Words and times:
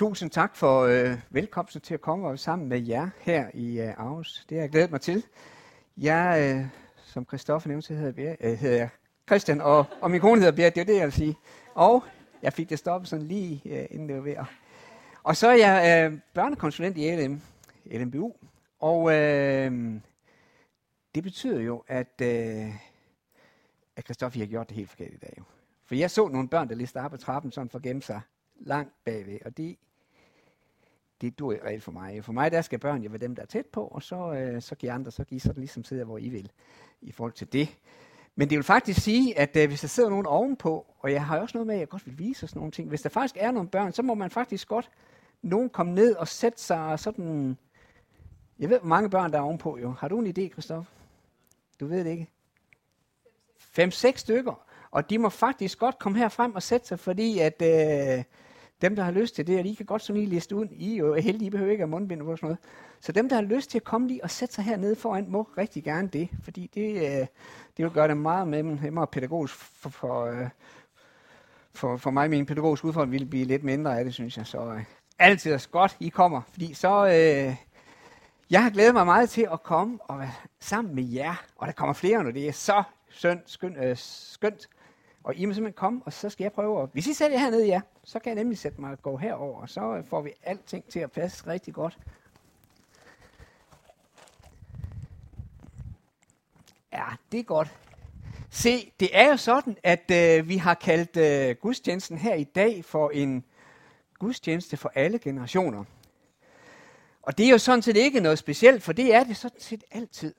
Tusind 0.00 0.30
tak 0.30 0.56
for 0.56 0.80
øh, 0.80 1.18
velkomsten 1.30 1.80
til 1.80 1.94
at 1.94 2.00
komme 2.00 2.28
og 2.28 2.38
sammen 2.38 2.68
med 2.68 2.80
jer 2.80 3.08
her 3.18 3.50
i 3.54 3.80
øh, 3.80 3.88
Aarhus. 3.88 4.46
Det 4.48 4.56
har 4.56 4.62
jeg 4.62 4.70
glædet 4.70 4.90
mig 4.90 5.00
til. 5.00 5.24
Jeg, 5.96 6.56
øh, 6.56 6.66
som 6.96 7.24
Christoffer 7.24 7.68
nævnte, 7.68 7.86
så 7.86 7.94
hedder, 7.94 8.22
jeg, 8.22 8.36
øh, 8.40 8.58
hedder 8.58 8.76
jeg 8.76 8.88
Christian, 9.28 9.60
og, 9.60 9.84
og 10.00 10.10
min 10.10 10.20
kone 10.20 10.40
hedder 10.40 10.56
Bjerg, 10.56 10.74
det 10.74 10.80
er 10.80 10.84
det, 10.84 10.96
jeg 10.96 11.04
vil 11.04 11.12
sige. 11.12 11.36
Og 11.74 12.04
jeg 12.42 12.52
fik 12.52 12.70
det 12.70 12.78
stoppet 12.78 13.08
sådan 13.08 13.26
lige 13.26 13.62
øh, 13.64 13.86
inden 13.90 14.08
det 14.08 14.16
var 14.16 14.22
ved. 14.22 14.36
Og 15.22 15.36
så 15.36 15.48
er 15.48 15.56
jeg 15.56 16.10
øh, 16.12 16.18
børnekonsulent 16.34 16.98
i 16.98 17.16
LM, 17.16 17.40
LMBU, 17.84 18.34
og 18.78 19.12
øh, 19.12 20.00
det 21.14 21.22
betyder 21.22 21.60
jo, 21.60 21.84
at, 21.88 22.20
øh, 22.22 22.74
at 23.96 24.04
Christoffer 24.04 24.38
har 24.38 24.46
gjort 24.46 24.68
det 24.68 24.76
helt 24.76 24.90
forkert 24.90 25.12
i 25.12 25.18
dag. 25.18 25.34
Jo. 25.38 25.42
For 25.86 25.94
jeg 25.94 26.10
så 26.10 26.28
nogle 26.28 26.48
børn, 26.48 26.68
der 26.68 26.74
lige 26.74 26.86
startede 26.86 27.10
på 27.10 27.16
trappen 27.16 27.52
sådan 27.52 27.70
for 27.70 27.78
at 27.78 27.82
gemme 27.82 28.02
sig 28.02 28.20
langt 28.60 28.92
bagved, 29.04 29.38
og 29.44 29.56
det, 29.56 29.76
det 31.20 31.38
dur 31.38 31.52
ikke 31.52 31.64
reelt 31.64 31.82
for 31.82 31.92
mig. 31.92 32.24
For 32.24 32.32
mig, 32.32 32.52
der 32.52 32.62
skal 32.62 32.78
børn 32.78 33.02
jo 33.02 33.10
være 33.10 33.18
dem, 33.18 33.34
der 33.34 33.42
er 33.42 33.46
tæt 33.46 33.66
på, 33.66 33.84
og 33.84 34.02
så, 34.02 34.32
øh, 34.32 34.62
så 34.62 34.74
giver 34.74 34.94
andre, 34.94 35.10
så 35.10 35.24
giver 35.24 35.40
sådan 35.40 35.60
ligesom 35.60 35.84
sidder, 35.84 36.04
hvor 36.04 36.18
I 36.18 36.28
vil, 36.28 36.50
i 37.00 37.12
forhold 37.12 37.32
til 37.32 37.52
det. 37.52 37.68
Men 38.36 38.50
det 38.50 38.56
vil 38.56 38.64
faktisk 38.64 39.00
sige, 39.00 39.38
at 39.38 39.56
øh, 39.56 39.68
hvis 39.68 39.80
der 39.80 39.88
sidder 39.88 40.10
nogen 40.10 40.26
ovenpå, 40.26 40.86
og 40.98 41.12
jeg 41.12 41.24
har 41.24 41.38
også 41.38 41.58
noget 41.58 41.66
med, 41.66 41.74
at 41.74 41.80
jeg 41.80 41.88
godt 41.88 42.06
vil 42.06 42.18
vise 42.18 42.46
sådan 42.46 42.58
nogle 42.58 42.72
ting, 42.72 42.88
hvis 42.88 43.02
der 43.02 43.08
faktisk 43.08 43.36
er 43.40 43.50
nogle 43.50 43.68
børn, 43.68 43.92
så 43.92 44.02
må 44.02 44.14
man 44.14 44.30
faktisk 44.30 44.68
godt 44.68 44.90
nogen 45.42 45.70
komme 45.70 45.94
ned 45.94 46.16
og 46.16 46.28
sætte 46.28 46.60
sig 46.60 46.98
sådan... 46.98 47.58
Jeg 48.58 48.68
ved, 48.68 48.78
hvor 48.78 48.88
mange 48.88 49.10
børn 49.10 49.32
der 49.32 49.38
er 49.38 49.42
ovenpå 49.42 49.78
jo. 49.78 49.90
Har 49.90 50.08
du 50.08 50.18
en 50.18 50.26
idé, 50.26 50.48
Kristoffer? 50.48 50.92
Du 51.80 51.86
ved 51.86 52.04
det 52.04 52.10
ikke? 52.10 52.26
Fem-seks 53.58 54.20
stykker. 54.20 54.66
Og 54.90 55.10
de 55.10 55.18
må 55.18 55.28
faktisk 55.28 55.78
godt 55.78 55.98
komme 55.98 56.18
her 56.18 56.28
frem 56.28 56.54
og 56.54 56.62
sætte 56.62 56.86
sig, 56.86 56.98
fordi 56.98 57.38
at 57.38 57.62
øh, 57.62 58.24
dem, 58.82 58.96
der 58.96 59.02
har 59.02 59.10
lyst 59.10 59.34
til 59.34 59.46
det, 59.46 59.58
og 59.58 59.64
de 59.64 59.76
kan 59.76 59.86
godt 59.86 60.02
sådan 60.02 60.20
lige 60.20 60.30
liste 60.30 60.56
ud, 60.56 60.66
I 60.70 60.92
er 60.92 60.96
jo 60.96 61.14
heldige, 61.14 61.46
I 61.46 61.50
behøver 61.50 61.72
ikke 61.72 61.82
at 61.82 61.88
mundbind 61.88 62.22
og 62.22 62.38
sådan 62.38 62.46
noget. 62.46 62.58
Så 63.00 63.12
dem, 63.12 63.28
der 63.28 63.36
har 63.36 63.42
lyst 63.42 63.70
til 63.70 63.78
at 63.78 63.84
komme 63.84 64.08
lige 64.08 64.24
og 64.24 64.30
sætte 64.30 64.54
sig 64.54 64.64
hernede 64.64 64.96
foran, 64.96 65.26
må 65.28 65.48
rigtig 65.58 65.84
gerne 65.84 66.08
det, 66.08 66.28
fordi 66.42 66.70
det, 66.74 66.94
øh, 66.94 67.26
det 67.76 67.84
vil 67.84 67.90
gøre 67.90 68.08
det 68.08 68.16
meget 68.16 68.48
med 68.48 68.62
nemmere 68.62 69.06
pædagogisk 69.06 69.54
for, 69.54 69.88
for, 69.88 70.24
øh, 70.24 70.48
for, 71.72 71.96
for 71.96 72.10
mig. 72.10 72.30
Min 72.30 72.46
pædagogiske 72.46 72.86
udfordring 72.86 73.12
ville 73.12 73.26
blive 73.26 73.44
lidt 73.44 73.64
mindre 73.64 73.98
af 73.98 74.04
det, 74.04 74.14
synes 74.14 74.36
jeg. 74.36 74.46
Så 74.46 74.72
øh, 74.72 74.84
altid 75.18 75.52
er 75.52 75.66
godt, 75.70 75.96
I 76.00 76.08
kommer, 76.08 76.40
fordi 76.50 76.74
så... 76.74 77.06
Øh, 77.06 77.56
jeg 78.50 78.62
har 78.62 78.70
glædet 78.70 78.94
mig 78.94 79.06
meget 79.06 79.30
til 79.30 79.48
at 79.52 79.62
komme 79.62 79.98
og 80.02 80.18
være 80.18 80.32
sammen 80.60 80.94
med 80.94 81.04
jer, 81.04 81.34
og 81.56 81.66
der 81.66 81.72
kommer 81.72 81.92
flere, 81.92 82.24
nu, 82.24 82.30
det 82.30 82.48
er 82.48 82.52
så 82.52 82.82
skønt, 83.10 83.40
skønt, 83.46 83.76
øh, 83.78 83.96
skønt 83.96 84.68
og 85.24 85.34
I 85.36 85.44
må 85.44 85.52
simpelthen 85.52 85.78
komme, 85.78 86.02
og 86.04 86.12
så 86.12 86.30
skal 86.30 86.44
jeg 86.44 86.52
prøve 86.52 86.82
at... 86.82 86.88
Hvis 86.92 87.06
I 87.06 87.14
sætter 87.14 87.36
jer 87.36 87.44
hernede, 87.44 87.66
ja, 87.66 87.80
så 88.04 88.18
kan 88.18 88.30
jeg 88.30 88.34
nemlig 88.34 88.58
sætte 88.58 88.80
mig 88.80 88.90
og 88.90 89.02
gå 89.02 89.16
herover, 89.16 89.60
og 89.60 89.68
så 89.68 90.02
får 90.08 90.20
vi 90.20 90.32
alting 90.42 90.84
til 90.84 91.00
at 91.00 91.12
passe 91.12 91.46
rigtig 91.46 91.74
godt. 91.74 91.98
Ja, 96.92 97.04
det 97.32 97.40
er 97.40 97.44
godt. 97.44 97.68
Se, 98.50 98.92
det 99.00 99.08
er 99.12 99.28
jo 99.28 99.36
sådan, 99.36 99.76
at 99.82 100.10
øh, 100.10 100.48
vi 100.48 100.56
har 100.56 100.74
kaldt 100.74 101.16
øh, 101.16 101.56
gudstjenesten 101.56 102.18
her 102.18 102.34
i 102.34 102.44
dag 102.44 102.84
for 102.84 103.10
en 103.10 103.44
gudstjeneste 104.18 104.76
for 104.76 104.92
alle 104.94 105.18
generationer. 105.18 105.84
Og 107.22 107.38
det 107.38 107.46
er 107.46 107.50
jo 107.50 107.58
sådan 107.58 107.82
set 107.82 107.96
ikke 107.96 108.20
noget 108.20 108.38
specielt, 108.38 108.82
for 108.82 108.92
det 108.92 109.14
er 109.14 109.24
det 109.24 109.36
sådan 109.36 109.60
set 109.60 109.84
altid. 109.90 110.34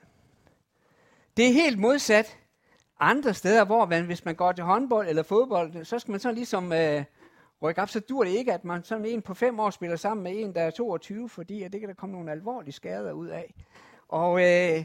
Det 1.37 1.47
er 1.47 1.53
helt 1.53 1.79
modsat 1.79 2.37
andre 3.01 3.33
steder, 3.33 3.65
hvor 3.65 3.85
man, 3.85 4.05
hvis 4.05 4.25
man 4.25 4.35
går 4.35 4.51
til 4.51 4.63
håndbold 4.63 5.07
eller 5.07 5.23
fodbold, 5.23 5.85
så 5.85 5.99
skal 5.99 6.11
man 6.11 6.19
så 6.19 6.31
ligesom 6.31 6.73
øh, 6.73 7.03
rykke 7.61 7.81
op, 7.81 7.89
så 7.89 7.99
dur 7.99 8.23
det 8.23 8.31
ikke, 8.31 8.53
at 8.53 8.65
man 8.65 8.83
sådan 8.83 9.05
en 9.05 9.21
på 9.21 9.33
fem 9.33 9.59
år 9.59 9.69
spiller 9.69 9.95
sammen 9.95 10.23
med 10.23 10.31
en, 10.35 10.55
der 10.55 10.61
er 10.61 10.71
22, 10.71 11.29
fordi 11.29 11.63
at 11.63 11.73
det 11.73 11.79
kan 11.79 11.89
der 11.89 11.95
komme 11.95 12.13
nogle 12.13 12.31
alvorlige 12.31 12.71
skader 12.73 13.11
ud 13.11 13.27
af. 13.27 13.53
Og, 14.07 14.41
øh, 14.41 14.83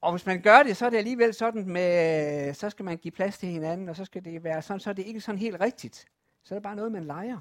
og 0.00 0.12
hvis 0.12 0.26
man 0.26 0.42
gør 0.42 0.62
det, 0.62 0.76
så 0.76 0.86
er 0.86 0.90
det 0.90 0.96
alligevel 0.96 1.34
sådan 1.34 1.68
med, 1.68 2.54
så 2.54 2.70
skal 2.70 2.84
man 2.84 2.96
give 2.96 3.12
plads 3.12 3.38
til 3.38 3.48
hinanden, 3.48 3.88
og 3.88 3.96
så 3.96 4.04
skal 4.04 4.24
det 4.24 4.44
være 4.44 4.62
sådan, 4.62 4.80
så 4.80 4.90
er 4.90 4.94
det 4.94 5.06
ikke 5.06 5.20
sådan 5.20 5.38
helt 5.38 5.60
rigtigt. 5.60 6.06
Så 6.44 6.54
er 6.54 6.58
det 6.58 6.62
bare 6.62 6.76
noget, 6.76 6.92
man 6.92 7.04
leger. 7.04 7.38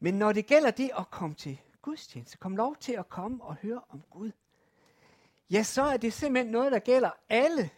Men 0.00 0.14
når 0.14 0.32
det 0.32 0.46
gælder 0.46 0.70
det 0.70 0.90
at 0.98 1.10
komme 1.10 1.34
til 1.34 1.60
gudstjeneste, 1.82 2.38
kom 2.38 2.56
lov 2.56 2.76
til 2.76 2.92
at 2.92 3.08
komme 3.08 3.44
og 3.44 3.54
høre 3.54 3.80
om 3.88 4.02
Gud, 4.10 4.30
ja, 5.50 5.62
så 5.62 5.82
er 5.82 5.96
det 5.96 6.12
simpelthen 6.12 6.52
noget, 6.52 6.72
der 6.72 6.78
gælder 6.78 7.10
alle. 7.28 7.70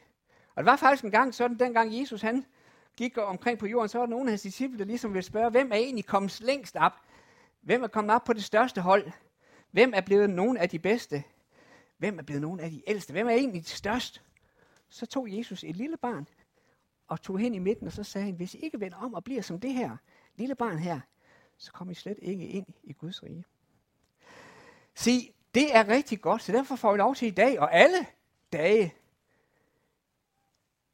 Og 0.54 0.62
det 0.62 0.66
var 0.66 0.76
faktisk 0.76 1.04
en 1.04 1.10
gang 1.10 1.34
sådan, 1.34 1.58
dengang 1.58 2.00
Jesus 2.00 2.22
han 2.22 2.44
gik 2.96 3.18
omkring 3.18 3.58
på 3.58 3.66
jorden, 3.66 3.88
så 3.88 3.98
var 3.98 4.06
der 4.06 4.10
nogle 4.10 4.26
af 4.26 4.30
hans 4.30 4.42
disciple, 4.42 4.78
der 4.78 4.84
ligesom 4.84 5.12
ville 5.14 5.22
spørge, 5.22 5.50
hvem 5.50 5.72
er 5.72 5.76
egentlig 5.76 6.06
kommet 6.06 6.40
længst 6.40 6.76
op? 6.76 6.92
Hvem 7.60 7.82
er 7.82 7.88
kommet 7.88 8.14
op 8.14 8.24
på 8.24 8.32
det 8.32 8.44
største 8.44 8.80
hold? 8.80 9.10
Hvem 9.70 9.92
er 9.94 10.00
blevet 10.00 10.30
nogen 10.30 10.56
af 10.56 10.68
de 10.68 10.78
bedste? 10.78 11.24
Hvem 11.98 12.18
er 12.18 12.22
blevet 12.22 12.42
nogen 12.42 12.60
af 12.60 12.70
de 12.70 12.82
ældste? 12.86 13.12
Hvem 13.12 13.26
er 13.26 13.30
egentlig 13.30 13.62
de 13.62 13.68
største? 13.68 14.20
Så 14.88 15.06
tog 15.06 15.38
Jesus 15.38 15.64
et 15.64 15.76
lille 15.76 15.96
barn 15.96 16.28
og 17.08 17.22
tog 17.22 17.38
hen 17.38 17.54
i 17.54 17.58
midten, 17.58 17.86
og 17.86 17.92
så 17.92 18.02
sagde 18.02 18.24
han, 18.24 18.34
hvis 18.34 18.54
I 18.54 18.58
ikke 18.58 18.80
vender 18.80 18.96
om 18.96 19.14
og 19.14 19.24
bliver 19.24 19.42
som 19.42 19.60
det 19.60 19.72
her 19.72 19.96
lille 20.36 20.54
barn 20.54 20.78
her, 20.78 21.00
så 21.56 21.72
kommer 21.72 21.92
I 21.92 21.94
slet 21.94 22.18
ikke 22.22 22.46
ind 22.46 22.66
i 22.82 22.92
Guds 22.92 23.22
rige. 23.22 23.44
Se, 24.94 25.34
det 25.56 25.76
er 25.76 25.88
rigtig 25.88 26.20
godt, 26.20 26.42
så 26.42 26.52
derfor 26.52 26.76
får 26.76 26.92
vi 26.92 26.98
lov 26.98 27.14
til 27.14 27.28
i 27.28 27.30
dag 27.30 27.60
og 27.60 27.74
alle 27.74 28.06
dage 28.52 28.94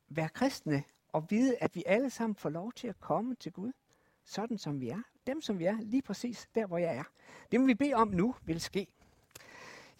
være 0.09 0.29
kristne 0.29 0.85
og 1.13 1.31
vide, 1.31 1.57
at 1.61 1.75
vi 1.75 1.83
alle 1.87 2.11
sammen 2.11 2.37
får 2.37 2.51
lov 2.51 2.73
til 2.73 2.89
at 2.89 3.01
komme 3.01 3.35
til 3.35 3.53
Gud, 3.53 3.73
sådan 4.25 4.59
som 4.59 4.81
vi 4.81 4.89
er. 4.89 5.03
Dem 5.27 5.41
som 5.41 5.59
vi 5.59 5.65
er, 5.65 5.77
lige 5.81 6.03
præcis 6.03 6.49
der, 6.55 6.67
hvor 6.67 6.79
jeg 6.79 6.97
er. 6.97 7.03
Det 7.53 7.61
må 7.61 7.67
vi 7.67 7.75
bede 7.75 7.95
om 7.95 8.09
nu, 8.09 8.35
vil 8.45 8.61
ske. 8.61 8.87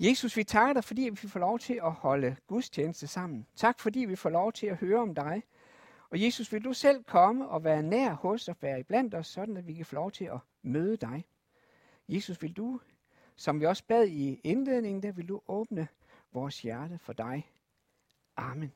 Jesus, 0.01 0.37
vi 0.37 0.45
takker 0.45 0.73
dig, 0.73 0.85
fordi 0.85 1.03
vi 1.03 1.17
får 1.17 1.41
lov 1.41 1.59
til 1.59 1.81
at 1.83 1.93
holde 1.93 2.37
gudstjeneste 2.47 3.07
sammen. 3.07 3.47
Tak, 3.57 3.81
fordi 3.81 4.01
vi 4.01 4.17
får 4.17 4.31
lov 4.31 4.53
til 4.53 4.67
at 4.67 4.77
høre 4.77 5.01
om 5.01 5.15
dig. 5.15 5.43
Og 6.11 6.23
Jesus, 6.23 6.53
vil 6.53 6.65
du 6.65 6.73
selv 6.73 7.05
komme 7.05 7.49
og 7.49 7.65
være 7.65 7.83
nær 7.83 8.13
hos 8.13 8.49
og 8.49 8.57
være 8.61 8.81
iblandt 8.81 9.15
os, 9.15 9.27
sådan 9.27 9.57
at 9.57 9.67
vi 9.67 9.75
kan 9.75 9.87
få 9.87 9.95
lov 9.95 10.11
til 10.11 10.25
at 10.25 10.39
møde 10.63 10.97
dig. 10.97 11.25
Jesus, 12.09 12.43
vil 12.43 12.53
du 12.53 12.81
som 13.37 13.61
vi 13.61 13.67
også 13.67 13.85
bad 13.85 14.07
i 14.07 14.41
indledningen, 14.45 15.03
der 15.03 15.13
vil 15.13 15.29
du 15.29 15.41
åbne 15.49 15.89
vores 16.33 16.63
hjerte 16.63 16.99
for 16.99 17.13
dig. 17.13 17.51
Amen. 18.37 18.73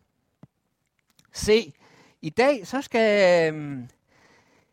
Se, 1.32 1.74
i 2.22 2.30
dag 2.30 2.66
så 2.66 2.82
skal 2.82 3.54
øh, 3.54 3.88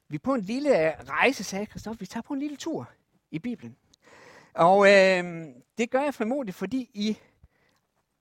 vi 0.07 0.17
på 0.17 0.33
en 0.33 0.41
lille 0.41 0.95
rejse, 1.03 1.43
sagde 1.43 1.65
Kristoffer. 1.65 1.99
Vi 1.99 2.05
tager 2.05 2.21
på 2.21 2.33
en 2.33 2.39
lille 2.39 2.57
tur 2.57 2.89
i 3.31 3.39
Bibelen. 3.39 3.77
Og 4.53 4.87
øh, 4.87 5.45
det 5.77 5.89
gør 5.89 6.01
jeg 6.01 6.13
formodentlig, 6.13 6.55
fordi 6.55 6.89
i 6.93 7.17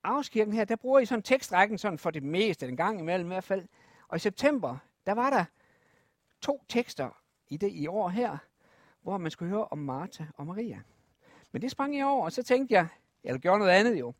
afskirken 0.05 0.55
her, 0.55 0.65
der 0.65 0.77
bruger 0.77 1.00
I 1.00 1.06
sådan 1.06 1.23
tekstrækken 1.23 1.79
sådan 1.79 1.99
for 1.99 2.11
det 2.11 2.23
meste, 2.23 2.67
den 2.67 2.77
gang 2.77 3.00
imellem 3.00 3.27
i 3.27 3.34
hvert 3.34 3.44
fald. 3.44 3.69
Og 4.09 4.17
i 4.17 4.19
september, 4.19 4.79
der 5.06 5.12
var 5.12 5.31
der 5.31 5.44
to 6.41 6.65
tekster 6.69 7.11
i 7.49 7.56
det 7.56 7.71
i 7.73 7.87
år 7.87 8.09
her, 8.09 8.39
hvor 9.03 9.19
man 9.19 9.31
skulle 9.31 9.50
høre 9.50 9.65
om 9.65 9.79
Martha 9.79 10.25
og 10.34 10.47
Maria. 10.47 10.81
Men 11.52 11.62
det 11.62 11.70
sprang 11.70 11.98
jeg 11.98 12.06
over, 12.06 12.24
og 12.24 12.32
så 12.32 12.42
tænkte 12.42 12.74
jeg, 12.74 12.86
eller 13.24 13.38
gjorde 13.38 13.58
noget 13.58 13.72
andet 13.72 14.00
jo, 14.00 14.12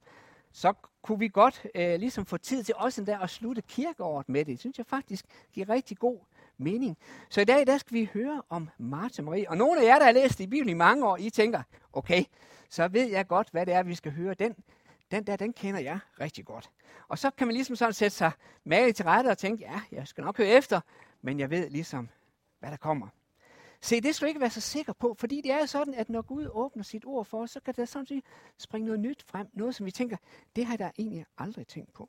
så 0.53 0.73
kunne 1.03 1.19
vi 1.19 1.29
godt 1.29 1.67
øh, 1.75 2.01
ligesom 2.01 2.27
få 2.27 2.37
tid 2.37 2.65
til 2.65 2.75
også 2.77 3.05
der 3.05 3.19
at 3.19 3.31
slutte 3.31 3.63
kirkeåret 3.63 4.29
med 4.29 4.41
det. 4.41 4.47
Det 4.47 4.61
synes 4.61 4.79
jeg 4.79 4.87
faktisk 4.87 5.25
giver 5.53 5.69
rigtig 5.69 5.99
god 5.99 6.19
mening. 6.59 6.99
Så 7.29 7.41
i 7.41 7.45
dag, 7.45 7.67
der 7.67 7.79
skal 7.79 7.95
vi 7.95 8.11
høre 8.15 8.43
om 8.49 8.71
Martha 8.79 9.23
Marie. 9.23 9.51
Og 9.51 9.57
nogle 9.57 9.81
af 9.81 9.85
jer, 9.85 9.99
der 9.99 10.05
har 10.05 10.13
læst 10.13 10.41
i 10.41 10.47
Bibelen 10.47 10.69
i 10.69 10.75
mange 10.75 11.07
år, 11.07 11.17
I 11.17 11.31
tænker, 11.31 11.63
okay, 11.93 12.25
så 12.69 12.89
ved 12.89 13.09
jeg 13.09 13.27
godt, 13.27 13.49
hvad 13.51 13.67
det 13.67 13.75
er, 13.75 13.83
vi 13.83 13.95
skal 13.95 14.13
høre. 14.13 14.35
Den, 14.35 14.57
den 15.11 15.27
der, 15.27 15.37
den 15.37 15.53
kender 15.53 15.81
jeg 15.81 15.99
rigtig 16.21 16.45
godt. 16.45 16.71
Og 17.09 17.19
så 17.19 17.31
kan 17.31 17.47
man 17.47 17.55
ligesom 17.55 17.77
sådan 17.77 17.93
sætte 17.93 18.17
sig 18.17 18.33
med 18.65 18.93
til 18.93 19.05
rette 19.05 19.29
og 19.29 19.39
tænke, 19.39 19.65
ja, 19.65 19.81
jeg 19.93 20.09
skal 20.09 20.25
nok 20.25 20.37
høre 20.37 20.49
efter, 20.49 20.81
men 21.23 21.39
jeg 21.39 21.51
ved 21.51 21.71
ligesom, 21.71 22.09
hvad 22.61 22.71
der 22.71 22.77
kommer. 22.77 23.09
Se, 23.85 24.01
det 24.01 24.15
skal 24.15 24.27
du 24.27 24.29
ikke 24.29 24.41
være 24.41 24.51
så 24.51 24.61
sikker 24.61 24.93
på, 24.93 25.15
fordi 25.19 25.41
det 25.41 25.53
er 25.53 25.67
sådan, 25.67 25.95
at 25.95 26.09
når 26.09 26.23
Gud 26.23 26.49
åbner 26.53 26.83
sit 26.83 27.05
ord 27.07 27.25
for 27.25 27.43
os, 27.43 27.51
så 27.51 27.61
kan 27.61 27.75
der 27.75 27.85
samtidig 27.85 28.23
springe 28.59 28.87
noget 28.87 29.01
nyt 29.01 29.23
frem. 29.23 29.47
Noget, 29.53 29.75
som 29.75 29.87
vi 29.87 29.91
tænker, 29.91 30.17
det 30.57 30.67
har 30.67 30.73
jeg 30.73 30.79
da 30.79 30.91
egentlig 30.99 31.27
aldrig 31.39 31.67
tænkt 31.67 31.93
på. 31.93 32.09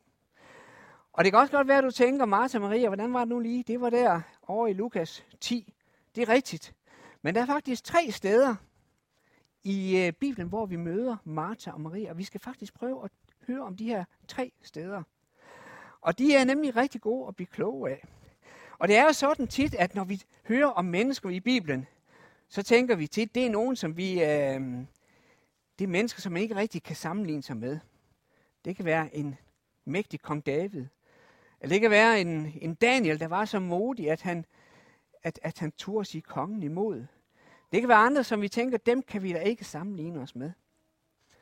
Og 1.14 1.24
det 1.24 1.32
kan 1.32 1.40
også 1.40 1.52
godt 1.52 1.68
være, 1.68 1.78
at 1.78 1.84
du 1.84 1.92
tænker, 1.92 2.26
Martha 2.26 2.60
Maria, 2.60 2.88
hvordan 2.88 3.14
var 3.14 3.20
det 3.20 3.28
nu 3.28 3.40
lige? 3.40 3.64
Det 3.64 3.82
var 3.82 3.90
der 3.90 4.22
over 4.48 4.68
i 4.68 4.74
Lukas 4.74 5.26
10. 5.42 5.74
Det 6.16 6.22
er 6.22 6.30
rigtigt. 6.30 6.76
Men 7.22 7.36
der 7.36 7.42
er 7.42 7.46
faktisk 7.46 7.84
tre 7.84 8.12
steder 8.12 8.56
i 9.64 9.98
øh, 9.98 10.14
Bibelen, 10.14 10.48
hvor 10.48 10.66
vi 10.66 10.76
møder 10.76 11.18
Martha 11.24 11.72
og 11.72 11.82
Maria. 11.82 12.10
Og 12.10 12.18
vi 12.18 12.24
skal 12.24 12.40
faktisk 12.40 12.74
prøve 12.74 13.04
at 13.04 13.12
høre 13.48 13.62
om 13.62 13.78
de 13.78 13.86
her 13.86 14.06
tre 14.28 14.52
steder. 14.62 15.04
Og 16.02 16.18
de 16.18 16.36
er 16.36 16.46
nemlig 16.46 16.76
rigtig 16.76 17.02
gode 17.02 17.28
at 17.28 17.36
blive 17.36 17.48
kloge 17.48 17.90
af. 17.90 18.08
Og 18.84 18.90
det 18.90 18.98
er 18.98 19.04
jo 19.04 19.14
sådan 19.14 19.48
tit, 19.48 19.76
at 19.76 19.96
når 19.96 20.04
vi 20.04 20.24
hører 20.48 20.68
om 20.68 20.86
mennesker 20.86 21.30
i 21.30 21.40
Bibelen, 21.40 21.88
så 22.50 22.64
tænker 22.64 22.96
vi 22.96 23.08
tit, 23.08 23.36
det 23.36 23.46
er 23.46 23.50
nogen, 23.50 23.76
som 23.76 23.98
vi, 23.98 24.24
øh, 24.24 24.62
det 25.80 25.84
er 25.84 25.88
mennesker, 25.88 26.22
som 26.22 26.32
man 26.32 26.42
ikke 26.42 26.56
rigtig 26.56 26.84
kan 26.84 26.96
sammenligne 26.96 27.44
sig 27.44 27.58
med. 27.58 27.80
Det 28.66 28.76
kan 28.76 28.86
være 28.86 29.16
en 29.16 29.36
mægtig 29.86 30.22
kong 30.22 30.46
David. 30.46 30.86
Eller 31.62 31.76
det 31.76 31.82
kan 31.82 31.92
være 31.92 32.22
en, 32.22 32.54
en 32.62 32.76
Daniel, 32.76 33.20
der 33.20 33.28
var 33.28 33.46
så 33.46 33.60
modig, 33.60 34.12
at 34.12 34.22
han, 34.22 34.46
at, 35.24 35.40
at 35.44 35.60
han 35.60 35.72
turde 35.72 36.06
sige 36.06 36.22
kongen 36.22 36.64
imod. 36.64 37.06
Det 37.72 37.82
kan 37.82 37.90
være 37.90 37.98
andre, 37.98 38.24
som 38.24 38.42
vi 38.42 38.50
tænker, 38.50 38.78
dem 38.78 39.02
kan 39.02 39.24
vi 39.24 39.34
da 39.34 39.40
ikke 39.40 39.64
sammenligne 39.66 40.20
os 40.22 40.36
med. 40.36 40.52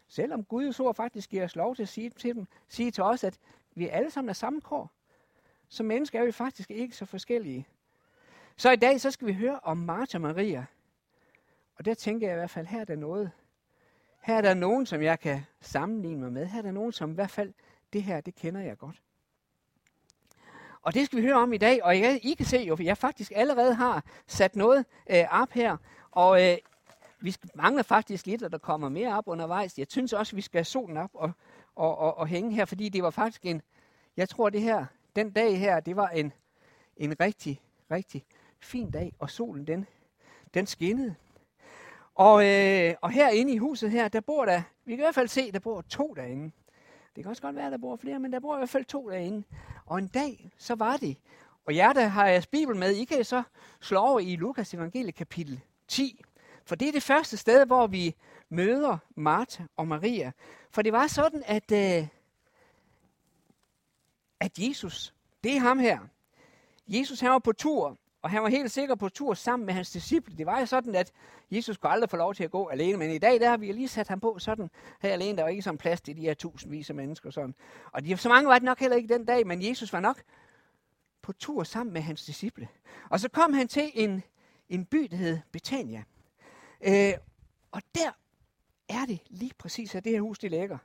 Selvom 0.07 0.43
Guds 0.43 0.79
ord 0.79 0.95
faktisk 0.95 1.29
giver 1.29 1.43
os 1.43 1.55
lov 1.55 1.75
til 1.75 1.83
at 1.83 1.89
sige 1.89 2.09
til, 2.09 2.35
dem, 2.35 2.47
sige 2.67 2.91
til 2.91 3.03
os, 3.03 3.23
at 3.23 3.39
vi 3.75 3.87
alle 3.87 4.11
sammen 4.11 4.29
er 4.29 4.33
samme 4.33 4.61
kår. 4.61 4.91
Som 5.71 5.85
mennesker 5.85 6.19
er 6.19 6.25
vi 6.25 6.31
faktisk 6.31 6.71
ikke 6.71 6.95
så 6.95 7.05
forskellige. 7.05 7.67
Så 8.57 8.71
i 8.71 8.75
dag 8.75 9.01
så 9.01 9.11
skal 9.11 9.27
vi 9.27 9.33
høre 9.33 9.59
om 9.63 9.77
Martha 9.77 10.17
Maria. 10.17 10.65
Og 11.75 11.85
der 11.85 11.93
tænker 11.93 12.27
jeg 12.27 12.35
i 12.35 12.39
hvert 12.39 12.49
fald, 12.49 12.67
her 12.67 12.81
er 12.81 12.85
der 12.85 12.95
noget. 12.95 13.31
Her 14.21 14.37
er 14.37 14.41
der 14.41 14.53
nogen, 14.53 14.85
som 14.85 15.01
jeg 15.01 15.19
kan 15.19 15.41
sammenligne 15.61 16.21
mig 16.21 16.31
med. 16.31 16.45
Her 16.45 16.57
er 16.57 16.61
der 16.61 16.71
nogen, 16.71 16.91
som 16.91 17.11
i 17.11 17.13
hvert 17.13 17.31
fald, 17.31 17.53
det 17.93 18.03
her, 18.03 18.21
det 18.21 18.35
kender 18.35 18.61
jeg 18.61 18.77
godt. 18.77 19.01
Og 20.81 20.93
det 20.93 21.05
skal 21.05 21.17
vi 21.17 21.23
høre 21.23 21.35
om 21.35 21.53
i 21.53 21.57
dag, 21.57 21.83
og 21.83 21.99
jeg, 21.99 22.19
I 22.23 22.33
kan 22.33 22.45
se 22.45 22.57
jo, 22.57 22.73
at 22.73 22.79
jeg 22.79 22.97
faktisk 22.97 23.31
allerede 23.35 23.73
har 23.73 24.03
sat 24.27 24.55
noget 24.55 24.85
øh, 25.09 25.23
op 25.29 25.51
her, 25.51 25.77
og 26.11 26.43
øh, 26.43 26.57
vi 27.19 27.35
mangler 27.55 27.83
faktisk 27.83 28.25
lidt, 28.25 28.43
at 28.43 28.51
der 28.51 28.57
kommer 28.57 28.89
mere 28.89 29.17
op 29.17 29.27
undervejs. 29.27 29.79
Jeg 29.79 29.87
synes 29.89 30.13
også, 30.13 30.33
at 30.33 30.37
vi 30.37 30.41
skal 30.41 30.57
have 30.57 30.65
solen 30.65 30.97
op 30.97 31.11
og, 31.13 31.31
og, 31.75 31.97
og, 31.97 32.17
og 32.17 32.27
hænge 32.27 32.51
her, 32.51 32.65
fordi 32.65 32.89
det 32.89 33.03
var 33.03 33.09
faktisk 33.09 33.45
en, 33.45 33.61
jeg 34.17 34.29
tror 34.29 34.49
det 34.49 34.61
her, 34.61 34.85
den 35.15 35.31
dag 35.31 35.59
her, 35.59 35.79
det 35.79 35.95
var 35.95 36.07
en, 36.07 36.33
en 36.97 37.19
rigtig, 37.19 37.61
rigtig 37.91 38.25
fin 38.59 38.91
dag, 38.91 39.13
og 39.19 39.29
solen 39.29 39.67
den, 39.67 39.87
den 40.53 40.67
skinnede. 40.67 41.15
Og, 42.15 42.47
øh, 42.47 42.93
og 43.01 43.11
herinde 43.11 43.53
i 43.53 43.57
huset 43.57 43.91
her, 43.91 44.07
der 44.07 44.21
bor 44.21 44.45
der, 44.45 44.61
vi 44.85 44.91
kan 44.91 44.99
i 44.99 45.05
hvert 45.05 45.15
fald 45.15 45.27
se, 45.27 45.51
der 45.51 45.59
bor 45.59 45.81
to 45.81 46.13
derinde. 46.13 46.51
Det 47.15 47.23
kan 47.23 47.29
også 47.29 47.41
godt 47.41 47.55
være, 47.55 47.65
at 47.65 47.71
der 47.71 47.77
bor 47.77 47.95
flere, 47.95 48.19
men 48.19 48.33
der 48.33 48.39
bor 48.39 48.55
i 48.55 48.57
hvert 48.57 48.69
fald 48.69 48.85
to 48.85 49.09
derinde. 49.09 49.43
Og 49.85 49.97
en 49.97 50.07
dag, 50.07 50.51
så 50.57 50.75
var 50.75 50.97
det. 50.97 51.17
Og 51.65 51.75
jer, 51.75 51.93
der 51.93 52.05
har 52.05 52.27
jeres 52.27 52.47
Bibel 52.47 52.75
med, 52.75 52.91
I 52.91 53.03
kan 53.03 53.23
så 53.23 53.43
slå 53.81 53.99
over 53.99 54.19
i 54.19 54.35
Lukas 54.35 54.73
evangelie 54.73 55.11
kapitel 55.11 55.61
10. 55.87 56.21
For 56.65 56.75
det 56.75 56.87
er 56.87 56.91
det 56.91 57.03
første 57.03 57.37
sted, 57.37 57.65
hvor 57.65 57.87
vi 57.87 58.15
møder 58.49 58.97
Martha 59.15 59.63
og 59.77 59.87
Maria. 59.87 60.31
For 60.71 60.81
det 60.81 60.93
var 60.93 61.07
sådan, 61.07 61.43
at, 61.45 61.71
øh, 61.71 62.07
at 64.41 64.59
Jesus, 64.59 65.13
det 65.43 65.55
er 65.55 65.59
ham 65.59 65.79
her. 65.79 65.99
Jesus 66.87 67.19
han 67.19 67.31
var 67.31 67.39
på 67.39 67.51
tur, 67.51 67.97
og 68.21 68.29
han 68.29 68.43
var 68.43 68.49
helt 68.49 68.71
sikker 68.71 68.95
på 68.95 69.09
tur 69.09 69.33
sammen 69.33 69.65
med 69.65 69.73
hans 69.73 69.91
disciple. 69.91 70.37
Det 70.37 70.45
var 70.45 70.59
jo 70.59 70.65
sådan, 70.65 70.95
at 70.95 71.11
Jesus 71.51 71.77
kunne 71.77 71.91
aldrig 71.91 72.09
få 72.09 72.17
lov 72.17 72.35
til 72.35 72.43
at 72.43 72.51
gå 72.51 72.67
alene, 72.67 72.97
men 72.97 73.11
i 73.11 73.17
dag 73.17 73.39
der 73.39 73.49
har 73.49 73.57
vi 73.57 73.71
lige 73.71 73.87
sat 73.87 74.07
ham 74.07 74.19
på 74.19 74.39
sådan 74.39 74.69
her 75.01 75.13
alene. 75.13 75.37
Der 75.37 75.43
var 75.43 75.49
ikke 75.49 75.61
sådan 75.61 75.77
plads 75.77 76.01
til 76.01 76.17
de 76.17 76.21
her 76.21 76.33
tusindvis 76.33 76.89
af 76.89 76.95
mennesker. 76.95 77.29
Og 77.29 77.33
Sådan. 77.33 77.55
Og 77.91 78.03
de, 78.03 78.17
så 78.17 78.29
mange 78.29 78.47
var 78.47 78.53
det 78.53 78.63
nok 78.63 78.79
heller 78.79 78.97
ikke 78.97 79.13
den 79.13 79.25
dag, 79.25 79.47
men 79.47 79.69
Jesus 79.69 79.93
var 79.93 79.99
nok 79.99 80.21
på 81.21 81.33
tur 81.33 81.63
sammen 81.63 81.93
med 81.93 82.01
hans 82.01 82.25
disciple. 82.25 82.67
Og 83.09 83.19
så 83.19 83.29
kom 83.29 83.53
han 83.53 83.67
til 83.67 83.91
en, 83.93 84.23
en 84.69 84.85
by, 84.85 85.07
der 85.11 85.17
hed 85.17 85.39
Betania. 85.51 86.03
Øh, 86.81 87.13
og 87.71 87.81
der 87.95 88.11
er 88.89 89.05
det 89.05 89.19
lige 89.29 89.53
præcis, 89.57 89.95
at 89.95 90.03
det 90.03 90.11
her 90.11 90.21
hus 90.21 90.39
det 90.39 90.51
ligger. 90.51 90.77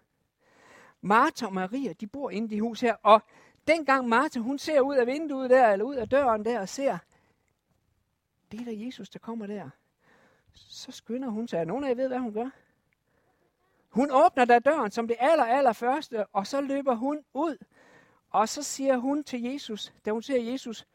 Martha 1.07 1.47
og 1.47 1.53
Maria, 1.53 1.93
de 1.93 2.07
bor 2.07 2.31
inde 2.31 2.47
i 2.47 2.51
det 2.51 2.61
hus 2.61 2.81
her, 2.81 2.97
og 3.03 3.23
dengang 3.67 4.09
Martha, 4.09 4.41
hun 4.41 4.59
ser 4.59 4.81
ud 4.81 4.97
af 4.97 5.07
vinduet 5.07 5.51
der, 5.51 5.69
eller 5.69 5.85
ud 5.85 5.95
af 5.95 6.09
døren 6.09 6.45
der, 6.45 6.61
og 6.61 6.69
ser, 6.69 6.99
det 8.53 8.61
er 8.61 8.65
der 8.65 8.73
Jesus, 8.73 9.09
der 9.09 9.19
kommer 9.19 9.47
der. 9.47 9.71
Så 10.55 10.93
skynder 10.93 11.29
hun 11.29 11.49
sig. 11.49 11.65
Nogen 11.65 11.85
af 11.85 11.89
jer 11.89 11.95
ved, 11.95 12.09
hvad 12.09 12.19
hun 12.19 12.33
gør? 12.33 12.51
Hun 13.89 14.11
åbner 14.11 14.45
da 14.45 14.59
døren 14.59 14.91
som 14.91 15.09
det 15.09 15.17
aller, 15.21 15.45
aller 15.45 15.73
første, 15.73 16.27
og 16.27 16.47
så 16.47 16.61
løber 16.61 16.95
hun 16.95 17.25
ud. 17.35 17.57
Og 18.31 18.49
så 18.49 18.63
siger 18.63 18.97
hun 18.97 19.25
til 19.25 19.43
Jesus, 19.43 19.93
da 20.05 20.11
hun 20.11 20.23
ser 20.23 20.43
Jesus, 20.43 20.87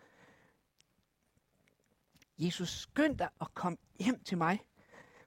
Jesus, 2.37 2.69
skynd 2.69 3.17
dig 3.17 3.29
og 3.39 3.53
kom 3.53 3.79
hjem 3.99 4.23
til 4.23 4.37
mig. 4.37 4.59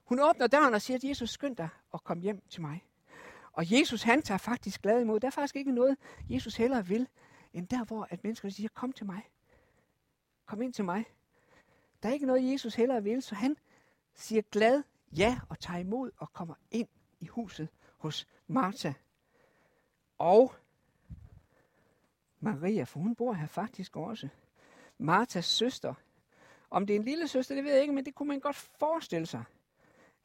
Hun 0.03 0.19
åbner 0.19 0.47
døren 0.47 0.73
og 0.73 0.81
siger, 0.81 0.99
Jesus, 1.03 1.29
skynd 1.29 1.55
dig 1.55 1.69
og 1.91 2.03
kom 2.03 2.19
hjem 2.19 2.41
til 2.49 2.61
mig. 2.61 2.83
Og 3.55 3.71
Jesus, 3.71 4.03
han 4.03 4.21
tager 4.21 4.37
faktisk 4.37 4.81
glad 4.81 5.01
imod. 5.01 5.19
Der 5.19 5.27
er 5.27 5.31
faktisk 5.31 5.55
ikke 5.55 5.71
noget, 5.71 5.97
Jesus 6.29 6.55
hellere 6.55 6.87
vil, 6.87 7.07
end 7.53 7.67
der, 7.67 7.85
hvor 7.85 8.07
at 8.09 8.23
mennesker 8.23 8.49
siger, 8.49 8.69
kom 8.73 8.91
til 8.91 9.05
mig. 9.05 9.21
Kom 10.45 10.61
ind 10.61 10.73
til 10.73 10.85
mig. 10.85 11.05
Der 12.03 12.09
er 12.09 12.13
ikke 12.13 12.25
noget, 12.25 12.51
Jesus 12.51 12.75
hellere 12.75 13.03
vil, 13.03 13.21
så 13.21 13.35
han 13.35 13.57
siger 14.13 14.41
glad 14.41 14.83
ja 15.17 15.39
og 15.49 15.59
tager 15.59 15.79
imod 15.79 16.11
og 16.17 16.33
kommer 16.33 16.55
ind 16.71 16.87
i 17.19 17.27
huset 17.27 17.67
hos 17.97 18.27
Martha. 18.47 18.93
Og 20.17 20.53
Maria, 22.39 22.83
for 22.83 22.99
hun 22.99 23.15
bor 23.15 23.33
her 23.33 23.47
faktisk 23.47 23.95
også. 23.95 24.29
Martas 24.97 25.45
søster. 25.45 25.93
Om 26.69 26.87
det 26.87 26.95
er 26.95 26.99
en 26.99 27.05
lille 27.05 27.27
søster, 27.27 27.55
det 27.55 27.63
ved 27.63 27.71
jeg 27.71 27.81
ikke, 27.81 27.93
men 27.93 28.05
det 28.05 28.15
kunne 28.15 28.27
man 28.27 28.39
godt 28.39 28.55
forestille 28.55 29.25
sig, 29.25 29.43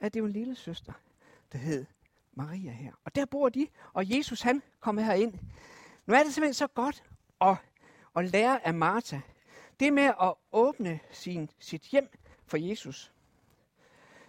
at 0.01 0.15
det 0.15 0.23
var 0.23 0.29
en 0.29 0.33
lille 0.33 0.55
søster, 0.55 0.93
der 1.53 1.59
hed 1.59 1.87
Maria 2.41 2.71
her. 2.71 2.93
Og 3.05 3.15
der 3.15 3.25
bor 3.25 3.49
de, 3.49 3.69
og 3.93 4.17
Jesus 4.17 4.41
han 4.41 4.63
kommer 4.81 5.03
herind. 5.03 5.35
Nu 6.07 6.15
er 6.15 6.23
det 6.23 6.35
simpelthen 6.35 6.55
så 6.55 6.67
godt 6.67 7.05
at, 7.41 7.57
at 8.17 8.25
lære 8.31 8.67
af 8.67 8.75
Martha. 8.75 9.21
Det 9.81 9.93
med 9.93 10.13
at 10.23 10.35
åbne 10.53 11.01
sin, 11.11 11.51
sit 11.59 11.83
hjem 11.83 12.09
for 12.47 12.57
Jesus. 12.57 13.13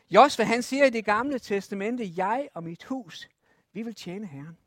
Josva 0.09 0.43
han 0.43 0.63
siger 0.63 0.85
i 0.85 0.89
det 0.89 1.05
gamle 1.05 1.39
testamente, 1.39 2.13
jeg 2.17 2.49
og 2.53 2.63
mit 2.63 2.83
hus, 2.83 3.29
vi 3.73 3.81
vil 3.81 3.95
tjene 3.95 4.27
Herren. 4.27 4.57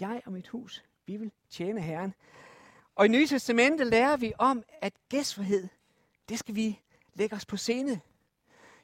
Jeg 0.00 0.22
og 0.26 0.32
mit 0.32 0.48
hus, 0.48 0.84
vi 1.06 1.16
vil 1.16 1.32
tjene 1.50 1.80
Herren. 1.80 2.14
Og 2.94 3.06
i 3.06 3.08
Nye 3.08 3.26
Testamente 3.26 3.84
lærer 3.84 4.16
vi 4.16 4.32
om, 4.38 4.62
at 4.80 4.92
gæstfrihed, 5.08 5.68
det 6.28 6.38
skal 6.38 6.54
vi 6.54 6.80
lægge 7.14 7.36
os 7.36 7.46
på 7.46 7.56
scene. 7.56 8.00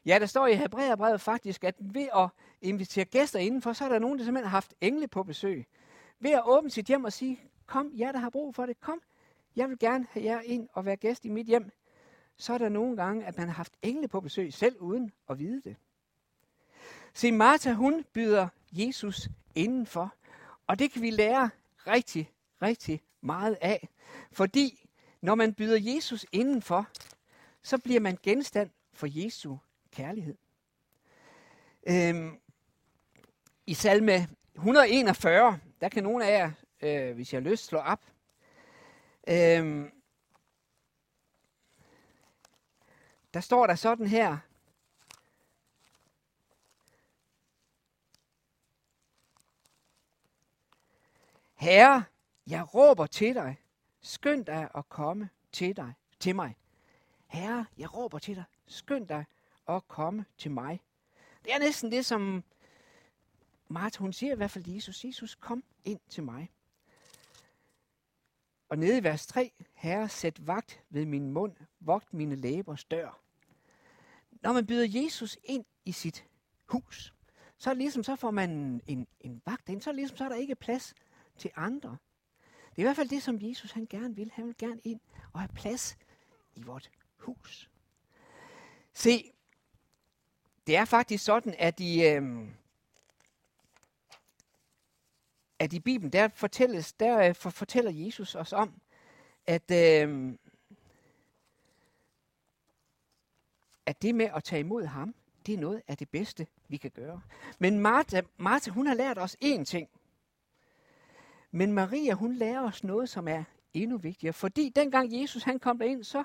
Ja, 0.07 0.19
der 0.19 0.27
står 0.27 0.47
i 0.47 0.55
Hebræerbrevet 0.55 1.21
faktisk, 1.21 1.65
at 1.65 1.75
ved 1.79 2.09
at 2.17 2.29
inviterer 2.62 3.05
gæster 3.05 3.39
indenfor, 3.39 3.73
så 3.73 3.85
er 3.85 3.89
der 3.89 3.99
nogen, 3.99 4.19
der 4.19 4.25
simpelthen 4.25 4.51
har 4.51 4.57
haft 4.57 4.75
engle 4.81 5.09
på 5.09 5.23
besøg. 5.23 5.67
Ved 6.21 6.31
at 6.31 6.43
åbne 6.45 6.71
sit 6.71 6.87
hjem 6.87 7.05
og 7.05 7.12
sige, 7.12 7.41
kom, 7.67 7.93
jer 7.99 8.12
der 8.12 8.19
har 8.19 8.31
brug 8.31 8.55
for 8.55 8.67
det, 8.67 8.81
kom, 8.81 9.01
jeg 9.57 9.69
vil 9.69 9.79
gerne 9.79 10.07
have 10.11 10.25
jer 10.25 10.41
ind 10.41 10.69
og 10.73 10.85
være 10.85 10.97
gæst 10.97 11.25
i 11.25 11.29
mit 11.29 11.47
hjem. 11.47 11.71
Så 12.37 12.53
er 12.53 12.59
der 12.59 12.69
nogle 12.69 12.97
gange, 12.97 13.25
at 13.25 13.39
man 13.39 13.47
har 13.47 13.55
haft 13.55 13.73
engle 13.83 14.09
på 14.09 14.21
besøg, 14.21 14.53
selv 14.53 14.77
uden 14.79 15.13
at 15.31 15.39
vide 15.39 15.61
det. 15.65 15.77
Se, 17.15 17.32
Martha, 17.32 17.73
hun 17.73 18.05
byder 18.13 18.49
Jesus 18.73 19.29
indenfor. 19.55 20.15
Og 20.67 20.79
det 20.79 20.93
kan 20.93 21.03
vi 21.03 21.11
lære 21.11 21.51
rigtig, 21.87 22.31
rigtig 22.63 23.03
meget 23.20 23.58
af. 23.61 23.89
Fordi 24.32 24.89
når 25.20 25.34
man 25.34 25.55
byder 25.55 25.79
Jesus 25.94 26.27
indenfor, 26.32 26.89
så 27.63 27.79
bliver 27.79 28.01
man 28.01 28.19
genstand 28.23 28.70
for 28.93 29.06
Jesu 29.11 29.56
kærlighed. 29.91 30.34
Øhm, 31.87 32.41
i 33.70 33.74
salme 33.74 34.29
141, 34.55 35.60
der 35.81 35.89
kan 35.89 36.03
nogen 36.03 36.22
af 36.22 36.31
jer, 36.31 36.50
øh, 36.82 37.15
hvis 37.15 37.32
jeg 37.32 37.43
har 37.43 37.50
lyst, 37.50 37.65
slå 37.65 37.79
op. 37.79 38.00
Øhm, 39.29 39.93
der 43.34 43.41
står 43.41 43.67
der 43.67 43.74
sådan 43.74 44.06
her. 44.06 44.39
Herre, 51.55 52.05
jeg 52.46 52.74
råber 52.74 53.06
til 53.06 53.34
dig. 53.34 53.56
Skynd 54.00 54.44
dig 54.46 54.69
at 54.74 54.89
komme 54.89 55.31
til 55.53 55.77
dig, 55.77 55.94
til 56.20 56.36
mig. 56.36 56.56
Herre, 57.27 57.67
jeg 57.79 57.94
råber 57.94 58.19
til 58.19 58.36
dig. 58.36 58.44
Skynd 58.67 59.08
dig 59.08 59.24
at 59.69 59.89
komme 59.89 60.24
til 60.39 60.50
mig. 60.50 60.81
Det 61.44 61.55
er 61.55 61.58
næsten 61.58 61.93
det, 61.93 62.06
som 62.06 62.44
Martha, 63.70 64.00
hun 64.03 64.12
siger 64.12 64.32
i 64.32 64.36
hvert 64.36 64.50
fald 64.50 64.69
Jesus. 64.69 65.05
Jesus, 65.05 65.34
kom 65.34 65.65
ind 65.84 66.00
til 66.08 66.22
mig. 66.22 66.50
Og 68.69 68.79
nede 68.79 68.98
i 68.98 69.03
vers 69.03 69.27
3, 69.27 69.53
Herre, 69.74 70.08
sæt 70.08 70.46
vagt 70.46 70.81
ved 70.91 71.06
min 71.06 71.31
mund, 71.31 71.56
vogt 71.81 72.15
mine 72.15 72.36
læbers 72.36 72.84
dør. 72.84 73.20
Når 74.43 74.53
man 74.53 74.67
byder 74.67 75.03
Jesus 75.03 75.39
ind 75.44 75.65
i 75.84 75.93
sit 75.93 76.27
hus, 76.67 77.15
så 77.58 77.70
er 77.70 77.74
ligesom, 77.74 78.03
så 78.03 78.17
får 78.17 78.31
man 78.31 78.50
en, 78.86 79.06
en 79.20 79.43
vagt 79.46 79.69
ind, 79.69 79.81
så 79.81 79.91
er 79.91 79.94
ligesom, 79.94 80.17
så 80.17 80.24
er 80.24 80.29
der 80.29 80.36
ikke 80.36 80.55
plads 80.55 80.94
til 81.39 81.50
andre. 81.56 81.96
Det 82.70 82.79
er 82.79 82.82
i 82.82 82.82
hvert 82.82 82.96
fald 82.96 83.08
det, 83.08 83.22
som 83.22 83.39
Jesus 83.43 83.72
han 83.72 83.86
gerne 83.86 84.17
vil. 84.17 84.31
Han 84.34 84.46
vil 84.46 84.56
gerne 84.58 84.81
ind 84.84 85.00
og 85.32 85.41
have 85.41 85.53
plads 85.55 85.98
i 86.55 86.62
vort 86.62 86.91
hus. 87.17 87.70
Se, 88.93 89.32
det 90.67 90.77
er 90.77 90.84
faktisk 90.84 91.24
sådan, 91.24 91.55
at 91.58 91.81
i, 91.81 92.06
øh, 92.06 92.48
at 95.60 95.72
i 95.72 95.81
Bibelen, 95.81 96.12
der 96.12 96.29
fortælles, 96.29 96.93
der 96.93 97.29
øh, 97.29 97.34
for, 97.34 97.50
fortæller 97.50 97.90
Jesus 97.90 98.34
os 98.34 98.52
om, 98.52 98.81
at, 99.46 99.70
øh, 99.70 100.34
at 103.86 104.02
det 104.02 104.14
med 104.14 104.31
at 104.34 104.44
tage 104.44 104.60
imod 104.60 104.84
ham, 104.84 105.14
det 105.46 105.55
er 105.55 105.58
noget 105.58 105.82
af 105.88 105.96
det 105.96 106.08
bedste, 106.08 106.46
vi 106.69 106.76
kan 106.76 106.90
gøre. 106.90 107.22
Men 107.58 107.79
Martha, 107.79 108.20
Martha 108.36 108.70
hun 108.70 108.86
har 108.86 108.94
lært 108.94 109.19
os 109.19 109.36
én 109.44 109.64
ting. 109.64 109.88
Men 111.50 111.72
Maria, 111.72 112.14
hun 112.14 112.34
lærer 112.34 112.60
os 112.60 112.84
noget, 112.84 113.08
som 113.08 113.29
er 113.29 113.44
endnu 113.74 113.98
vigtigere. 113.98 114.32
Fordi 114.32 114.72
dengang 114.76 115.20
Jesus 115.20 115.43
han 115.43 115.58
kom 115.58 115.79
derind, 115.79 116.05
så 116.05 116.24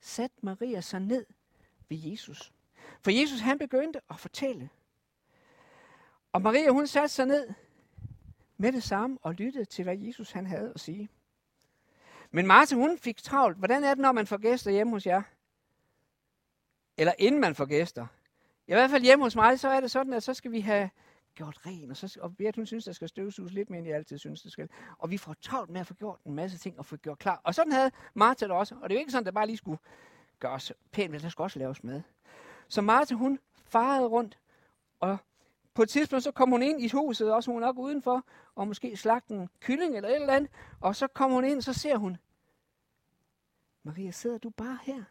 satte 0.00 0.36
Maria 0.42 0.80
sig 0.80 1.00
ned 1.00 1.26
ved 1.88 1.98
Jesus. 1.98 2.52
For 3.00 3.10
Jesus 3.10 3.40
han 3.40 3.58
begyndte 3.58 4.00
at 4.10 4.20
fortælle. 4.20 4.70
Og 6.34 6.42
Maria 6.42 6.70
hun 6.70 6.86
satte 6.86 7.08
sig 7.08 7.26
ned 7.26 7.48
med 8.56 8.72
det 8.72 8.82
samme 8.82 9.18
og 9.22 9.34
lyttede 9.34 9.64
til, 9.64 9.84
hvad 9.84 9.96
Jesus 9.96 10.32
han 10.32 10.46
havde 10.46 10.72
at 10.74 10.80
sige. 10.80 11.08
Men 12.30 12.46
Martha, 12.46 12.76
hun 12.76 12.98
fik 12.98 13.22
travlt. 13.22 13.58
Hvordan 13.58 13.84
er 13.84 13.88
det, 13.88 13.98
når 13.98 14.12
man 14.12 14.26
får 14.26 14.36
gæster 14.36 14.70
hjemme 14.70 14.92
hos 14.92 15.06
jer? 15.06 15.22
Eller 16.96 17.12
inden 17.18 17.40
man 17.40 17.54
får 17.54 17.64
gæster? 17.64 18.06
I 18.66 18.72
hvert 18.72 18.90
fald 18.90 19.02
hjemme 19.02 19.24
hos 19.24 19.36
mig, 19.36 19.60
så 19.60 19.68
er 19.68 19.80
det 19.80 19.90
sådan, 19.90 20.12
at 20.12 20.22
så 20.22 20.34
skal 20.34 20.52
vi 20.52 20.60
have 20.60 20.90
gjort 21.34 21.66
ren, 21.66 21.90
og, 21.90 21.96
så, 21.96 22.18
og 22.20 22.36
Bert, 22.36 22.56
hun 22.56 22.66
synes, 22.66 22.84
der 22.84 22.92
skal 22.92 23.08
støvsuges 23.08 23.52
lidt 23.52 23.70
mere, 23.70 23.78
end 23.78 23.88
jeg 23.88 23.96
altid 23.96 24.18
synes, 24.18 24.42
det 24.42 24.52
skal. 24.52 24.68
Og 24.98 25.10
vi 25.10 25.18
får 25.18 25.34
travlt 25.40 25.70
med 25.70 25.80
at 25.80 25.86
få 25.86 25.94
gjort 25.94 26.18
en 26.26 26.34
masse 26.34 26.58
ting 26.58 26.78
og 26.78 26.86
få 26.86 26.96
gjort 26.96 27.18
klar. 27.18 27.40
Og 27.44 27.54
sådan 27.54 27.72
havde 27.72 27.90
Martha 28.14 28.46
det 28.46 28.54
også. 28.54 28.74
Og 28.74 28.88
det 28.88 28.94
er 28.94 28.98
jo 28.98 29.00
ikke 29.00 29.12
sådan, 29.12 29.22
at 29.22 29.26
det 29.26 29.34
bare 29.34 29.46
lige 29.46 29.56
skulle 29.56 29.78
gøres 30.40 30.72
pænt, 30.92 31.10
men 31.10 31.20
der 31.20 31.28
skal 31.28 31.42
også 31.42 31.58
laves 31.58 31.84
mad. 31.84 32.02
Så 32.68 32.82
Martha, 32.82 33.14
hun 33.14 33.38
farede 33.66 34.06
rundt, 34.06 34.38
og 35.00 35.18
på 35.74 35.82
et 35.82 35.88
tidspunkt, 35.88 36.22
så 36.24 36.30
kom 36.32 36.50
hun 36.50 36.62
ind 36.62 36.80
i 36.82 36.88
huset, 36.88 37.32
også 37.32 37.50
hun 37.50 37.60
nok 37.60 37.78
udenfor, 37.78 38.24
og 38.54 38.68
måske 38.68 38.96
slagte 38.96 39.34
en 39.34 39.48
kylling 39.60 39.96
eller 39.96 40.08
et 40.08 40.14
eller 40.14 40.32
andet, 40.32 40.50
og 40.80 40.96
så 40.96 41.06
kommer 41.06 41.34
hun 41.34 41.44
ind, 41.44 41.62
så 41.62 41.72
ser 41.72 41.96
hun, 41.96 42.16
Maria, 43.82 44.10
sidder 44.10 44.38
du 44.38 44.50
bare 44.50 44.78
her? 44.82 45.04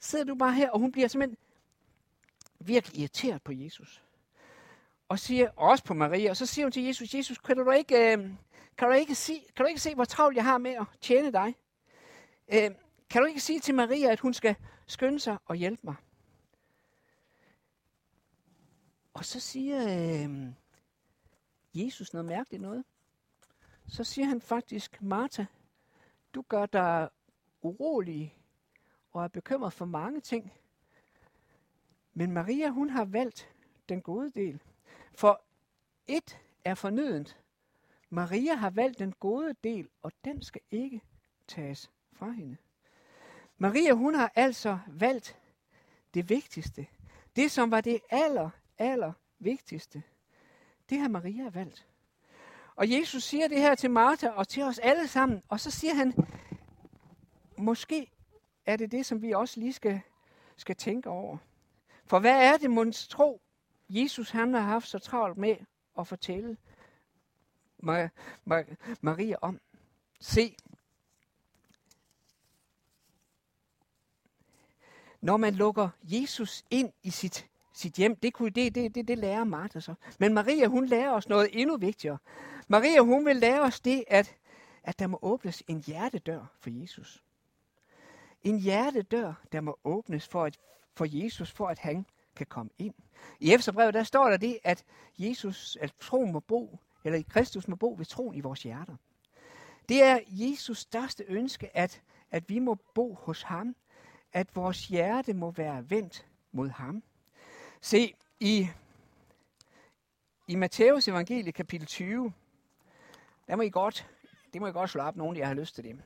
Sidder 0.00 0.24
du 0.24 0.34
bare 0.34 0.52
her? 0.52 0.70
Og 0.70 0.78
hun 0.78 0.92
bliver 0.92 1.08
simpelthen 1.08 1.38
virkelig 2.58 3.00
irriteret 3.00 3.42
på 3.42 3.52
Jesus. 3.52 4.02
Og 5.08 5.18
siger 5.18 5.50
også 5.56 5.84
på 5.84 5.94
Maria, 5.94 6.30
og 6.30 6.36
så 6.36 6.46
siger 6.46 6.66
hun 6.66 6.72
til 6.72 6.84
Jesus, 6.84 7.14
Jesus, 7.14 7.38
kan 7.38 7.56
du 7.56 7.70
ikke, 7.70 8.12
øh, 8.12 8.30
kan 8.78 8.88
du 8.88 8.94
ikke, 8.94 9.14
se, 9.14 9.32
kan 9.56 9.64
du 9.64 9.68
ikke 9.68 9.80
se, 9.80 9.94
hvor 9.94 10.04
travlt 10.04 10.36
jeg 10.36 10.44
har 10.44 10.58
med 10.58 10.70
at 10.70 10.86
tjene 11.00 11.32
dig? 11.32 11.54
Øh, 12.52 12.70
kan 13.10 13.22
du 13.22 13.26
ikke 13.26 13.40
sige 13.40 13.60
til 13.60 13.74
Maria, 13.74 14.12
at 14.12 14.20
hun 14.20 14.34
skal 14.34 14.56
skynde 14.86 15.20
sig 15.20 15.36
og 15.46 15.56
hjælpe 15.56 15.80
mig? 15.84 15.94
Og 19.16 19.24
så 19.24 19.40
siger 19.40 19.82
øh, 19.82 20.52
Jesus 21.74 22.12
noget 22.12 22.24
mærkeligt 22.24 22.62
noget. 22.62 22.84
Så 23.88 24.04
siger 24.04 24.26
han 24.26 24.40
faktisk, 24.40 25.02
Martha, 25.02 25.44
du 26.34 26.44
gør 26.48 26.66
dig 26.66 27.08
urolig 27.62 28.36
og 29.12 29.24
er 29.24 29.28
bekymret 29.28 29.72
for 29.72 29.84
mange 29.84 30.20
ting. 30.20 30.52
Men 32.14 32.32
Maria, 32.32 32.68
hun 32.68 32.90
har 32.90 33.04
valgt 33.04 33.48
den 33.88 34.02
gode 34.02 34.30
del. 34.30 34.62
For 35.14 35.42
et 36.06 36.38
er 36.64 36.74
fornødent. 36.74 37.38
Maria 38.10 38.54
har 38.54 38.70
valgt 38.70 38.98
den 38.98 39.12
gode 39.12 39.54
del, 39.64 39.88
og 40.02 40.12
den 40.24 40.42
skal 40.42 40.62
ikke 40.70 41.02
tages 41.48 41.90
fra 42.12 42.30
hende. 42.30 42.56
Maria, 43.58 43.92
hun 43.92 44.14
har 44.14 44.32
altså 44.34 44.78
valgt 44.86 45.38
det 46.14 46.30
vigtigste. 46.30 46.86
Det, 47.36 47.50
som 47.50 47.70
var 47.70 47.80
det 47.80 48.00
aller, 48.10 48.50
allervigtigste. 48.78 50.02
Det 50.90 50.98
har 50.98 51.08
Maria 51.08 51.48
valgt. 51.48 51.86
Og 52.76 52.90
Jesus 52.90 53.24
siger 53.24 53.48
det 53.48 53.60
her 53.60 53.74
til 53.74 53.90
Martha 53.90 54.28
og 54.28 54.48
til 54.48 54.62
os 54.62 54.78
alle 54.78 55.08
sammen. 55.08 55.42
Og 55.48 55.60
så 55.60 55.70
siger 55.70 55.94
han, 55.94 56.14
måske 57.58 58.10
er 58.66 58.76
det 58.76 58.92
det, 58.92 59.06
som 59.06 59.22
vi 59.22 59.32
også 59.32 59.60
lige 59.60 59.72
skal, 59.72 60.00
skal 60.56 60.76
tænke 60.76 61.10
over. 61.10 61.38
For 62.04 62.18
hvad 62.18 62.52
er 62.52 62.56
det, 62.56 62.70
mon 62.70 62.92
tro, 62.92 63.40
Jesus 63.88 64.30
han 64.30 64.54
har 64.54 64.60
haft 64.60 64.88
så 64.88 64.98
travlt 64.98 65.38
med 65.38 65.56
at 65.98 66.06
fortælle 66.06 66.56
Maria 69.00 69.36
om? 69.40 69.60
Se, 70.20 70.56
når 75.20 75.36
man 75.36 75.54
lukker 75.54 75.88
Jesus 76.02 76.64
ind 76.70 76.92
i 77.02 77.10
sit, 77.10 77.50
sit 77.76 77.94
hjem, 77.94 78.16
det, 78.16 78.32
kunne, 78.32 78.50
det, 78.50 78.74
det, 78.74 78.94
det, 78.94 79.08
det 79.08 79.18
lærer 79.18 79.44
Martha 79.44 79.80
så. 79.80 79.94
Men 80.18 80.34
Maria, 80.34 80.66
hun 80.66 80.86
lærer 80.86 81.10
os 81.10 81.28
noget 81.28 81.48
endnu 81.52 81.76
vigtigere. 81.76 82.18
Maria, 82.68 83.00
hun 83.00 83.26
vil 83.26 83.36
lære 83.36 83.60
os 83.60 83.80
det, 83.80 84.04
at, 84.08 84.36
at 84.82 84.98
der 84.98 85.06
må 85.06 85.18
åbnes 85.22 85.62
en 85.68 85.80
hjertedør 85.80 86.52
for 86.60 86.70
Jesus. 86.70 87.24
En 88.42 88.58
hjertedør, 88.58 89.32
der 89.52 89.60
må 89.60 89.78
åbnes 89.84 90.28
for, 90.28 90.44
at, 90.44 90.58
for 90.94 91.06
Jesus, 91.08 91.52
for 91.52 91.68
at 91.68 91.78
han 91.78 92.06
kan 92.36 92.46
komme 92.46 92.70
ind. 92.78 92.94
I 93.40 93.52
Efterbrevet, 93.52 93.94
der 93.94 94.02
står 94.02 94.30
der 94.30 94.36
det, 94.36 94.58
at 94.64 94.84
Jesus, 95.18 95.76
at 95.80 95.94
troen 96.00 96.32
må 96.32 96.40
bo, 96.40 96.78
eller 97.04 97.22
Kristus 97.28 97.68
må 97.68 97.76
bo 97.76 97.94
ved 97.98 98.04
troen 98.06 98.34
i 98.34 98.40
vores 98.40 98.62
hjerter. 98.62 98.96
Det 99.88 100.02
er 100.02 100.18
Jesus 100.28 100.78
største 100.78 101.24
ønske, 101.28 101.76
at, 101.76 102.02
at 102.30 102.48
vi 102.48 102.58
må 102.58 102.74
bo 102.94 103.14
hos 103.14 103.42
ham, 103.42 103.76
at 104.32 104.56
vores 104.56 104.88
hjerte 104.88 105.34
må 105.34 105.50
være 105.50 105.90
vendt 105.90 106.26
mod 106.52 106.68
ham. 106.68 107.02
Se, 107.86 108.14
i, 108.40 108.68
i 110.48 110.54
Matteus 110.54 111.08
evangelie 111.08 111.52
kapitel 111.52 111.86
20, 111.86 112.32
der 113.48 113.56
må 113.56 113.62
I 113.62 113.70
godt, 113.70 114.08
det 114.52 114.60
må 114.60 114.66
I 114.66 114.72
godt 114.72 114.90
slå 114.90 115.02
op, 115.02 115.16
nogen 115.16 115.36
af 115.36 115.40
jer 115.40 115.46
har 115.46 115.54
lyst 115.54 115.74
til 115.74 115.84
det. 115.84 116.02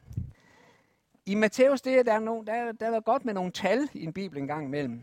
I 1.26 1.34
Matthæus, 1.34 1.80
det 1.80 1.98
er, 1.98 2.02
der, 2.02 2.12
er 2.12 2.18
nogen, 2.18 2.46
der, 2.46 2.72
der 2.72 2.96
er 2.96 3.00
godt 3.00 3.24
med 3.24 3.34
nogle 3.34 3.52
tal 3.52 3.88
i 3.94 4.04
en 4.04 4.12
bibel 4.12 4.38
en 4.38 4.46
gang 4.46 4.64
imellem. 4.64 5.02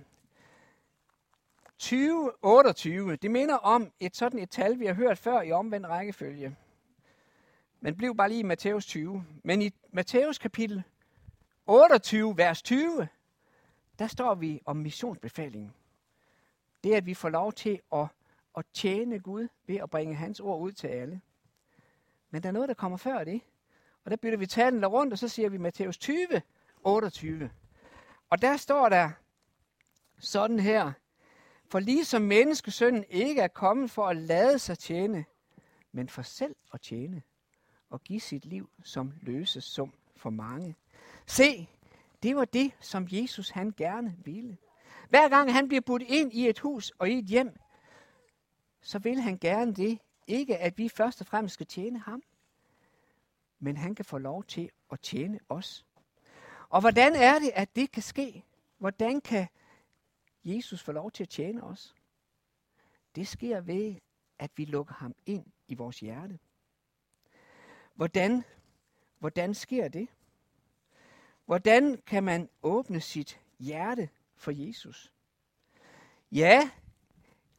20, 1.78 2.32
28, 2.42 3.16
det 3.16 3.32
minder 3.32 3.56
om 3.56 3.92
et 4.00 4.16
sådan 4.16 4.40
et 4.40 4.50
tal, 4.50 4.80
vi 4.80 4.86
har 4.86 4.94
hørt 4.94 5.18
før 5.18 5.42
i 5.42 5.52
omvendt 5.52 5.88
rækkefølge. 5.88 6.56
Men 7.80 7.98
bliv 7.98 8.16
bare 8.16 8.30
lige 8.30 8.40
i 8.40 8.44
Matthæus 8.44 8.86
20. 8.86 9.26
Men 9.44 9.62
i 9.62 9.72
Matthæus 9.92 10.38
kapitel 10.38 10.84
28, 11.68 12.38
vers 12.38 12.62
20, 12.62 13.08
der 14.00 14.08
står 14.08 14.36
vi 14.36 14.62
om 14.66 14.76
missionsbefalingen. 14.76 15.74
Det 16.84 16.94
er, 16.94 16.98
at 16.98 17.06
vi 17.06 17.14
får 17.14 17.30
lov 17.30 17.54
til 17.54 17.82
at, 17.94 18.08
at 18.58 18.66
tjene 18.74 19.20
Gud 19.20 19.48
ved 19.68 19.76
at 19.76 19.90
bringe 19.90 20.16
hans 20.16 20.40
ord 20.40 20.62
ud 20.62 20.72
til 20.72 20.88
alle. 20.88 21.22
Men 22.30 22.44
der 22.44 22.50
er 22.50 22.54
noget, 22.54 22.70
der 22.70 22.76
kommer 22.76 22.98
før 22.98 23.24
det. 23.24 23.42
Og 24.06 24.12
der 24.12 24.18
bytter 24.18 24.38
vi 24.38 24.46
tallene 24.46 24.88
rundt, 24.88 25.14
og 25.14 25.20
så 25.20 25.28
siger 25.28 25.50
vi 25.50 25.58
Matthæus 25.58 25.98
20, 25.98 26.42
28. 26.84 27.50
Og 28.30 28.42
der 28.42 28.58
står 28.58 28.90
der 28.90 29.12
sådan 30.20 30.60
her. 30.60 30.92
For 31.70 31.80
ligesom 31.80 32.22
menneskesønnen 32.22 33.06
ikke 33.10 33.42
er 33.42 33.48
kommet 33.48 33.92
for 33.92 34.08
at 34.08 34.16
lade 34.16 34.60
sig 34.60 34.80
tjene, 34.80 35.26
men 35.92 36.10
for 36.10 36.22
selv 36.22 36.56
at 36.74 36.82
tjene 36.82 37.22
og 37.90 38.04
give 38.04 38.20
sit 38.20 38.46
liv 38.46 38.70
som 38.84 39.14
løsesum 39.22 39.94
for 40.16 40.30
mange. 40.30 40.76
Se, 41.26 41.70
det 42.24 42.36
var 42.36 42.46
det, 42.46 42.72
som 42.80 43.08
Jesus 43.12 43.50
han 43.50 43.74
gerne 43.78 44.18
ville. 44.26 44.58
Hver 45.10 45.30
gang 45.30 45.54
han 45.54 45.68
bliver 45.68 45.82
budt 45.82 46.02
ind 46.02 46.34
i 46.34 46.50
et 46.50 46.60
hus 46.60 46.92
og 47.00 47.10
i 47.10 47.18
et 47.18 47.26
hjem, 47.26 47.60
så 48.82 49.00
vil 49.00 49.22
han 49.22 49.38
gerne 49.38 49.74
det. 49.74 50.00
Ikke 50.28 50.58
at 50.58 50.78
vi 50.78 50.90
først 50.90 51.22
og 51.22 51.28
fremmest 51.28 51.54
skal 51.54 51.66
tjene 51.66 52.00
ham, 52.00 52.24
men 53.60 53.78
han 53.78 53.96
kan 53.96 54.06
få 54.06 54.18
lov 54.18 54.44
til 54.44 54.70
at 54.92 55.00
tjene 55.00 55.40
os. 55.50 55.86
Og 56.70 56.82
hvordan 56.82 57.16
er 57.16 57.40
det, 57.40 57.52
at 57.56 57.76
det 57.76 57.92
kan 57.92 58.04
ske? 58.04 58.44
Hvordan 58.78 59.22
kan 59.22 59.48
Jesus 60.44 60.84
få 60.84 60.92
lov 60.92 61.12
til 61.12 61.24
at 61.24 61.30
tjene 61.30 61.64
os? 61.64 61.96
Det 63.16 63.28
sker 63.28 63.62
ved, 63.62 63.96
at 64.40 64.52
vi 64.56 64.66
lukker 64.66 64.94
ham 64.94 65.16
ind 65.26 65.46
i 65.68 65.76
vores 65.76 66.00
hjerte. 66.00 66.40
Hvordan, 67.96 68.44
hvordan 69.20 69.54
sker 69.54 69.88
det? 69.88 70.08
Hvordan 71.46 72.02
kan 72.06 72.24
man 72.24 72.50
åbne 72.64 73.02
sit 73.02 73.42
hjerte 73.60 74.10
for 74.38 74.52
Jesus? 74.52 75.12
Ja, 76.32 76.70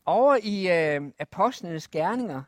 over 0.05 0.39
i 0.43 0.69
øh, 0.97 1.13
Apostlenes 1.19 1.89
Gerninger, 1.89 2.43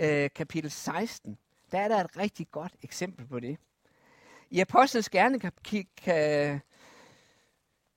øh, 0.00 0.30
kapitel 0.34 0.70
16, 0.70 1.38
der 1.72 1.78
er 1.78 1.88
der 1.88 2.04
et 2.04 2.16
rigtig 2.16 2.50
godt 2.50 2.72
eksempel 2.82 3.26
på 3.26 3.40
det. 3.40 3.58
I 4.50 4.60
Apostlenes 4.60 5.08
Gerninger, 5.08 5.50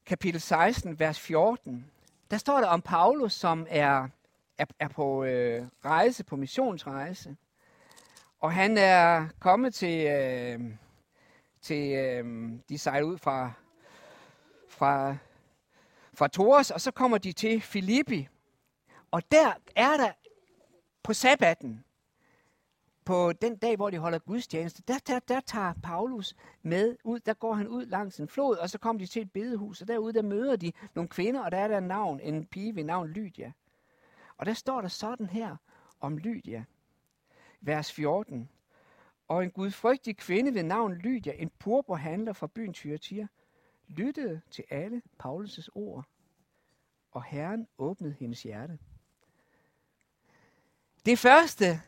kapitel 0.05 0.41
16, 0.41 0.99
vers 0.99 1.19
14, 1.19 1.91
der 2.31 2.37
står 2.37 2.61
der 2.61 2.67
om 2.67 2.81
Paulus, 2.81 3.33
som 3.33 3.67
er, 3.69 4.07
er, 4.57 4.65
er 4.79 4.87
på 4.87 5.23
øh, 5.23 5.67
rejse, 5.85 6.23
på 6.23 6.35
missionsrejse. 6.35 7.37
Og 8.39 8.53
han 8.53 8.77
er 8.77 9.27
kommet 9.39 9.73
til, 9.73 10.07
øh, 10.07 10.59
til 11.61 11.91
øh, 11.91 12.51
de 12.69 12.77
sejler 12.77 13.07
ud 13.07 13.17
fra, 13.17 13.51
fra, 14.69 15.17
fra 16.17 16.27
Tours, 16.27 16.71
og 16.71 16.81
så 16.81 16.91
kommer 16.91 17.17
de 17.17 17.31
til 17.31 17.61
Filippi. 17.61 18.27
Og 19.11 19.31
der 19.31 19.53
er 19.75 19.97
der 19.97 20.11
på 21.03 21.13
sabbaten, 21.13 21.83
på 23.05 23.33
den 23.33 23.57
dag, 23.57 23.75
hvor 23.75 23.89
de 23.89 23.97
holder 23.97 24.19
gudstjeneste, 24.19 24.83
der, 24.87 24.99
der, 25.07 25.19
der 25.19 25.39
tager 25.39 25.73
Paulus 25.83 26.35
med 26.61 26.97
ud, 27.03 27.19
der 27.19 27.33
går 27.33 27.53
han 27.53 27.67
ud 27.67 27.85
langs 27.85 28.19
en 28.19 28.27
flod, 28.27 28.57
og 28.57 28.69
så 28.69 28.77
kommer 28.77 28.99
de 28.99 29.05
til 29.05 29.21
et 29.21 29.31
bedehus, 29.31 29.81
og 29.81 29.87
derude 29.87 30.13
der 30.13 30.21
møder 30.21 30.55
de 30.55 30.71
nogle 30.93 31.07
kvinder, 31.07 31.41
og 31.41 31.51
der 31.51 31.57
er 31.57 31.67
der 31.67 31.77
en 31.77 31.83
navn, 31.83 32.19
en 32.19 32.45
pige 32.45 32.75
ved 32.75 32.83
navn 32.83 33.07
Lydia. 33.07 33.51
Og 34.37 34.45
der 34.45 34.53
står 34.53 34.81
der 34.81 34.87
sådan 34.87 35.29
her 35.29 35.55
om 35.99 36.17
Lydia, 36.17 36.65
vers 37.61 37.91
14. 37.91 38.49
Og 39.27 39.43
en 39.43 39.51
gudfrygtig 39.51 40.17
kvinde 40.17 40.53
ved 40.53 40.63
navn 40.63 40.93
Lydia, 40.93 41.33
en 41.33 41.51
purpurhandler 41.59 42.33
fra 42.33 42.47
byen 42.47 42.73
Thyatira, 42.73 43.27
lyttede 43.87 44.41
til 44.51 44.63
alle 44.69 45.01
Paulus' 45.23 45.67
ord, 45.75 46.05
og 47.11 47.23
Herren 47.23 47.67
åbnede 47.77 48.13
hendes 48.19 48.43
hjerte. 48.43 48.79
Det 51.05 51.19
første, 51.19 51.81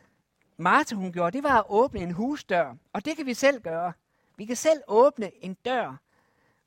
Martha 0.56 0.96
hun 0.96 1.12
gjorde, 1.12 1.36
det 1.36 1.42
var 1.42 1.58
at 1.58 1.66
åbne 1.68 2.00
en 2.00 2.10
husdør, 2.10 2.74
og 2.92 3.04
det 3.04 3.16
kan 3.16 3.26
vi 3.26 3.34
selv 3.34 3.62
gøre. 3.62 3.92
Vi 4.36 4.44
kan 4.44 4.56
selv 4.56 4.82
åbne 4.88 5.44
en 5.44 5.54
dør 5.54 5.96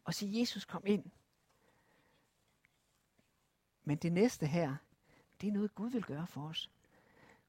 og 0.04 0.14
sige, 0.14 0.40
Jesus 0.40 0.66
kom 0.66 0.84
ind. 0.86 1.06
Men 3.84 3.98
det 3.98 4.12
næste 4.12 4.48
her, 4.48 4.76
det 5.42 5.48
er 5.48 5.52
noget 5.52 5.76
Gud 5.76 5.90
vil 5.90 6.04
gøre 6.04 6.28
for 6.28 6.42
os. 6.42 6.70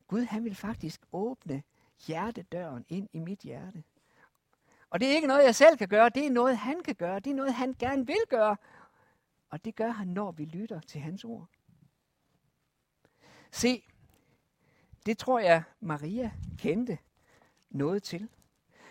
Gud 0.06 0.22
han 0.22 0.44
vil 0.44 0.54
faktisk 0.54 1.00
åbne 1.12 1.62
hjertedøren 2.06 2.84
ind 2.88 3.08
i 3.12 3.18
mit 3.18 3.38
hjerte. 3.38 3.84
Og 4.94 5.00
det 5.00 5.08
er 5.08 5.14
ikke 5.14 5.26
noget, 5.26 5.44
jeg 5.44 5.54
selv 5.54 5.76
kan 5.76 5.88
gøre, 5.88 6.08
det 6.08 6.26
er 6.26 6.30
noget, 6.30 6.58
han 6.58 6.82
kan 6.82 6.94
gøre. 6.94 7.20
Det 7.20 7.30
er 7.30 7.34
noget, 7.34 7.54
han 7.54 7.74
gerne 7.78 8.06
vil 8.06 8.24
gøre. 8.28 8.56
Og 9.50 9.64
det 9.64 9.74
gør 9.76 9.90
han, 9.90 10.08
når 10.08 10.32
vi 10.32 10.44
lytter 10.44 10.80
til 10.80 11.00
hans 11.00 11.24
ord. 11.24 11.48
Se, 13.50 13.84
det 15.06 15.18
tror 15.18 15.38
jeg, 15.38 15.62
Maria 15.80 16.32
kendte 16.58 16.98
noget 17.70 18.02
til. 18.02 18.28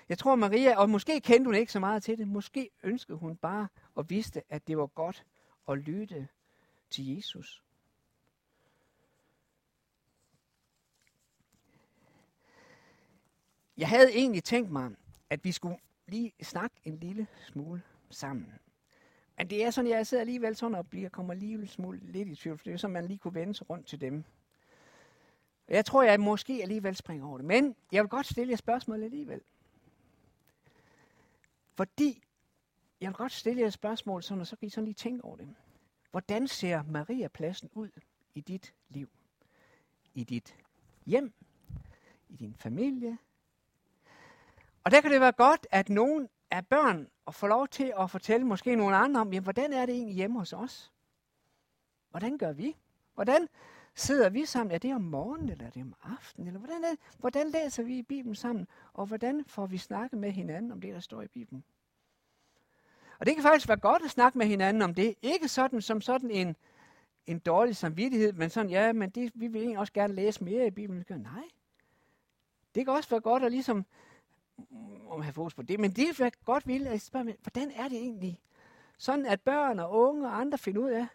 Jeg 0.10 0.18
tror, 0.18 0.36
Maria, 0.36 0.78
og 0.78 0.90
måske 0.90 1.22
kendte 1.22 1.48
hun 1.48 1.56
ikke 1.56 1.72
så 1.72 1.80
meget 1.80 2.04
til 2.04 2.18
det, 2.18 2.28
måske 2.28 2.70
ønskede 2.84 3.18
hun 3.18 3.36
bare 3.36 3.68
og 3.96 4.10
vidste, 4.10 4.44
at 4.50 4.68
det 4.68 4.78
var 4.78 4.88
godt 4.88 5.26
at 5.70 5.78
lytte 5.78 6.28
til 6.90 7.16
Jesus. 7.16 7.64
Jeg 13.78 13.90
havde 13.90 14.12
egentlig 14.14 14.44
tænkt 14.44 14.72
mig, 14.72 14.92
at 15.30 15.44
vi 15.44 15.52
skulle 15.52 15.78
lige 16.08 16.34
snakke 16.42 16.76
en 16.84 17.00
lille 17.00 17.28
smule 17.48 17.82
sammen. 18.10 18.54
Men 19.38 19.50
det 19.50 19.64
er 19.64 19.72
sådan, 19.72 19.92
jeg 19.92 20.08
sidder 20.08 20.22
alligevel 20.22 20.56
sådan 20.56 20.76
og 20.76 20.88
bliver, 20.88 21.10
kommer 21.10 21.34
alligevel 21.34 21.70
smule 21.70 22.00
lidt 22.04 22.28
i 22.28 22.36
tvivl, 22.36 22.58
for 22.58 22.64
det 22.64 22.74
er 22.74 22.78
sådan, 22.78 22.94
man 22.94 23.06
lige 23.06 23.18
kunne 23.18 23.34
vende 23.34 23.54
sig 23.54 23.70
rundt 23.70 23.88
til 23.88 24.02
dem. 24.02 24.24
Jeg 25.68 25.86
tror, 25.86 26.04
jeg 26.04 26.20
måske 26.20 26.60
alligevel 26.62 26.96
springer 26.96 27.28
over 27.28 27.38
det. 27.38 27.46
Men 27.46 27.76
jeg 27.92 28.04
vil 28.04 28.10
godt 28.10 28.26
stille 28.26 28.52
jer 28.52 28.58
spørgsmål 28.58 29.04
alligevel. 29.04 29.42
Fordi 31.76 32.24
jeg 33.02 33.08
vil 33.08 33.16
godt 33.16 33.32
stille 33.32 33.62
jer 33.62 33.68
et 33.68 33.74
spørgsmål, 33.74 34.24
sådan, 34.24 34.42
og 34.42 34.48
så 34.48 34.56
kan 34.56 34.68
I 34.68 34.70
sådan 34.70 34.86
lige 34.86 34.96
tænke 34.96 35.26
over 35.26 35.38
det. 35.38 35.56
Hvordan 36.12 36.48
ser 36.48 36.84
Maria-pladsen 36.84 37.70
ud 37.74 37.90
i 38.36 38.42
dit 38.42 38.74
liv? 38.90 39.10
I 40.14 40.24
dit 40.24 40.56
hjem? 41.06 41.34
I 42.30 42.36
din 42.36 42.56
familie? 42.56 43.18
Og 44.84 44.92
der 44.92 45.02
kan 45.02 45.12
det 45.12 45.22
være 45.22 45.32
godt, 45.32 45.68
at 45.72 45.90
nogen 45.90 46.30
af 46.52 46.68
børn 46.68 47.08
og 47.26 47.36
få 47.36 47.48
lov 47.48 47.68
til 47.68 47.94
at 48.00 48.12
fortælle 48.12 48.48
måske 48.48 48.76
nogle 48.76 48.96
andre 48.96 49.22
om, 49.22 49.34
jamen, 49.34 49.44
hvordan 49.44 49.74
er 49.74 49.86
det 49.86 49.96
egentlig 49.96 50.16
hjemme 50.16 50.40
hos 50.40 50.54
os? 50.54 50.92
Hvordan 52.10 52.38
gør 52.38 52.52
vi? 52.52 52.76
Hvordan 53.14 53.48
sidder 53.96 54.30
vi 54.30 54.46
sammen? 54.46 54.72
Er 54.72 54.78
det 54.78 54.96
om 54.96 55.02
morgenen, 55.02 55.50
eller 55.50 55.66
er 55.66 55.70
det 55.70 55.82
om 55.82 55.96
aftenen? 56.04 56.48
Eller 56.48 56.60
hvordan, 56.60 56.84
er, 56.84 56.96
hvordan 57.20 57.50
læser 57.50 57.84
vi 57.84 57.98
i 57.98 58.04
Bibelen 58.04 58.36
sammen? 58.36 58.68
Og 58.94 59.06
hvordan 59.06 59.44
får 59.48 59.66
vi 59.66 59.78
snakket 59.78 60.20
med 60.20 60.32
hinanden 60.32 60.72
om 60.72 60.82
det, 60.82 60.94
der 60.94 61.00
står 61.00 61.22
i 61.22 61.28
Bibelen? 61.28 61.64
Og 63.20 63.26
det 63.26 63.36
kan 63.36 63.44
faktisk 63.44 63.68
være 63.68 63.80
godt 63.80 64.04
at 64.04 64.10
snakke 64.12 64.38
med 64.38 64.46
hinanden 64.48 64.82
om 64.82 64.94
det. 64.94 65.16
Ikke 65.22 65.48
sådan 65.48 65.82
som 65.82 66.02
sådan 66.02 66.32
en, 66.32 66.56
en 67.26 67.40
dårlig 67.40 67.76
samvittighed, 67.76 68.34
men 68.34 68.50
sådan, 68.50 68.70
ja, 68.70 68.94
men 68.94 69.10
det, 69.10 69.32
vi 69.36 69.48
vil 69.48 69.62
egentlig 69.62 69.80
også 69.80 69.94
gerne 69.94 70.14
læse 70.14 70.44
mere 70.44 70.68
i 70.68 70.72
Bibelen. 70.72 71.06
Nej. 71.10 71.44
Det 72.76 72.86
kan 72.86 72.94
også 72.94 73.10
være 73.10 73.22
godt 73.22 73.44
at 73.44 73.52
ligesom 73.52 73.86
om 75.10 75.22
have 75.22 75.34
fokus 75.34 75.54
på 75.54 75.62
det, 75.62 75.80
men 75.80 75.92
det 75.92 76.20
er 76.20 76.30
godt 76.46 76.68
vil 76.68 76.88
at 76.88 77.02
spørge, 77.02 77.36
hvordan 77.42 77.72
er 77.72 77.88
det 77.88 77.98
egentlig? 77.98 78.40
Sådan 78.98 79.26
at 79.26 79.42
børn 79.42 79.80
og 79.80 79.92
unge 79.92 80.28
og 80.28 80.40
andre 80.40 80.58
finder 80.58 80.82
ud 80.82 80.90
af, 80.90 81.08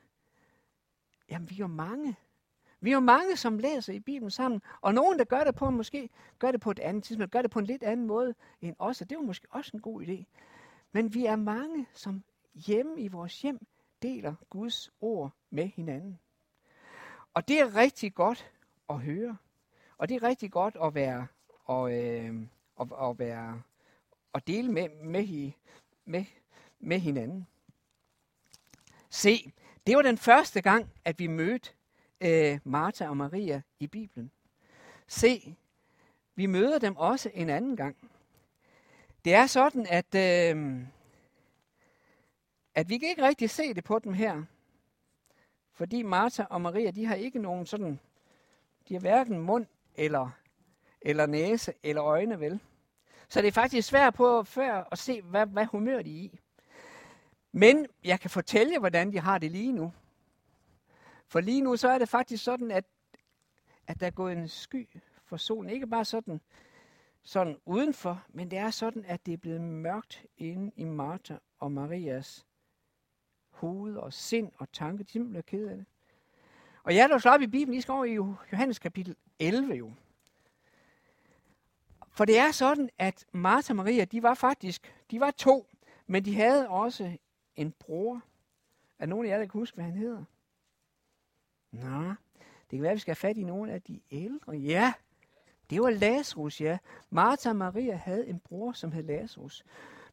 jamen 1.30 1.50
vi 1.50 1.54
er 1.54 1.58
jo 1.58 1.66
mange. 1.66 2.16
Vi 2.80 2.90
er 2.90 2.94
jo 2.94 3.00
mange, 3.00 3.36
som 3.36 3.58
læser 3.58 3.92
i 3.92 4.00
Bibelen 4.00 4.30
sammen, 4.30 4.62
og 4.80 4.94
nogen, 4.94 5.18
der 5.18 5.24
gør 5.24 5.44
det 5.44 5.54
på, 5.54 5.70
måske 5.70 6.10
gør 6.38 6.52
det 6.52 6.60
på 6.60 6.70
et 6.70 6.78
andet 6.78 7.04
tidspunkt, 7.04 7.32
gør 7.32 7.42
det 7.42 7.50
på 7.50 7.58
en 7.58 7.66
lidt 7.66 7.82
anden 7.82 8.06
måde 8.06 8.34
end 8.60 8.76
os, 8.78 9.00
og 9.00 9.10
det 9.10 9.16
er 9.16 9.20
jo 9.20 9.26
måske 9.26 9.46
også 9.50 9.70
en 9.74 9.80
god 9.80 10.02
idé. 10.02 10.24
Men 10.92 11.14
vi 11.14 11.26
er 11.26 11.36
mange, 11.36 11.86
som 11.92 12.24
hjemme 12.54 13.00
i 13.00 13.08
vores 13.08 13.42
hjem 13.42 13.66
deler 14.02 14.34
Guds 14.50 14.90
ord 15.00 15.30
med 15.50 15.66
hinanden. 15.66 16.18
Og 17.34 17.48
det 17.48 17.60
er 17.60 17.74
rigtig 17.74 18.14
godt 18.14 18.52
at 18.88 19.00
høre. 19.00 19.36
Og 19.98 20.08
det 20.08 20.14
er 20.14 20.22
rigtig 20.22 20.52
godt 20.52 20.76
at 20.82 20.94
være 20.94 21.26
og, 21.64 21.92
øh, 21.92 22.46
og, 22.78 22.88
og 22.90 23.18
være 23.18 23.62
og 24.32 24.46
dele 24.46 24.72
med, 24.72 24.88
med, 24.88 25.52
med, 26.04 26.24
med 26.80 26.98
hinanden. 26.98 27.46
Se, 29.10 29.52
det 29.86 29.96
var 29.96 30.02
den 30.02 30.18
første 30.18 30.60
gang, 30.60 30.92
at 31.04 31.18
vi 31.18 31.26
mødte 31.26 31.70
øh, 32.20 32.58
Martha 32.64 33.08
og 33.08 33.16
Maria 33.16 33.62
i 33.78 33.86
Bibelen. 33.86 34.30
Se, 35.06 35.56
vi 36.34 36.46
møder 36.46 36.78
dem 36.78 36.96
også 36.96 37.30
en 37.34 37.50
anden 37.50 37.76
gang. 37.76 37.96
Det 39.24 39.34
er 39.34 39.46
sådan, 39.46 39.86
at, 39.90 40.14
øh, 40.14 40.82
at 42.74 42.88
vi 42.88 42.98
kan 42.98 43.08
ikke 43.08 43.26
rigtig 43.26 43.50
se 43.50 43.74
det 43.74 43.84
på 43.84 43.98
dem 43.98 44.12
her. 44.12 44.42
Fordi 45.72 46.02
Martha 46.02 46.44
og 46.50 46.60
Maria, 46.60 46.90
de 46.90 47.06
har 47.06 47.14
ikke 47.14 47.38
nogen 47.38 47.66
sådan, 47.66 48.00
de 48.88 48.94
har 48.94 49.00
hverken 49.00 49.40
mund 49.40 49.66
eller, 49.94 50.30
eller 51.00 51.26
næse 51.26 51.72
eller 51.82 52.04
øjne, 52.04 52.40
vel? 52.40 52.60
Så 53.28 53.40
det 53.42 53.48
er 53.48 53.52
faktisk 53.52 53.88
svært 53.88 54.14
på 54.14 54.42
før 54.42 54.88
at 54.92 54.98
se, 54.98 55.22
hvad, 55.22 55.46
hvad 55.46 55.66
humør 55.66 56.02
de 56.02 56.10
er 56.10 56.22
i. 56.22 56.38
Men 57.52 57.86
jeg 58.04 58.20
kan 58.20 58.30
fortælle 58.30 58.72
jer, 58.72 58.78
hvordan 58.78 59.12
de 59.12 59.18
har 59.18 59.38
det 59.38 59.50
lige 59.50 59.72
nu. 59.72 59.92
For 61.26 61.40
lige 61.40 61.60
nu 61.60 61.76
så 61.76 61.88
er 61.88 61.98
det 61.98 62.08
faktisk 62.08 62.44
sådan, 62.44 62.70
at, 62.70 62.84
at 63.86 64.00
der 64.00 64.06
er 64.06 64.10
gået 64.10 64.32
en 64.32 64.48
sky 64.48 64.88
for 65.24 65.36
solen. 65.36 65.70
Ikke 65.70 65.86
bare 65.86 66.04
sådan, 66.04 66.40
sådan 67.22 67.56
udenfor, 67.64 68.24
men 68.28 68.50
det 68.50 68.58
er 68.58 68.70
sådan, 68.70 69.04
at 69.04 69.26
det 69.26 69.34
er 69.34 69.38
blevet 69.38 69.60
mørkt 69.60 70.24
inde 70.36 70.72
i 70.76 70.84
Martha 70.84 71.36
og 71.58 71.72
Marias 71.72 72.46
hoved 73.50 73.96
og 73.96 74.12
sind 74.12 74.52
og 74.56 74.72
tanke. 74.72 75.04
De 75.04 75.24
bliver 75.24 75.42
ked 75.42 75.68
af 75.68 75.76
det. 75.76 75.86
Og 76.82 76.94
jeg 76.94 77.02
er 77.02 77.06
der 77.06 77.18
så 77.18 77.30
op 77.30 77.40
i 77.40 77.46
Bibelen, 77.46 77.78
I 77.78 77.80
skal 77.80 77.92
over 77.92 78.04
i 78.04 78.14
Johannes 78.52 78.78
kapitel 78.78 79.16
11 79.38 79.74
jo. 79.74 79.92
For 82.18 82.24
det 82.24 82.38
er 82.38 82.50
sådan, 82.50 82.90
at 82.98 83.26
Martha 83.32 83.72
og 83.72 83.76
Maria, 83.76 84.04
de 84.04 84.22
var 84.22 84.34
faktisk, 84.34 84.94
de 85.10 85.20
var 85.20 85.30
to, 85.30 85.66
men 86.06 86.24
de 86.24 86.34
havde 86.34 86.68
også 86.68 87.16
en 87.56 87.72
bror. 87.72 88.22
Er 88.98 89.06
nogen 89.06 89.26
af 89.26 89.30
jer, 89.30 89.38
der 89.38 89.44
kan 89.46 89.60
huske, 89.60 89.74
hvad 89.74 89.84
han 89.84 89.94
hedder? 89.94 90.24
Nå, 91.72 92.08
det 92.38 92.70
kan 92.70 92.82
være, 92.82 92.90
at 92.90 92.94
vi 92.94 93.00
skal 93.00 93.10
have 93.10 93.28
fat 93.28 93.36
i 93.36 93.42
nogle 93.44 93.72
af 93.72 93.82
de 93.82 94.00
ældre. 94.10 94.52
Ja, 94.52 94.92
det 95.70 95.80
var 95.80 95.90
Lazarus, 95.90 96.60
ja. 96.60 96.78
Martha 97.10 97.48
og 97.48 97.56
Maria 97.56 97.96
havde 97.96 98.26
en 98.26 98.38
bror, 98.40 98.72
som 98.72 98.92
hed 98.92 99.02
Lazarus. 99.02 99.64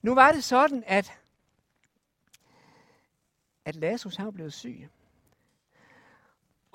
Nu 0.01 0.15
var 0.15 0.31
det 0.31 0.43
sådan, 0.43 0.83
at, 0.87 1.19
at 3.65 3.75
Lazarus 3.75 4.15
har 4.15 4.31
blevet 4.31 4.53
syg. 4.53 4.89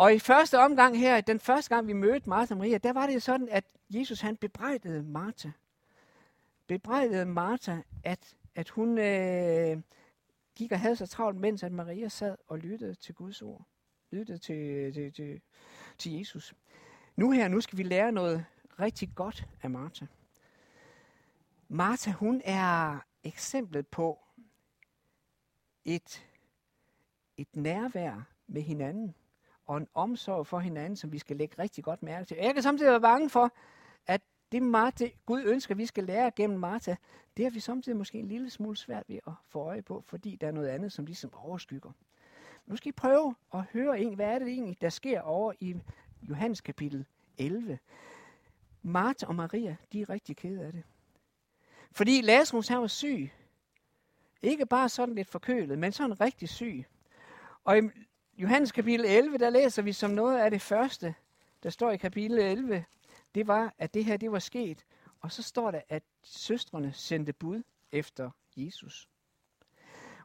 Og 0.00 0.14
i 0.14 0.18
første 0.18 0.58
omgang 0.58 0.98
her, 0.98 1.20
den 1.20 1.40
første 1.40 1.74
gang 1.74 1.86
vi 1.86 1.92
mødte 1.92 2.28
Martha 2.28 2.54
og 2.54 2.58
Maria, 2.58 2.78
der 2.78 2.92
var 2.92 3.06
det 3.06 3.14
jo 3.14 3.20
sådan, 3.20 3.48
at 3.48 3.64
Jesus 3.90 4.20
han 4.20 4.36
bebrejdede 4.36 5.02
Martha. 5.02 5.50
Bebrejdede 6.66 7.24
Martha, 7.24 7.76
at, 8.04 8.36
at 8.54 8.68
hun 8.68 8.98
øh, 8.98 9.82
gik 10.54 10.72
og 10.72 10.80
havde 10.80 10.96
så 10.96 11.06
travlt, 11.06 11.40
mens 11.40 11.62
at 11.62 11.72
Maria 11.72 12.08
sad 12.08 12.36
og 12.48 12.58
lyttede 12.58 12.94
til 12.94 13.14
Guds 13.14 13.42
ord. 13.42 13.66
Lyttede 14.10 14.38
til, 14.38 14.92
til, 14.94 15.12
til, 15.12 15.40
til 15.98 16.12
Jesus. 16.12 16.54
Nu 17.16 17.30
her, 17.30 17.48
nu 17.48 17.60
skal 17.60 17.78
vi 17.78 17.82
lære 17.82 18.12
noget 18.12 18.44
rigtig 18.80 19.10
godt 19.14 19.48
af 19.62 19.70
Martha. 19.70 20.06
Martha, 21.68 22.10
hun 22.10 22.42
er 22.44 22.98
eksemplet 23.24 23.86
på 23.86 24.18
et, 25.84 26.26
et 27.36 27.56
nærvær 27.56 28.28
med 28.46 28.62
hinanden 28.62 29.14
og 29.70 29.76
en 29.76 29.88
omsorg 29.94 30.46
for 30.46 30.58
hinanden, 30.58 30.96
som 30.96 31.12
vi 31.12 31.18
skal 31.18 31.36
lægge 31.36 31.54
rigtig 31.58 31.84
godt 31.84 32.02
mærke 32.02 32.24
til. 32.24 32.36
Jeg 32.36 32.54
kan 32.54 32.62
samtidig 32.62 32.90
være 32.90 33.00
bange 33.00 33.30
for, 33.30 33.52
at 34.06 34.20
det 34.52 34.62
Martha, 34.62 35.08
Gud 35.26 35.42
ønsker, 35.44 35.74
vi 35.74 35.86
skal 35.86 36.04
lære 36.04 36.30
gennem 36.30 36.58
Martha, 36.58 36.94
det 37.36 37.44
har 37.44 37.50
vi 37.50 37.60
samtidig 37.60 37.98
måske 37.98 38.18
en 38.18 38.28
lille 38.28 38.50
smule 38.50 38.76
svært 38.76 39.04
ved 39.08 39.18
at 39.26 39.32
få 39.48 39.58
øje 39.58 39.82
på, 39.82 40.04
fordi 40.06 40.36
der 40.36 40.46
er 40.46 40.52
noget 40.52 40.68
andet, 40.68 40.92
som 40.92 41.06
ligesom 41.06 41.34
overskygger. 41.34 41.90
Nu 42.66 42.76
skal 42.76 42.88
I 42.88 42.92
prøve 42.92 43.34
at 43.54 43.62
høre, 43.72 44.00
en, 44.00 44.14
hvad 44.14 44.26
er 44.26 44.38
det 44.38 44.48
egentlig, 44.48 44.80
der 44.80 44.88
sker 44.88 45.20
over 45.20 45.52
i 45.60 45.76
Johannes 46.22 46.60
kapitel 46.60 47.06
11. 47.38 47.78
Martha 48.82 49.26
og 49.26 49.34
Maria, 49.34 49.76
de 49.92 50.00
er 50.00 50.10
rigtig 50.10 50.36
kede 50.36 50.64
af 50.64 50.72
det. 50.72 50.82
Fordi 51.92 52.20
Lazarus 52.20 52.68
her 52.68 52.76
var 52.76 52.86
syg. 52.86 53.30
Ikke 54.42 54.66
bare 54.66 54.88
sådan 54.88 55.14
lidt 55.14 55.28
forkølet, 55.28 55.78
men 55.78 55.92
sådan 55.92 56.20
rigtig 56.20 56.48
syg. 56.48 56.84
Og 57.64 57.78
i 57.78 57.80
Johannes 58.40 58.72
kapitel 58.72 59.06
11, 59.06 59.38
der 59.38 59.50
læser 59.50 59.82
vi 59.82 59.92
som 59.92 60.10
noget 60.10 60.38
af 60.38 60.50
det 60.50 60.62
første, 60.62 61.14
der 61.62 61.70
står 61.70 61.90
i 61.90 61.96
kapitel 61.96 62.38
11, 62.38 62.84
det 63.34 63.46
var, 63.46 63.74
at 63.78 63.94
det 63.94 64.04
her 64.04 64.16
det 64.16 64.32
var 64.32 64.38
sket. 64.38 64.84
Og 65.20 65.32
så 65.32 65.42
står 65.42 65.70
der, 65.70 65.80
at 65.88 66.02
søstrene 66.22 66.92
sendte 66.92 67.32
bud 67.32 67.62
efter 67.92 68.30
Jesus. 68.56 69.08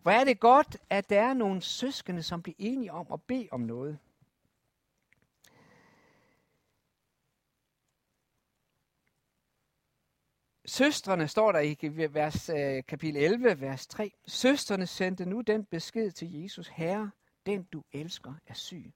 Hvor 0.01 0.11
er 0.11 0.23
det 0.23 0.39
godt, 0.39 0.77
at 0.89 1.09
der 1.09 1.21
er 1.21 1.33
nogle 1.33 1.61
søskende, 1.61 2.23
som 2.23 2.41
bliver 2.41 2.55
enige 2.59 2.91
om 2.91 3.07
at 3.13 3.21
bede 3.23 3.47
om 3.51 3.61
noget. 3.61 3.99
Søstrene 10.65 11.27
står 11.27 11.51
der 11.51 11.59
i 11.59 11.77
vers, 12.13 12.49
øh, 12.49 12.83
kapitel 12.87 13.23
11, 13.23 13.61
vers 13.61 13.87
3. 13.87 14.11
Søstrene 14.27 14.87
sendte 14.87 15.25
nu 15.25 15.41
den 15.41 15.65
besked 15.65 16.11
til 16.11 16.41
Jesus, 16.41 16.67
Herre, 16.67 17.11
den 17.45 17.63
du 17.63 17.83
elsker 17.91 18.33
er 18.47 18.53
syg. 18.53 18.93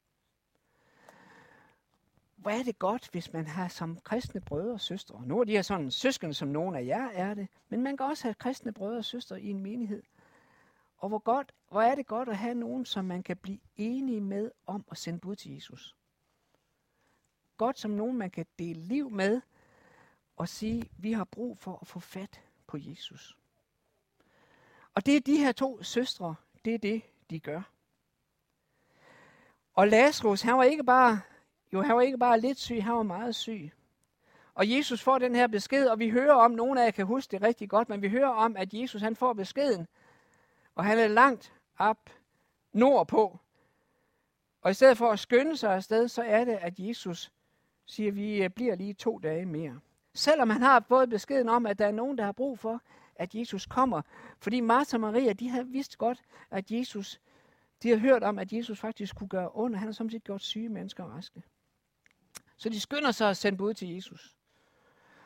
Hvor 2.36 2.52
er 2.52 2.64
det 2.64 2.80
godt, 2.80 3.10
hvis 3.12 3.34
man 3.34 3.48
har 3.48 3.68
som 3.68 4.00
kristne 4.00 4.42
brødre 4.42 4.74
og 4.74 4.82
søstre. 4.82 5.24
Nu 5.26 5.40
er 5.40 5.44
de 5.44 5.52
her 5.52 5.62
sådan 5.62 5.92
søskende, 5.92 6.34
som 6.34 6.48
nogle 6.48 6.80
af 6.80 6.86
jer 6.86 7.10
er 7.10 7.34
det, 7.34 7.48
men 7.70 7.84
man 7.84 7.98
kan 7.98 8.06
også 8.06 8.24
have 8.24 8.34
kristne 8.34 8.72
brødre 8.72 8.98
og 8.98 9.06
søstre 9.06 9.42
i 9.42 9.50
en 9.50 9.60
menighed. 9.60 10.04
Og 10.98 11.10
hvor, 11.10 11.20
godt, 11.20 11.52
hvor 11.70 11.82
er 11.82 11.96
det 11.96 12.08
godt 12.08 12.30
at 12.30 12.38
have 12.38 12.56
nogen, 12.56 12.86
som 12.86 13.06
man 13.06 13.24
kan 13.24 13.38
blive 13.38 13.60
enige 13.76 14.22
med 14.22 14.52
om 14.66 14.86
at 14.92 14.98
sende 14.98 15.20
bud 15.20 15.36
til 15.36 15.54
Jesus. 15.54 15.96
Godt 17.58 17.80
som 17.80 17.92
nogen, 17.92 18.18
man 18.18 18.30
kan 18.30 18.46
dele 18.60 18.82
liv 18.82 19.10
med, 19.10 19.42
og 20.38 20.50
sige, 20.50 20.90
vi 20.98 21.12
har 21.12 21.24
brug 21.24 21.58
for 21.58 21.80
at 21.82 21.88
få 21.88 22.00
fat 22.00 22.42
på 22.68 22.78
Jesus. 22.80 23.38
Og 24.94 25.06
det 25.06 25.16
er 25.16 25.22
de 25.22 25.38
her 25.38 25.52
to 25.52 25.84
søstre, 25.84 26.36
det 26.66 26.74
er 26.74 26.78
det, 26.78 27.02
de 27.30 27.40
gør. 27.40 27.62
Og 29.80 29.88
Lazarus, 29.88 30.42
han 30.42 30.58
var 30.58 30.64
ikke 30.64 30.84
bare, 30.84 31.22
jo, 31.74 31.82
han 31.82 31.96
var 31.96 32.02
ikke 32.02 32.18
bare 32.18 32.40
lidt 32.40 32.60
syg, 32.60 32.84
han 32.84 32.94
var 32.94 33.04
meget 33.04 33.36
syg. 33.36 33.72
Og 34.54 34.72
Jesus 34.72 35.04
får 35.04 35.18
den 35.18 35.36
her 35.36 35.48
besked, 35.48 35.88
og 35.88 36.00
vi 36.00 36.10
hører 36.10 36.34
om, 36.34 36.52
nogle 36.52 36.82
af 36.82 36.86
jer 36.86 36.92
kan 36.92 37.06
huske 37.06 37.32
det 37.32 37.42
rigtig 37.42 37.70
godt, 37.70 37.90
men 37.90 38.02
vi 38.02 38.10
hører 38.10 38.30
om, 38.30 38.56
at 38.58 38.74
Jesus 38.74 39.02
han 39.02 39.16
får 39.16 39.34
beskeden, 39.34 39.88
og 40.76 40.86
han 40.86 41.00
er 41.00 41.08
langt 41.08 41.54
op 41.78 42.10
nordpå. 42.74 43.40
Og 44.62 44.72
i 44.72 44.74
stedet 44.74 44.98
for 44.98 45.12
at 45.12 45.20
skynde 45.20 45.58
sig 45.58 45.74
afsted, 45.74 46.08
så 46.08 46.24
er 46.24 46.46
det, 46.46 46.58
at 46.62 46.80
Jesus 46.80 47.32
siger, 47.86 48.12
at 48.12 48.16
vi 48.16 48.44
øh, 48.44 48.50
bliver 48.50 48.76
lige 48.76 48.94
to 48.94 49.20
dage 49.24 49.46
mere. 49.46 49.80
Selvom 50.14 50.50
han 50.50 50.62
har 50.62 50.86
fået 50.88 51.10
beskeden 51.10 51.50
om, 51.50 51.66
at 51.66 51.80
der 51.80 51.88
er 51.88 51.92
nogen, 51.92 52.18
der 52.18 52.24
har 52.24 52.32
brug 52.32 52.60
for, 52.60 52.82
at 53.16 53.36
Jesus 53.36 53.66
kommer. 53.66 54.02
Fordi 54.40 54.60
Martha 54.60 54.98
og 54.98 55.02
Maria, 55.02 55.34
de 55.34 55.50
havde 55.50 55.68
vidst 55.68 55.98
godt, 55.98 56.22
at 56.52 56.72
Jesus, 56.72 57.20
de 57.84 57.90
har 57.90 57.98
hørt 57.98 58.24
om, 58.24 58.40
at 58.40 58.54
Jesus 58.54 58.80
faktisk 58.80 59.16
kunne 59.16 59.30
gøre 59.30 59.56
under. 59.56 59.80
Han 59.80 59.88
har 59.88 59.94
samtidig 59.94 60.24
gjort 60.24 60.42
syge 60.42 60.70
mennesker 60.70 61.04
raske. 61.04 61.44
Så 62.58 62.70
de 62.70 62.80
skynder 62.80 63.12
sig 63.12 63.30
at 63.30 63.38
sende 63.38 63.58
bud 63.58 63.74
til 63.74 63.88
Jesus. 63.88 64.38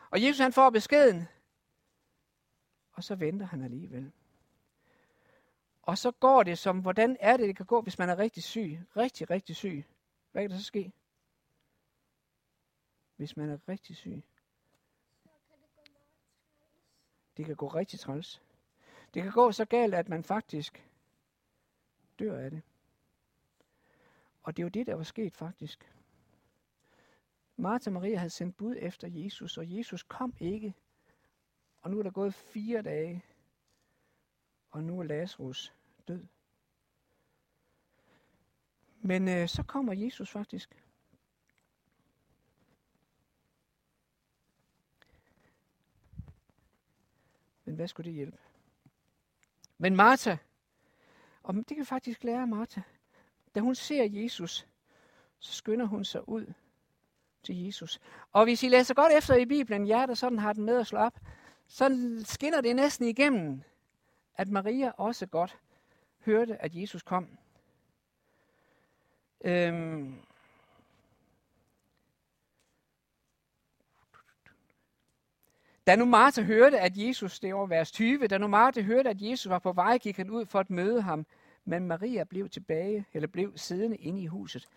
Og 0.10 0.24
Jesus 0.24 0.40
han 0.40 0.54
får 0.54 0.70
beskeden, 0.70 1.28
og 2.92 3.04
så 3.04 3.16
venter 3.16 3.46
han 3.46 3.64
alligevel. 3.64 4.12
Og 5.82 5.98
så 5.98 6.12
går 6.12 6.44
det 6.44 6.58
som, 6.58 6.80
hvordan 6.80 7.18
er 7.20 7.38
det, 7.38 7.48
det 7.48 7.58
kan 7.58 7.66
gå, 7.66 7.82
hvis 7.82 8.00
man 8.00 8.10
er 8.10 8.18
rigtig 8.18 8.44
syg? 8.44 8.80
Rigtig, 8.98 9.30
rigtig 9.30 9.56
syg. 9.56 9.86
Hvad 10.32 10.44
kan 10.44 10.50
der 10.50 10.58
så 10.58 10.64
ske? 10.64 10.92
Hvis 13.16 13.38
man 13.38 13.50
er 13.50 13.58
rigtig 13.70 13.96
syg. 13.96 14.24
Det 17.38 17.46
kan 17.46 17.56
gå 17.56 17.68
rigtig 17.68 18.00
træls. 18.00 18.42
Det 19.14 19.24
kan 19.24 19.32
gå 19.32 19.52
så 19.52 19.66
galt, 19.66 19.94
at 19.94 20.10
man 20.10 20.24
faktisk 20.24 20.90
dør 22.20 22.40
af 22.40 22.52
det. 22.52 22.62
Og 24.44 24.58
det 24.58 24.64
er 24.64 24.66
jo 24.66 24.70
det, 24.70 24.88
der 24.88 24.96
var 24.96 25.04
sket 25.04 25.36
faktisk. 25.36 25.94
Martha 27.56 27.92
Maria 27.92 28.18
havde 28.18 28.30
sendt 28.30 28.58
bud 28.58 28.76
efter 28.80 29.08
Jesus, 29.08 29.58
og 29.58 29.78
Jesus 29.78 30.04
kom 30.04 30.34
ikke. 30.40 30.74
Og 31.82 31.92
nu 31.92 32.00
er 32.00 32.04
der 32.04 32.12
gået 32.12 32.34
fire 32.34 32.82
dage, 32.82 33.26
og 34.72 34.84
nu 34.84 35.00
er 35.00 35.04
Lazarus 35.04 35.74
død. 36.08 36.26
Men 39.02 39.28
øh, 39.28 39.48
så 39.48 39.64
kommer 39.64 39.94
Jesus 39.94 40.30
faktisk. 40.30 40.84
Men 47.66 47.76
hvad 47.76 47.88
skulle 47.88 48.06
det 48.06 48.14
hjælpe? 48.14 48.38
Men 49.78 49.96
Martha, 49.96 50.38
og 51.44 51.56
det 51.56 51.78
kan 51.78 51.86
faktisk 51.86 52.24
lære 52.24 52.48
Martha, 52.48 52.82
da 53.56 53.60
hun 53.60 53.76
ser 53.76 54.04
Jesus, 54.04 54.68
så 55.40 55.54
skynder 55.54 55.86
hun 55.86 56.06
sig 56.06 56.30
ud 56.30 56.54
til 57.44 57.66
Jesus. 57.66 58.00
Og 58.32 58.44
hvis 58.44 58.64
I 58.64 58.68
læser 58.68 58.94
godt 58.94 59.14
efter 59.14 59.36
i 59.36 59.46
Bibelen, 59.46 59.86
ja, 59.88 60.06
der 60.08 60.14
sådan 60.14 60.40
har 60.40 60.54
den 60.54 60.66
med 60.66 60.80
at 60.80 60.88
slå 60.88 61.00
op, 61.00 61.20
så 61.68 62.18
skinner 62.24 62.62
det 62.62 62.76
næsten 62.76 63.08
igennem, 63.08 63.62
at 64.36 64.50
Maria 64.50 64.92
også 64.98 65.26
godt 65.26 65.58
hørte, 66.26 66.62
at 66.62 66.76
Jesus 66.76 67.02
kom. 67.02 67.38
Øhm, 69.46 70.20
Da 75.88 75.96
nu 75.96 76.06
Martha 76.06 76.42
hørte, 76.42 76.80
at 76.80 76.98
Jesus, 76.98 77.40
det 77.40 77.56
var 77.56 77.66
vers 77.66 77.92
20, 77.92 78.28
da 78.28 78.38
nu 78.38 78.48
Martha 78.48 78.82
hørte, 78.82 79.10
at 79.10 79.22
Jesus 79.22 79.50
var 79.50 79.60
på 79.60 79.72
vej, 79.72 79.98
gik 79.98 80.18
han 80.18 80.30
ud 80.30 80.46
for 80.46 80.60
at 80.60 80.70
møde 80.70 81.02
ham. 81.02 81.26
Men 81.66 81.88
Maria 81.88 82.24
blev 82.24 82.50
tilbage, 82.50 83.06
eller 83.14 83.28
blev 83.28 83.58
siddende 83.58 83.98
inde 83.98 84.22
i 84.22 84.28
huset. 84.28 84.70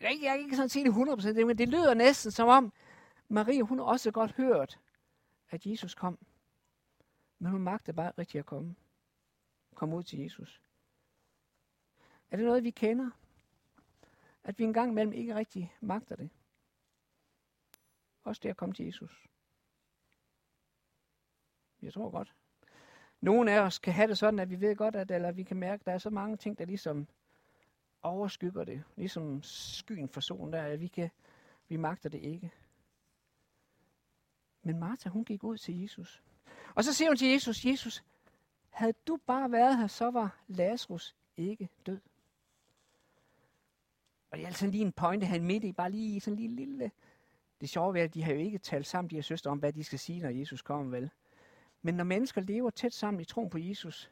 Jeg, 0.00 0.18
jeg 0.22 0.30
kan 0.30 0.40
ikke 0.40 0.56
sådan 0.56 0.68
sige 0.68 0.84
det 0.84 0.92
100%, 0.92 1.44
men 1.44 1.58
det 1.58 1.68
lyder 1.68 1.94
næsten 1.94 2.30
som 2.30 2.48
om, 2.48 2.72
Maria, 3.28 3.62
hun 3.62 3.80
også 3.80 4.10
godt 4.10 4.32
hørt, 4.32 4.78
at 5.50 5.66
Jesus 5.66 5.94
kom. 5.94 6.18
Men 7.38 7.52
hun 7.52 7.62
magte 7.62 7.92
bare 7.92 8.12
rigtig 8.18 8.38
at 8.38 8.46
komme. 8.46 8.74
Komme 9.74 9.96
ud 9.96 10.02
til 10.02 10.18
Jesus. 10.18 10.62
Er 12.30 12.36
det 12.36 12.46
noget, 12.46 12.64
vi 12.64 12.70
kender? 12.70 13.10
At 14.44 14.58
vi 14.58 14.64
engang 14.64 14.94
mellem 14.94 15.12
ikke 15.12 15.34
rigtig 15.34 15.76
magter 15.80 16.16
det? 16.16 16.30
Også 18.24 18.40
det 18.42 18.48
at 18.48 18.56
komme 18.56 18.74
til 18.74 18.86
Jesus. 18.86 19.26
Jeg 21.82 21.92
tror 21.92 22.10
godt. 22.10 22.34
Nogle 23.20 23.52
af 23.52 23.60
os 23.60 23.78
kan 23.78 23.92
have 23.92 24.08
det 24.08 24.18
sådan, 24.18 24.38
at 24.38 24.50
vi 24.50 24.60
ved 24.60 24.76
godt, 24.76 24.96
at 24.96 25.10
eller 25.10 25.32
vi 25.32 25.42
kan 25.42 25.56
mærke, 25.56 25.80
at 25.80 25.86
der 25.86 25.92
er 25.92 25.98
så 25.98 26.10
mange 26.10 26.36
ting, 26.36 26.58
der 26.58 26.64
ligesom 26.64 27.06
overskygger 28.02 28.64
det. 28.64 28.82
Ligesom 28.96 29.42
skyen 29.42 30.08
for 30.08 30.20
solen 30.20 30.52
der, 30.52 30.62
at 30.62 30.80
vi, 30.80 30.86
kan, 30.86 31.10
vi 31.68 31.76
magter 31.76 32.08
det 32.08 32.18
ikke. 32.18 32.52
Men 34.62 34.78
Martha, 34.78 35.08
hun 35.08 35.24
gik 35.24 35.44
ud 35.44 35.58
til 35.58 35.80
Jesus. 35.80 36.22
Og 36.74 36.84
så 36.84 36.92
siger 36.92 37.10
hun 37.10 37.16
til 37.16 37.28
Jesus, 37.28 37.64
Jesus, 37.64 38.04
havde 38.70 38.94
du 39.06 39.18
bare 39.26 39.52
været 39.52 39.78
her, 39.78 39.86
så 39.86 40.10
var 40.10 40.38
Lazarus 40.48 41.16
ikke 41.36 41.68
død. 41.86 42.00
Og 44.30 44.38
det 44.38 44.42
er 44.42 44.46
altså 44.46 44.66
lige 44.66 44.84
en 44.84 44.92
pointe, 44.92 45.26
han 45.26 45.44
midt 45.44 45.64
i, 45.64 45.72
bare 45.72 45.90
lige 45.90 46.20
sådan 46.20 46.38
en 46.38 46.40
lille, 46.40 46.56
lille... 46.56 46.90
Det 47.60 47.68
sjove 47.68 47.98
er, 47.98 48.04
at 48.04 48.14
de 48.14 48.22
har 48.22 48.32
jo 48.32 48.38
ikke 48.38 48.58
talt 48.58 48.86
sammen, 48.86 49.10
de 49.10 49.14
her 49.14 49.22
søstre, 49.22 49.50
om 49.50 49.58
hvad 49.58 49.72
de 49.72 49.84
skal 49.84 49.98
sige, 49.98 50.22
når 50.22 50.28
Jesus 50.28 50.62
kommer, 50.62 50.90
vel? 50.90 51.10
Men 51.82 51.94
når 51.94 52.04
mennesker 52.04 52.40
lever 52.40 52.70
tæt 52.70 52.94
sammen 52.94 53.20
i 53.20 53.24
troen 53.24 53.50
på 53.50 53.58
Jesus, 53.58 54.10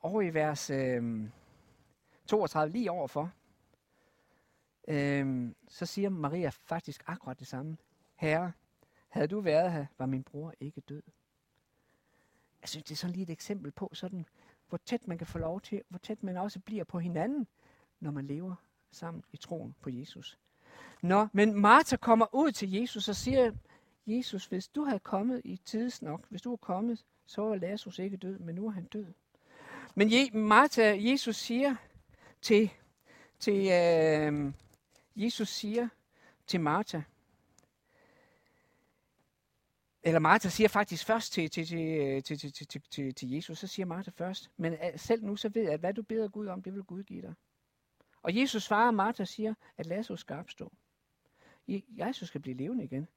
over 0.00 0.22
i 0.22 0.34
vers 0.34 0.70
øh, 0.70 1.28
32 2.26 2.72
lige 2.72 2.90
overfor, 2.90 3.32
øh, 4.88 5.52
så 5.68 5.86
siger 5.86 6.08
Maria 6.08 6.48
faktisk 6.48 7.02
akkurat 7.06 7.38
det 7.38 7.46
samme. 7.46 7.76
Herre, 8.14 8.52
havde 9.08 9.28
du 9.28 9.40
været 9.40 9.72
her, 9.72 9.86
var 9.98 10.06
min 10.06 10.22
bror 10.22 10.54
ikke 10.60 10.80
død. 10.80 11.02
Jeg 12.60 12.68
synes, 12.68 12.84
det 12.84 12.90
er 12.90 12.96
sådan 12.96 13.14
lige 13.14 13.22
et 13.22 13.30
eksempel 13.30 13.70
på, 13.70 13.90
sådan, 13.92 14.26
hvor 14.68 14.78
tæt 14.84 15.08
man 15.08 15.18
kan 15.18 15.26
få 15.26 15.38
lov 15.38 15.60
til, 15.60 15.82
hvor 15.88 15.98
tæt 15.98 16.22
man 16.22 16.36
også 16.36 16.60
bliver 16.60 16.84
på 16.84 16.98
hinanden, 16.98 17.46
når 18.00 18.10
man 18.10 18.26
lever 18.26 18.54
sammen 18.90 19.24
i 19.32 19.36
troen 19.36 19.74
på 19.80 19.90
Jesus. 19.90 20.38
Nå, 21.02 21.28
men 21.32 21.54
Martha 21.60 21.96
kommer 21.96 22.26
ud 22.34 22.52
til 22.52 22.70
Jesus 22.70 23.08
og 23.08 23.16
siger, 23.16 23.52
Jesus, 24.06 24.46
hvis 24.46 24.68
du 24.68 24.84
havde 24.84 24.98
kommet 24.98 25.40
i 25.44 25.56
tids 25.64 26.02
nok, 26.02 26.26
hvis 26.28 26.42
du 26.42 26.50
var 26.50 26.56
kommet, 26.56 27.04
så 27.26 27.42
var 27.42 27.56
Lazarus 27.56 27.98
ikke 27.98 28.16
død, 28.16 28.38
men 28.38 28.54
nu 28.54 28.66
er 28.66 28.70
han 28.70 28.84
død. 28.84 29.06
Men 29.94 30.08
Je- 30.08 30.36
Martha, 30.38 30.96
Jesus 31.00 31.36
siger 31.36 31.74
til, 32.42 32.70
til 33.38 33.54
øh, 33.72 34.52
Jesus 35.16 35.48
siger 35.48 35.88
til 36.46 36.60
Martha, 36.60 37.00
eller 40.02 40.18
Martha 40.20 40.48
siger 40.48 40.68
faktisk 40.68 41.06
først 41.06 41.32
til, 41.32 41.50
til, 41.50 41.66
til, 41.66 41.78
øh, 42.00 42.22
til, 42.22 42.38
til, 42.38 42.52
til, 42.52 42.82
til, 42.90 43.14
til 43.14 43.30
Jesus, 43.30 43.58
så 43.58 43.66
siger 43.66 43.86
Martha 43.86 44.10
først, 44.16 44.50
men 44.56 44.72
øh, 44.72 44.78
selv 44.98 45.24
nu 45.24 45.36
så 45.36 45.48
ved 45.48 45.62
jeg, 45.62 45.72
at 45.72 45.80
hvad 45.80 45.94
du 45.94 46.02
beder 46.02 46.28
Gud 46.28 46.46
om, 46.46 46.62
det 46.62 46.74
vil 46.74 46.82
Gud 46.82 47.02
give 47.02 47.22
dig. 47.22 47.34
Og 48.22 48.36
Jesus 48.36 48.62
svarer, 48.62 48.90
Martha 48.90 49.24
siger, 49.24 49.54
at 49.76 49.86
Lazarus 49.86 50.20
skal 50.20 50.36
opstå. 50.36 50.72
Jesus 51.68 52.28
skal 52.28 52.40
blive 52.40 52.56
levende 52.56 52.84
igen. 52.84 53.08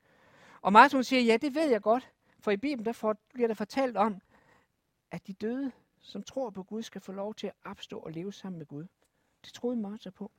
Og 0.65 0.73
Martin 0.73 1.03
siger, 1.03 1.21
ja, 1.21 1.37
det 1.37 1.55
ved 1.55 1.69
jeg 1.69 1.81
godt, 1.81 2.11
for 2.39 2.51
i 2.51 2.57
Bibelen 2.57 2.85
der 2.85 2.91
får, 2.91 3.15
bliver 3.33 3.47
der 3.47 3.55
fortalt 3.55 3.97
om, 3.97 4.21
at 5.11 5.27
de 5.27 5.33
døde, 5.33 5.71
som 5.99 6.23
tror 6.23 6.49
på 6.49 6.63
Gud, 6.63 6.83
skal 6.83 7.01
få 7.01 7.11
lov 7.11 7.35
til 7.35 7.47
at 7.47 7.53
opstå 7.65 7.99
og 7.99 8.11
leve 8.11 8.33
sammen 8.33 8.57
med 8.57 8.65
Gud. 8.65 8.85
Det 9.43 9.53
troede 9.53 9.77
Martha 9.77 10.09
på. 10.09 10.31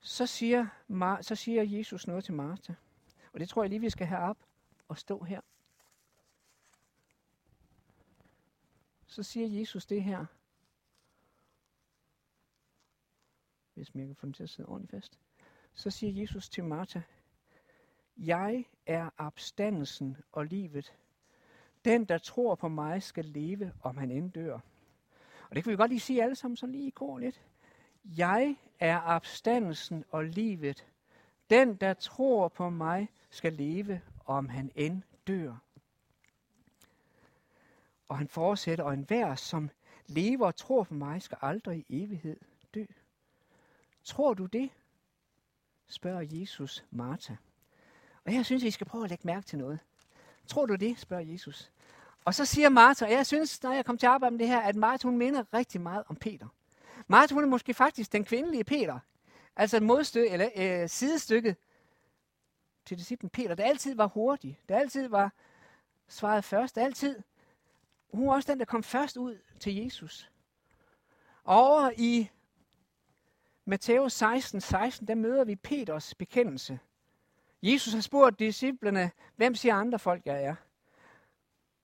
Så 0.00 0.26
siger, 0.26 0.66
Mar- 0.90 1.22
så 1.22 1.34
siger 1.34 1.62
Jesus 1.62 2.06
noget 2.06 2.24
til 2.24 2.34
Martha. 2.34 2.72
Og 3.32 3.40
det 3.40 3.48
tror 3.48 3.62
jeg 3.62 3.70
lige, 3.70 3.80
vi 3.80 3.90
skal 3.90 4.06
have 4.06 4.20
op 4.20 4.38
og 4.88 4.98
stå 4.98 5.22
her. 5.22 5.40
så 9.06 9.22
siger 9.22 9.60
Jesus 9.60 9.86
det 9.86 10.04
her. 10.04 10.26
Hvis 13.74 13.94
man 13.94 14.06
kan 14.06 14.16
få 14.16 14.26
den 14.26 14.32
til 14.32 14.42
at 14.42 14.50
sidde 14.50 14.68
ordentligt 14.68 14.90
fast. 14.90 15.18
Så 15.74 15.90
siger 15.90 16.20
Jesus 16.20 16.48
til 16.48 16.64
Martha, 16.64 17.00
jeg 18.16 18.64
er 18.86 19.10
opstandelsen 19.18 20.16
og 20.32 20.46
livet. 20.46 20.92
Den, 21.84 22.04
der 22.04 22.18
tror 22.18 22.54
på 22.54 22.68
mig, 22.68 23.02
skal 23.02 23.24
leve, 23.24 23.72
om 23.82 23.96
han 23.96 24.10
end 24.10 24.32
dør. 24.32 24.58
Og 25.50 25.56
det 25.56 25.64
kan 25.64 25.70
vi 25.70 25.76
godt 25.76 25.90
lige 25.90 26.00
sige 26.00 26.22
alle 26.22 26.34
sammen, 26.34 26.56
så 26.56 26.66
lige 26.66 26.86
i 26.86 26.90
kor 26.90 27.18
lidt. 27.18 27.40
Jeg 28.04 28.56
er 28.78 29.00
opstandelsen 29.00 30.04
og 30.10 30.24
livet. 30.24 30.86
Den, 31.50 31.76
der 31.76 31.94
tror 31.94 32.48
på 32.48 32.70
mig, 32.70 33.08
skal 33.30 33.52
leve, 33.52 34.00
om 34.24 34.48
han 34.48 34.70
end 34.74 35.02
dør. 35.26 35.56
Og 38.08 38.18
han 38.18 38.28
fortsætter, 38.28 38.84
og 38.84 38.94
enhver, 38.94 39.34
som 39.34 39.70
lever 40.06 40.46
og 40.46 40.56
tror 40.56 40.82
på 40.82 40.94
mig, 40.94 41.22
skal 41.22 41.38
aldrig 41.40 41.84
i 41.88 42.02
evighed 42.02 42.36
dø. 42.74 42.84
Tror 44.04 44.34
du 44.34 44.46
det? 44.46 44.70
spørger 45.86 46.26
Jesus 46.30 46.84
Martha. 46.90 47.34
Og 48.24 48.34
jeg 48.34 48.46
synes 48.46 48.64
vi 48.64 48.70
skal 48.70 48.86
prøve 48.86 49.04
at 49.04 49.10
lægge 49.10 49.26
mærke 49.26 49.46
til 49.46 49.58
noget. 49.58 49.78
Tror 50.46 50.66
du 50.66 50.74
det? 50.74 50.98
spørger 50.98 51.24
Jesus. 51.24 51.70
Og 52.24 52.34
så 52.34 52.44
siger 52.44 52.68
Martha, 52.68 53.04
og 53.04 53.12
jeg 53.12 53.26
synes, 53.26 53.62
når 53.62 53.72
jeg 53.72 53.84
kom 53.84 53.98
til 53.98 54.06
at 54.06 54.12
arbejde 54.12 54.32
med 54.32 54.38
det 54.38 54.48
her, 54.48 54.60
at 54.60 54.76
Martha, 54.76 55.08
hun 55.08 55.18
minder 55.18 55.44
rigtig 55.54 55.80
meget 55.80 56.04
om 56.08 56.16
Peter. 56.16 56.46
Martha, 57.06 57.34
hun 57.34 57.44
er 57.44 57.48
måske 57.48 57.74
faktisk 57.74 58.12
den 58.12 58.24
kvindelige 58.24 58.64
Peter. 58.64 58.98
Altså 59.56 59.76
et 59.76 59.82
modstykke, 59.82 60.30
eller 60.30 60.48
øh, 60.56 60.88
sidestykket 60.88 61.56
til 62.84 62.98
disciplen 62.98 63.30
Peter, 63.30 63.54
der 63.54 63.64
altid 63.64 63.94
var 63.94 64.06
hurtig, 64.06 64.60
der 64.68 64.78
altid 64.78 65.08
var 65.08 65.32
svaret 66.08 66.44
først, 66.44 66.74
der 66.74 66.84
altid. 66.84 67.22
Hun 68.12 68.26
var 68.26 68.34
også 68.34 68.52
den, 68.52 68.58
der 68.58 68.64
kom 68.64 68.82
først 68.82 69.16
ud 69.16 69.38
til 69.60 69.76
Jesus. 69.76 70.30
Og 71.44 71.66
over 71.66 71.90
i 71.96 72.30
Matthæus 73.64 74.12
16, 74.12 74.60
16, 74.60 75.08
der 75.08 75.14
møder 75.14 75.44
vi 75.44 75.56
Peters 75.56 76.14
bekendelse. 76.14 76.78
Jesus 77.62 77.92
har 77.92 78.00
spurgt 78.00 78.38
disciplene, 78.38 79.10
hvem 79.36 79.54
siger 79.54 79.74
andre 79.74 79.98
folk, 79.98 80.26
jeg 80.26 80.44
er? 80.44 80.54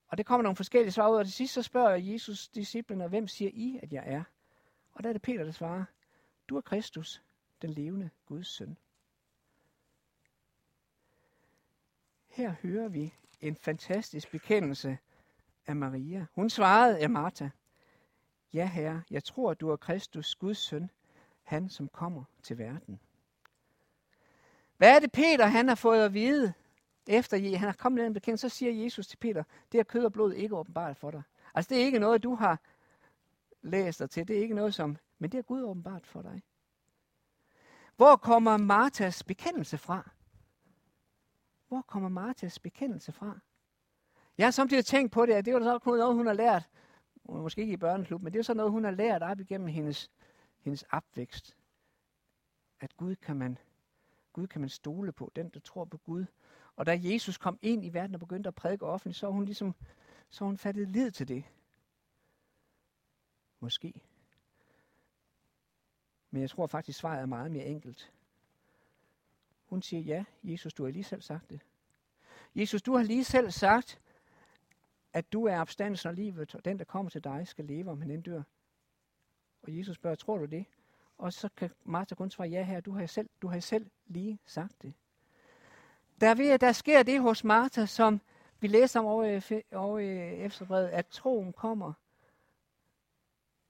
Og 0.09 0.19
det 0.19 0.27
kommer 0.27 0.43
nogle 0.43 0.57
forskellige 0.57 0.93
svar 0.93 1.09
ud, 1.09 1.17
og 1.17 1.25
til 1.25 1.35
sidst 1.35 1.55
så 1.55 1.62
spørger 1.62 1.97
Jesus 1.97 2.49
disciplene, 2.49 3.09
hvem 3.09 3.29
siger 3.29 3.51
I, 3.55 3.81
at 3.83 3.93
jeg 3.93 4.05
er? 4.07 4.23
Og 4.93 5.03
der 5.03 5.09
er 5.09 5.12
det 5.12 5.23
Peter, 5.23 5.45
der 5.45 5.53
svarer, 5.53 5.85
du 6.49 6.57
er 6.57 6.61
Kristus, 6.61 7.23
den 7.62 7.71
levende 7.71 8.11
Guds 8.27 8.47
søn. 8.47 8.79
Her 12.29 12.55
hører 12.62 12.88
vi 12.88 13.14
en 13.41 13.57
fantastisk 13.57 14.31
bekendelse 14.31 14.99
af 15.67 15.77
Maria. 15.77 16.27
Hun 16.35 16.51
svarede 16.51 16.99
af 16.99 17.11
Martha, 17.11 17.49
Ja 18.53 18.67
herre, 18.67 19.03
jeg 19.11 19.25
tror, 19.25 19.55
du 19.55 19.71
er 19.71 19.77
Kristus, 19.77 20.35
Guds 20.35 20.59
søn, 20.59 20.91
han 21.43 21.69
som 21.69 21.88
kommer 21.88 22.25
til 22.43 22.59
verden. 22.59 23.01
Hvad 24.79 24.97
er 24.97 25.01
det 25.01 25.12
Peter, 25.12 25.47
han 25.47 25.69
har 25.69 25.75
fået 25.75 26.01
at 26.01 26.14
vide, 26.14 26.53
efter 27.07 27.57
han 27.59 27.69
har 27.69 27.77
kommet 27.79 28.01
med 28.01 28.07
en 28.07 28.12
bekendelse, 28.12 28.49
så 28.49 28.57
siger 28.57 28.85
Jesus 28.85 29.07
til 29.07 29.17
Peter, 29.17 29.45
det 29.73 29.81
er 29.81 29.85
kød 29.85 30.05
og 30.05 30.12
blod 30.12 30.33
ikke 30.33 30.57
åbenbart 30.57 30.97
for 30.97 31.11
dig. 31.11 31.23
Altså 31.55 31.69
det 31.69 31.81
er 31.81 31.85
ikke 31.85 31.99
noget, 31.99 32.23
du 32.23 32.35
har 32.35 32.61
læst 33.62 33.99
dig 33.99 34.11
til, 34.11 34.29
det 34.29 34.37
er 34.37 34.41
ikke 34.41 34.55
noget 34.55 34.75
som, 34.75 34.97
men 35.19 35.33
det 35.33 35.38
er 35.38 35.43
Gud 35.43 35.62
åbenbart 35.62 36.07
for 36.07 36.23
dig. 36.23 36.43
Hvor 37.97 38.17
kommer 38.17 38.57
Martas 38.57 39.25
bekendelse 39.25 39.79
fra? 39.79 40.11
Hvor 41.69 41.83
kommer 41.83 42.09
Martas 42.09 42.59
bekendelse 42.59 43.12
fra? 43.12 43.38
Jeg 44.38 44.47
har 44.47 44.51
samtidig 44.51 44.85
tænkt 44.85 45.12
på 45.12 45.27
det, 45.27 45.33
at 45.33 45.45
det 45.45 45.55
var 45.55 45.61
så 45.61 45.81
noget, 45.87 46.14
hun 46.14 46.27
har 46.27 46.35
lært, 46.35 46.71
måske 47.25 47.61
ikke 47.61 47.73
i 47.73 47.77
børneklub, 47.77 48.23
men 48.23 48.33
det 48.33 48.38
er 48.38 48.43
så 48.43 48.55
noget, 48.55 48.73
hun 48.73 48.85
har 48.85 48.91
lært 48.91 49.23
op 49.23 49.41
igennem 49.41 49.67
hendes, 49.67 50.11
hendes 50.59 50.85
opvækst. 50.91 51.57
At 52.81 52.97
Gud 52.97 53.17
kan, 53.17 53.37
man, 53.37 53.59
Gud 54.33 54.47
kan 54.47 54.61
man 54.61 54.71
stole 54.71 55.12
på, 55.12 55.33
den 55.37 55.49
der 55.49 55.61
tror 55.61 55.85
på 55.85 55.97
Gud. 55.97 56.25
Og 56.77 56.87
da 56.87 57.01
Jesus 57.03 57.37
kom 57.37 57.59
ind 57.62 57.85
i 57.85 57.93
verden 57.93 58.14
og 58.14 58.21
begyndte 58.21 58.49
at 58.49 58.55
prædike 58.55 58.87
offentligt, 58.87 59.19
så 59.19 59.31
hun 59.31 59.45
ligesom 59.45 59.75
så 60.31 60.45
hun 60.45 60.59
fattet 60.59 60.88
lid 60.88 61.11
til 61.11 61.29
det. 61.29 61.45
Måske. 63.61 64.01
Men 66.31 66.41
jeg 66.43 66.51
tror 66.51 66.67
faktisk, 66.67 66.99
svaret 66.99 67.21
er 67.21 67.27
meget 67.27 67.51
mere 67.51 67.64
enkelt. 67.64 68.12
Hun 69.64 69.83
siger, 69.83 70.01
ja, 70.01 70.25
Jesus, 70.43 70.75
du 70.75 70.85
har 70.85 70.91
lige 70.91 71.05
selv 71.05 71.23
sagt 71.23 71.51
det. 71.51 71.61
Jesus, 72.55 72.83
du 72.83 72.97
har 72.97 73.03
lige 73.03 73.25
selv 73.25 73.51
sagt, 73.51 74.01
at 75.12 75.33
du 75.33 75.45
er 75.45 75.61
opstandelsen 75.61 76.09
og 76.09 76.14
livet, 76.14 76.55
og 76.55 76.64
den, 76.64 76.79
der 76.79 76.85
kommer 76.85 77.11
til 77.11 77.25
dig, 77.25 77.49
skal 77.49 77.64
leve, 77.64 77.91
om 77.91 78.01
han 78.01 78.11
end 78.11 78.23
dør. 78.23 78.43
Og 79.62 79.77
Jesus 79.77 79.97
spørger, 79.97 80.17
tror 80.17 80.38
du 80.38 80.45
det? 80.45 80.64
Og 81.18 81.33
så 81.33 81.48
kan 81.57 81.70
Martha 81.85 82.14
kun 82.14 82.31
svare, 82.31 82.48
ja 82.48 82.64
her, 82.64 82.81
du 82.81 82.92
har 82.92 83.07
selv, 83.07 83.28
du 83.42 83.48
har 83.48 83.61
selv 83.61 83.90
lige 84.07 84.38
sagt 84.46 84.83
det. 84.83 84.94
Der, 86.20 86.35
ved, 86.35 86.59
der 86.59 86.72
sker 86.72 87.02
det 87.02 87.20
hos 87.20 87.44
Martha, 87.44 87.87
som 87.87 88.20
vi 88.61 88.66
læser 88.66 89.00
om 89.00 89.07
over 89.07 89.62
over 89.72 89.98
Efterbrevet, 90.46 90.88
at 90.88 91.07
troen 91.07 91.52
kommer, 91.52 91.92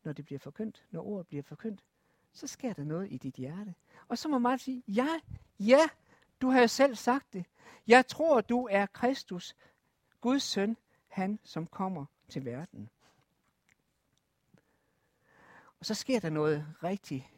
når 0.03 0.13
det 0.13 0.25
bliver 0.25 0.39
forkyndt, 0.39 0.87
når 0.91 1.07
ordet 1.07 1.27
bliver 1.27 1.43
forkyndt 1.43 1.85
så 2.39 2.47
sker 2.47 2.73
der 2.73 2.85
noget 2.85 3.13
i 3.13 3.17
dit 3.17 3.35
hjerte. 3.35 3.75
Og 4.09 4.19
så 4.19 4.29
må 4.29 4.39
Martha 4.39 4.65
sige, 4.65 4.83
ja, 4.89 5.21
ja, 5.61 5.89
du 6.41 6.51
har 6.51 6.61
jo 6.61 6.67
selv 6.67 6.95
sagt 6.97 7.33
det. 7.33 7.45
Jeg 7.87 8.07
tror, 8.07 8.41
du 8.41 8.69
er 8.71 8.87
Kristus, 8.87 9.57
Guds 10.21 10.43
søn, 10.43 10.77
han 11.09 11.39
som 11.43 11.67
kommer 11.67 12.05
til 12.29 12.45
verden. 12.45 12.91
Og 15.81 15.87
så 15.87 15.95
sker 15.95 16.21
der 16.21 16.31
noget 16.31 16.67
rigtig 16.83 17.33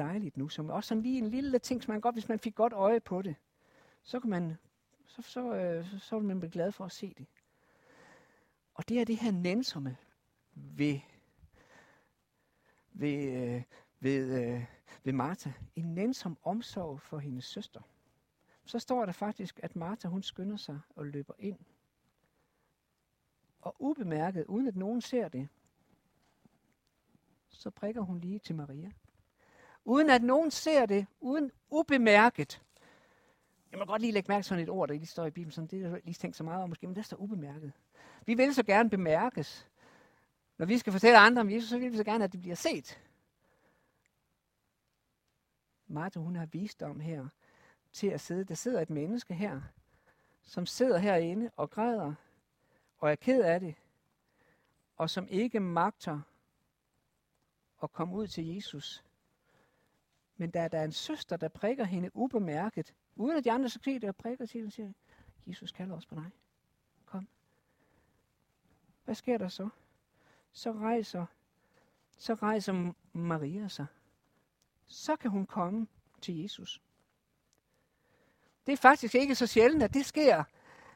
dejligt 0.00 0.36
nu, 0.36 0.48
som 0.48 0.70
også 0.70 0.88
sådan 0.88 1.02
lige 1.02 1.18
en 1.18 1.30
lille 1.30 1.58
ting, 1.58 1.82
som 1.82 1.92
man 1.92 2.00
godt, 2.00 2.14
hvis 2.14 2.28
man 2.28 2.38
fik 2.38 2.54
godt 2.54 2.72
øje 2.72 3.00
på 3.00 3.22
det, 3.22 3.36
så 4.02 4.20
kan 4.20 4.30
man, 4.30 4.56
så, 5.06 5.22
så, 5.22 5.54
øh, 5.54 5.98
så 5.98 6.18
vil 6.18 6.28
man 6.28 6.40
blive 6.40 6.52
glad 6.52 6.72
for 6.72 6.84
at 6.84 6.92
se 6.92 7.14
det. 7.18 7.26
Og 8.74 8.88
det 8.88 9.00
er 9.00 9.04
det 9.04 9.16
her 9.16 9.30
nænsomme 9.30 9.96
ved, 10.54 11.00
ved, 12.92 13.32
øh, 13.32 13.62
ved, 14.00 14.44
øh, 14.44 14.64
ved 15.04 15.12
Martha. 15.12 15.50
En 15.76 15.94
nænsom 15.94 16.38
omsorg 16.42 17.00
for 17.00 17.18
hendes 17.18 17.44
søster. 17.44 17.80
Så 18.64 18.78
står 18.78 19.06
der 19.06 19.12
faktisk, 19.12 19.60
at 19.62 19.76
Martha 19.76 20.08
hun 20.08 20.22
skynder 20.22 20.56
sig 20.56 20.80
og 20.96 21.06
løber 21.06 21.34
ind. 21.38 21.58
Og 23.60 23.76
ubemærket, 23.78 24.44
uden 24.46 24.66
at 24.66 24.76
nogen 24.76 25.00
ser 25.00 25.28
det, 25.28 25.48
så 27.48 27.70
prikker 27.70 28.00
hun 28.00 28.18
lige 28.18 28.38
til 28.38 28.54
Maria. 28.54 28.92
Uden 29.84 30.10
at 30.10 30.22
nogen 30.22 30.50
ser 30.50 30.86
det, 30.86 31.06
uden 31.20 31.52
ubemærket. 31.70 32.62
Jeg 33.70 33.78
må 33.78 33.84
godt 33.84 34.02
lige 34.02 34.12
lægge 34.12 34.28
mærke 34.28 34.42
til 34.42 34.48
sådan 34.48 34.64
et 34.64 34.70
ord, 34.70 34.88
der 34.88 34.94
lige 34.94 35.06
står 35.06 35.26
i 35.26 35.30
Bibelen, 35.30 35.52
sådan 35.52 35.68
det 35.68 35.82
er 35.82 35.98
lige 36.04 36.14
tænkt 36.14 36.36
så 36.36 36.44
meget 36.44 36.62
om 36.62 36.68
måske, 36.68 36.86
men 36.86 36.96
der 36.96 37.02
står 37.02 37.16
ubemærket. 37.16 37.72
Vi 38.26 38.34
vil 38.34 38.54
så 38.54 38.62
gerne 38.62 38.90
bemærkes. 38.90 39.68
Når 40.58 40.66
vi 40.66 40.78
skal 40.78 40.92
fortælle 40.92 41.18
andre 41.18 41.40
om 41.40 41.50
Jesus, 41.50 41.68
så 41.68 41.78
vil 41.78 41.92
vi 41.92 41.96
så 41.96 42.04
gerne, 42.04 42.24
at 42.24 42.32
det 42.32 42.40
bliver 42.40 42.56
set. 42.56 43.00
Martha, 45.86 46.20
hun 46.20 46.36
har 46.36 46.46
visdom 46.46 47.00
her 47.00 47.28
til 47.92 48.06
at 48.06 48.20
sidde. 48.20 48.44
Der 48.44 48.54
sidder 48.54 48.80
et 48.80 48.90
menneske 48.90 49.34
her, 49.34 49.60
som 50.42 50.66
sidder 50.66 50.98
herinde 50.98 51.50
og 51.56 51.70
græder 51.70 52.14
og 52.98 53.10
er 53.10 53.14
ked 53.14 53.42
af 53.42 53.60
det, 53.60 53.74
og 54.96 55.10
som 55.10 55.28
ikke 55.28 55.60
magter 55.60 56.20
at 57.82 57.92
komme 57.92 58.14
ud 58.14 58.26
til 58.26 58.54
Jesus. 58.54 59.04
Men 60.40 60.50
der 60.50 60.60
er 60.60 60.68
der 60.68 60.84
en 60.84 60.92
søster, 60.92 61.36
der 61.36 61.48
prikker 61.48 61.84
hende 61.84 62.10
ubemærket, 62.14 62.94
uden 63.16 63.36
at 63.36 63.44
de 63.44 63.52
andre 63.52 63.68
skal 63.68 63.82
se 63.82 63.94
det, 63.94 64.08
og 64.08 64.16
prikker 64.16 64.46
til 64.46 64.58
hende 64.58 64.70
siger, 64.70 64.92
Jesus 65.46 65.72
kalder 65.72 65.96
os 65.96 66.06
på 66.06 66.14
dig. 66.14 66.30
Kom. 67.06 67.28
Hvad 69.04 69.14
sker 69.14 69.38
der 69.38 69.48
så? 69.48 69.68
Så 70.52 70.72
rejser, 70.72 71.26
så 72.16 72.34
rejser 72.34 72.92
Maria 73.12 73.68
sig 73.68 73.86
så 74.90 75.16
kan 75.16 75.30
hun 75.30 75.46
komme 75.46 75.86
til 76.20 76.42
Jesus. 76.42 76.82
Det 78.66 78.72
er 78.72 78.76
faktisk 78.76 79.14
ikke 79.14 79.34
så 79.34 79.46
sjældent, 79.46 79.82
at 79.82 79.94
det 79.94 80.06
sker, 80.06 80.44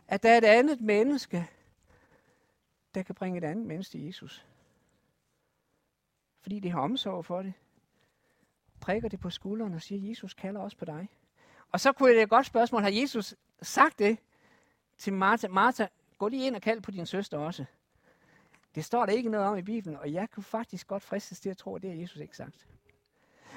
at 0.08 0.22
der 0.22 0.30
er 0.30 0.38
et 0.38 0.44
andet 0.44 0.80
menneske, 0.80 1.50
der 2.94 3.02
kan 3.02 3.14
bringe 3.14 3.38
et 3.38 3.44
andet 3.44 3.66
menneske 3.66 3.90
til 3.90 4.04
Jesus. 4.04 4.46
Fordi 6.40 6.60
det 6.60 6.72
har 6.72 6.80
omsorg 6.80 7.24
for 7.24 7.42
det. 7.42 7.52
Prikker 8.84 9.08
det 9.08 9.20
på 9.20 9.30
skulderen 9.30 9.74
og 9.74 9.82
siger, 9.82 10.08
Jesus 10.08 10.34
kalder 10.34 10.60
også 10.60 10.76
på 10.76 10.84
dig. 10.84 11.08
Og 11.72 11.80
så 11.80 11.92
kunne 11.92 12.14
det 12.14 12.22
et 12.22 12.28
godt 12.28 12.46
spørgsmål, 12.46 12.82
har 12.82 12.90
Jesus 12.90 13.34
sagt 13.62 13.98
det 13.98 14.18
til 14.98 15.12
Martha? 15.12 15.48
Martha, 15.48 15.86
gå 16.18 16.28
lige 16.28 16.46
ind 16.46 16.56
og 16.56 16.62
kald 16.62 16.80
på 16.80 16.90
din 16.90 17.06
søster 17.06 17.38
også. 17.38 17.64
Det 18.74 18.84
står 18.84 19.06
der 19.06 19.12
ikke 19.12 19.30
noget 19.30 19.46
om 19.46 19.56
i 19.58 19.62
Bibelen, 19.62 19.96
og 19.96 20.12
jeg 20.12 20.30
kunne 20.30 20.44
faktisk 20.44 20.86
godt 20.86 21.02
fristes 21.02 21.40
til 21.40 21.50
at 21.50 21.56
tro, 21.56 21.76
at 21.76 21.82
det 21.82 21.90
har 21.90 22.00
Jesus 22.00 22.16
ikke 22.16 22.36
sagt. 22.36 22.66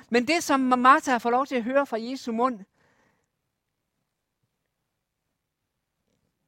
Men 0.09 0.27
det, 0.27 0.43
som 0.43 0.59
Martha 0.59 1.11
har 1.11 1.19
fået 1.19 1.31
lov 1.31 1.45
til 1.45 1.55
at 1.55 1.63
høre 1.63 1.85
fra 1.85 1.97
Jesu 2.01 2.31
mund, 2.31 2.59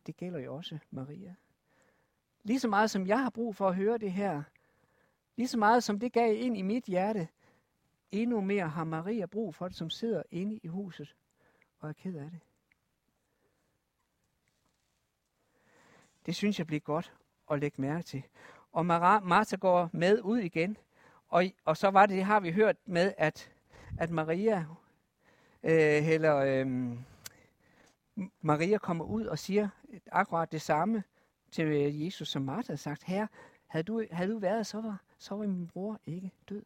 det 0.05 0.17
gælder 0.17 0.39
jo 0.39 0.55
også 0.55 0.77
Maria. 0.91 1.35
Lige 2.43 2.59
så 2.59 2.67
meget 2.67 2.91
som 2.91 3.07
jeg 3.07 3.19
har 3.19 3.29
brug 3.29 3.55
for 3.55 3.69
at 3.69 3.75
høre 3.75 3.97
det 3.97 4.11
her, 4.11 4.43
lige 5.35 5.47
så 5.47 5.57
meget 5.57 5.83
som 5.83 5.99
det 5.99 6.13
gav 6.13 6.35
ind 6.37 6.57
i 6.57 6.61
mit 6.61 6.83
hjerte, 6.83 7.27
endnu 8.11 8.41
mere 8.41 8.69
har 8.69 8.83
Maria 8.83 9.25
brug 9.25 9.55
for 9.55 9.67
det, 9.67 9.77
som 9.77 9.89
sidder 9.89 10.23
inde 10.29 10.59
i 10.63 10.67
huset 10.67 11.15
og 11.79 11.89
er 11.89 11.93
ked 11.93 12.15
af 12.15 12.31
det. 12.31 12.39
Det 16.25 16.35
synes 16.35 16.59
jeg 16.59 16.67
bliver 16.67 16.79
godt 16.79 17.13
at 17.51 17.59
lægge 17.59 17.81
mærke 17.81 18.03
til. 18.03 18.23
Og 18.71 18.85
Martha 18.85 19.55
går 19.55 19.89
med 19.93 20.21
ud 20.21 20.37
igen. 20.37 20.77
Og, 21.27 21.43
og 21.65 21.77
så 21.77 21.87
var 21.87 22.05
det, 22.05 22.15
det 22.15 22.23
har 22.25 22.39
vi 22.39 22.51
hørt 22.51 22.75
med, 22.85 23.13
at, 23.17 23.51
at 23.99 24.09
Maria, 24.09 24.65
øh, 25.63 26.09
eller, 26.09 26.35
øh, 26.35 26.97
Maria 28.41 28.77
kommer 28.77 29.05
ud 29.05 29.25
og 29.25 29.39
siger 29.39 29.69
akkurat 30.11 30.51
det 30.51 30.61
samme 30.61 31.03
til 31.51 31.65
øh, 31.65 32.05
Jesus, 32.05 32.27
som 32.27 32.41
Martha 32.41 32.71
havde 32.71 32.81
sagt. 32.81 33.03
Herre, 33.03 33.27
havde 33.67 33.83
du, 33.83 34.05
havde 34.11 34.31
du 34.31 34.39
været, 34.39 34.67
så 34.67 34.81
var, 34.81 35.01
så 35.17 35.35
var 35.35 35.47
min 35.47 35.67
bror 35.67 35.99
ikke 36.05 36.31
død. 36.49 36.63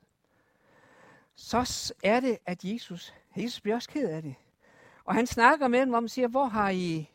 Så 1.35 1.93
er 2.03 2.19
det, 2.19 2.37
at 2.45 2.65
Jesus, 2.65 3.13
Jesus 3.37 3.61
bliver 3.61 3.75
også 3.75 3.89
ked 3.89 4.09
af 4.09 4.21
det. 4.21 4.35
Og 5.05 5.15
han 5.15 5.27
snakker 5.27 5.67
med 5.67 5.79
dem 5.79 5.93
om 5.93 6.03
og 6.03 6.09
siger, 6.09 6.27
hvor 6.27 6.45
har 6.45 6.69
I, 6.69 7.11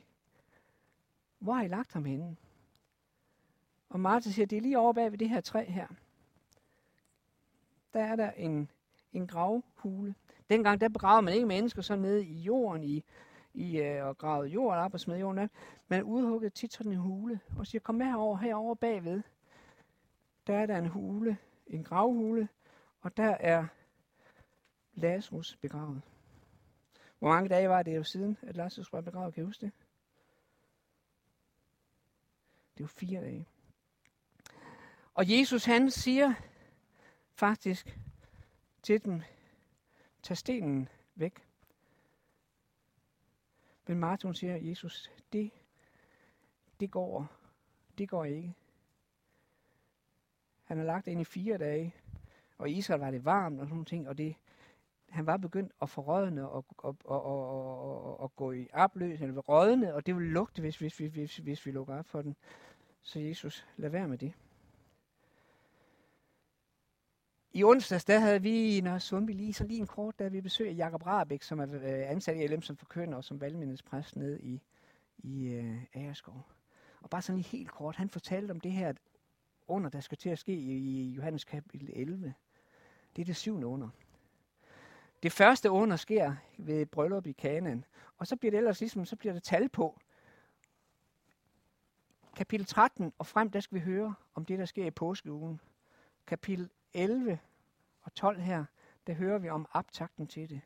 hvor 1.39 1.53
har 1.53 1.63
I 1.63 1.69
lagt 1.69 1.93
ham 1.93 2.05
henne? 2.05 2.37
Og 3.89 4.01
Martha 4.01 4.31
siger, 4.31 4.47
det 4.47 4.59
er 4.59 4.63
lige 4.63 4.79
over 4.79 4.93
bag 4.93 5.11
ved 5.11 5.19
det 5.19 5.29
her 5.29 5.41
træ 5.41 5.65
her. 5.65 5.87
Der 7.93 8.01
er 8.01 8.17
der 8.17 8.31
en, 8.31 8.71
en 9.13 9.27
gravhule. 9.27 10.15
Dengang 10.51 10.81
der 10.81 10.89
begravede 10.89 11.23
man 11.23 11.35
ikke 11.35 11.47
mennesker 11.47 11.83
så 11.83 11.97
nede 11.97 12.25
i 12.25 12.41
jorden 12.41 12.85
i, 12.85 13.05
i 13.55 13.79
øh, 13.79 14.07
og 14.07 14.19
gravede 14.19 14.49
jorden 14.49 14.81
op 14.85 14.95
og 14.95 15.01
smed 15.01 15.19
jorden 15.19 15.39
op. 15.39 15.51
Man 15.89 16.03
udhuggede 16.03 16.51
tit 16.51 16.73
sådan 16.73 16.93
en 16.93 16.99
hule 16.99 17.41
og 17.59 17.67
siger, 17.67 17.81
kom 17.81 17.95
med 17.95 18.07
herover, 18.07 18.37
herover 18.37 18.75
bagved. 18.75 19.23
Der 20.47 20.55
er 20.55 20.67
der 20.67 20.79
en 20.79 20.87
hule, 20.87 21.39
en 21.67 21.85
gravhule, 21.85 22.49
og 23.01 23.17
der 23.17 23.37
er 23.41 23.67
Lazarus 24.99 25.57
begravet. 25.57 26.03
Hvor 27.19 27.29
mange 27.29 27.49
dage 27.49 27.69
var 27.69 27.83
det 27.83 27.97
jo 27.97 28.05
siden, 28.05 28.37
at 28.43 28.57
Lazarus 28.57 28.93
var 28.93 29.01
begravet? 29.01 29.35
Kan 29.35 29.43
I 29.43 29.47
huske 29.47 29.67
det? 29.67 29.73
Det 32.79 32.83
var 32.85 32.89
fire 32.89 33.21
dage. 33.21 33.47
Og 35.15 35.31
Jesus 35.31 35.65
han 35.65 35.91
siger 35.91 36.35
faktisk 37.35 37.99
til 38.83 39.05
dem, 39.05 39.23
tag 40.23 40.37
stenen 40.37 40.89
væk. 41.15 41.49
Men 43.87 43.99
Martin 43.99 44.35
siger, 44.35 44.57
Jesus, 44.57 45.11
det, 45.33 45.51
det 46.81 46.91
går, 46.91 47.33
det 47.99 48.09
går 48.09 48.25
ikke. 48.25 48.55
Han 50.65 50.79
har 50.79 50.85
lagt 50.85 51.07
ind 51.07 51.21
i 51.21 51.25
fire 51.25 51.59
dage, 51.59 51.95
og 52.59 52.71
i 52.71 52.73
Israel 52.73 53.01
var 53.01 53.11
det 53.11 53.25
varmt 53.25 53.61
og 53.61 53.67
sådan 53.67 53.71
nogle 53.71 53.85
ting, 53.85 54.09
og 54.09 54.19
det, 54.19 54.37
han 55.11 55.27
var 55.27 55.37
begyndt 55.37 55.73
at 55.83 55.91
få 55.91 56.03
og, 56.03 56.33
og, 56.43 56.65
og, 56.79 56.97
og, 57.05 57.25
og, 58.05 58.21
og 58.21 58.37
gå 58.37 58.53
i 58.53 58.69
opløs, 58.73 59.21
eller 59.21 59.41
rådne, 59.41 59.95
og 59.95 60.07
det 60.07 60.15
ville 60.15 60.31
lugte, 60.31 60.61
hvis, 60.61 60.77
hvis, 60.77 60.97
hvis, 60.97 61.13
hvis, 61.13 61.37
hvis 61.37 61.67
vi 61.67 61.71
lukker 61.71 61.99
op 61.99 62.07
for 62.07 62.23
den. 62.23 62.37
Så 63.03 63.21
Jesus, 63.21 63.67
lad 63.77 63.91
være 63.91 64.09
med 64.09 64.19
det. 64.19 64.33
I 67.53 67.65
onsdags, 67.65 68.05
der 68.05 68.19
havde 68.19 68.43
vi 68.43 68.81
når 68.81 68.91
Nørre 68.91 69.01
Sundby 69.01 69.31
lige 69.31 69.53
så 69.53 69.65
lige 69.65 69.81
en 69.81 69.87
kort, 69.87 70.19
der 70.19 70.29
vi 70.29 70.41
besøgte 70.41 70.73
Jakob 70.73 71.07
Rabeck, 71.07 71.43
som 71.43 71.61
er 71.61 71.67
øh, 71.75 72.11
ansat 72.11 72.37
i 72.37 72.47
LM 72.47 72.63
som 72.63 72.77
forkønner 72.77 73.17
og 73.17 73.25
som 73.25 73.41
valgmindespræst 73.41 74.17
ned 74.17 74.41
i, 74.41 74.63
i 75.19 75.59
uh, 75.59 75.83
Agerskov. 75.95 76.47
Og 77.01 77.11
bare 77.11 77.23
sådan 77.23 77.37
lige 77.37 77.49
helt 77.49 77.71
kort, 77.71 77.97
han 77.97 78.09
fortalte 78.11 78.51
om 78.51 78.61
det 78.61 78.73
her 78.73 78.93
under, 79.69 79.91
der 79.91 80.01
skal 80.01 80.19
til 80.19 80.31
at 80.31 80.39
ske 80.39 80.53
i, 80.53 80.73
i 80.73 81.11
Johannes 81.11 81.45
kapitel 81.45 81.91
11. 81.93 82.35
Det 83.17 83.23
er 83.23 83.27
det 83.27 83.37
syvende 83.37 83.67
under. 83.67 83.89
Det 85.23 85.33
første 85.33 85.71
under 85.71 85.97
sker 85.97 86.37
ved 86.59 86.87
bryllup 86.87 87.27
i 87.27 87.33
Kanaan, 87.33 87.85
og 88.17 88.27
så 88.27 88.37
bliver 88.37 88.51
det 88.51 88.59
ellers 88.59 88.81
ligesom, 88.81 89.05
så 89.05 89.17
bliver 89.17 89.33
det 89.33 89.43
tal 89.43 89.69
på. 89.69 90.01
Kapitel 92.37 92.67
13 92.67 93.13
og 93.19 93.27
frem, 93.27 93.51
der 93.51 93.61
skal 93.61 93.75
vi 93.75 93.81
høre 93.81 94.15
om 94.35 94.45
det, 94.45 94.59
der 94.59 94.65
sker 94.65 94.87
i 94.87 94.91
påskeugen. 94.91 95.61
Kapitel 96.27 96.71
11 96.95 97.39
og 98.03 98.15
12 98.15 98.41
her, 98.41 98.65
der 99.07 99.13
hører 99.13 99.39
vi 99.39 99.49
om 99.49 99.67
optakten 99.73 100.27
til 100.27 100.51
det. 100.51 100.61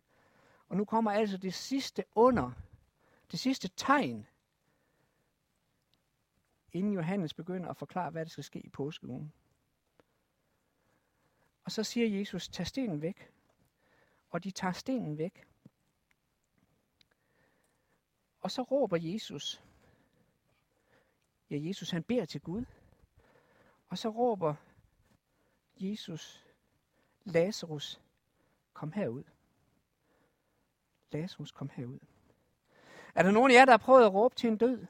Og 0.69 0.77
nu 0.77 0.85
kommer 0.85 1.11
altså 1.11 1.37
det 1.37 1.55
sidste 1.55 2.05
under, 2.15 2.51
det 3.31 3.38
sidste 3.38 3.69
tegn, 3.69 4.27
inden 6.73 6.93
Johannes 6.93 7.35
begynder 7.35 7.69
at 7.69 7.77
forklare, 7.77 8.11
hvad 8.11 8.25
der 8.25 8.31
skal 8.31 8.45
ske 8.45 8.61
i 8.61 8.69
påskeugen. 8.69 9.33
Og 11.65 11.73
så 11.73 11.85
siger 11.85 12.19
Jesus, 12.19 12.49
tag 12.49 12.67
stenen 12.67 13.03
væk. 13.03 13.33
Og 14.33 14.45
de 14.45 14.51
tager 14.51 14.73
stenen 14.73 15.18
væk. 15.18 15.45
Og 18.40 18.51
så 18.51 18.62
råber 18.62 18.97
Jesus. 19.01 19.62
Ja, 21.51 21.57
Jesus 21.61 21.90
han 21.90 22.03
beder 22.03 22.25
til 22.25 22.40
Gud. 22.40 22.64
Og 23.88 23.99
så 23.99 24.09
råber 24.09 24.55
Jesus, 25.77 26.47
Lazarus, 27.25 28.01
kom 28.73 28.92
herud. 28.92 29.25
Lazarus, 31.11 31.51
kom 31.51 31.68
herud. 31.68 31.99
Er 33.14 33.23
der 33.23 33.31
nogen 33.31 33.51
af 33.51 33.55
jer, 33.55 33.64
der 33.64 33.73
har 33.73 33.79
prøvet 33.79 34.05
at 34.05 34.14
råbe 34.14 34.35
til 34.35 34.49
en 34.51 34.57
død? 34.57 34.87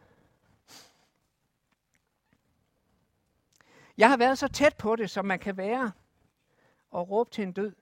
Jeg 3.96 4.10
har 4.10 4.16
været 4.16 4.38
så 4.38 4.48
tæt 4.48 4.76
på 4.76 4.96
det, 4.96 5.10
som 5.10 5.24
man 5.24 5.38
kan 5.38 5.56
være, 5.56 5.92
og 6.90 7.10
råbe 7.10 7.30
til 7.30 7.44
en 7.44 7.52
død. 7.52 7.81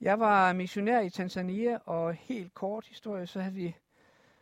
Jeg 0.00 0.20
var 0.20 0.52
missionær 0.52 1.00
i 1.00 1.10
Tanzania, 1.10 1.78
og 1.84 2.14
helt 2.14 2.54
kort 2.54 2.86
historie, 2.86 3.26
så 3.26 3.40
havde 3.40 3.54
vi 3.54 3.76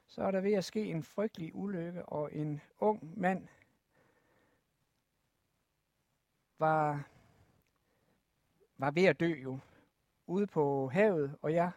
så 0.09 0.23
er 0.23 0.31
der 0.31 0.41
ved 0.41 0.53
at 0.53 0.65
ske 0.65 0.85
en 0.85 1.03
frygtelig 1.03 1.55
ulykke, 1.55 2.07
og 2.07 2.33
en 2.33 2.61
ung 2.79 3.21
mand 3.21 3.49
var, 6.59 7.09
var 8.79 8.91
ved 8.91 9.05
at 9.05 9.21
dø 9.21 9.35
jo, 9.43 9.59
ude 10.27 10.47
på 10.47 10.89
havet, 10.89 11.37
og 11.43 11.53
jeg, 11.53 11.71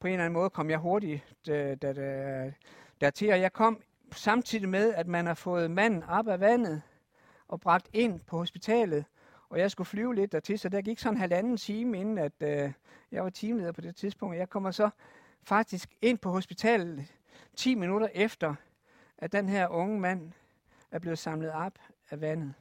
på 0.00 0.06
en 0.06 0.12
eller 0.12 0.24
anden 0.24 0.38
måde 0.38 0.50
kom 0.50 0.70
jeg 0.70 0.78
hurtigt 0.78 1.34
da, 1.46 1.74
da, 1.74 1.92
da, 1.92 2.52
dertil, 3.00 3.32
og 3.32 3.40
jeg 3.40 3.52
kom 3.52 3.82
samtidig 4.12 4.68
med, 4.68 4.94
at 4.94 5.06
man 5.06 5.26
har 5.26 5.34
fået 5.34 5.70
manden 5.70 6.02
op 6.02 6.28
af 6.28 6.40
vandet 6.40 6.82
og 7.48 7.60
bragt 7.60 7.88
ind 7.92 8.20
på 8.20 8.36
hospitalet, 8.36 9.04
og 9.48 9.58
jeg 9.58 9.70
skulle 9.70 9.86
flyve 9.86 10.14
lidt 10.14 10.32
dertil, 10.32 10.58
så 10.58 10.68
der 10.68 10.82
gik 10.82 10.98
sådan 10.98 11.14
en 11.14 11.20
halvanden 11.20 11.56
time, 11.56 12.00
inden 12.00 12.18
at 12.18 12.32
øh, 12.40 12.72
jeg 13.12 13.24
var 13.24 13.30
teamleder 13.30 13.72
på 13.72 13.80
det 13.80 13.96
tidspunkt, 13.96 14.36
jeg 14.36 14.48
kommer 14.48 14.70
så 14.70 14.90
faktisk 15.42 15.96
ind 16.02 16.18
på 16.18 16.30
hospitalet 16.30 17.12
10 17.56 17.74
minutter 17.74 18.08
efter, 18.14 18.54
at 19.18 19.32
den 19.32 19.48
her 19.48 19.68
unge 19.68 20.00
mand 20.00 20.32
er 20.90 20.98
blevet 20.98 21.18
samlet 21.18 21.52
op 21.52 21.78
af 22.10 22.20
vandet. 22.20 22.54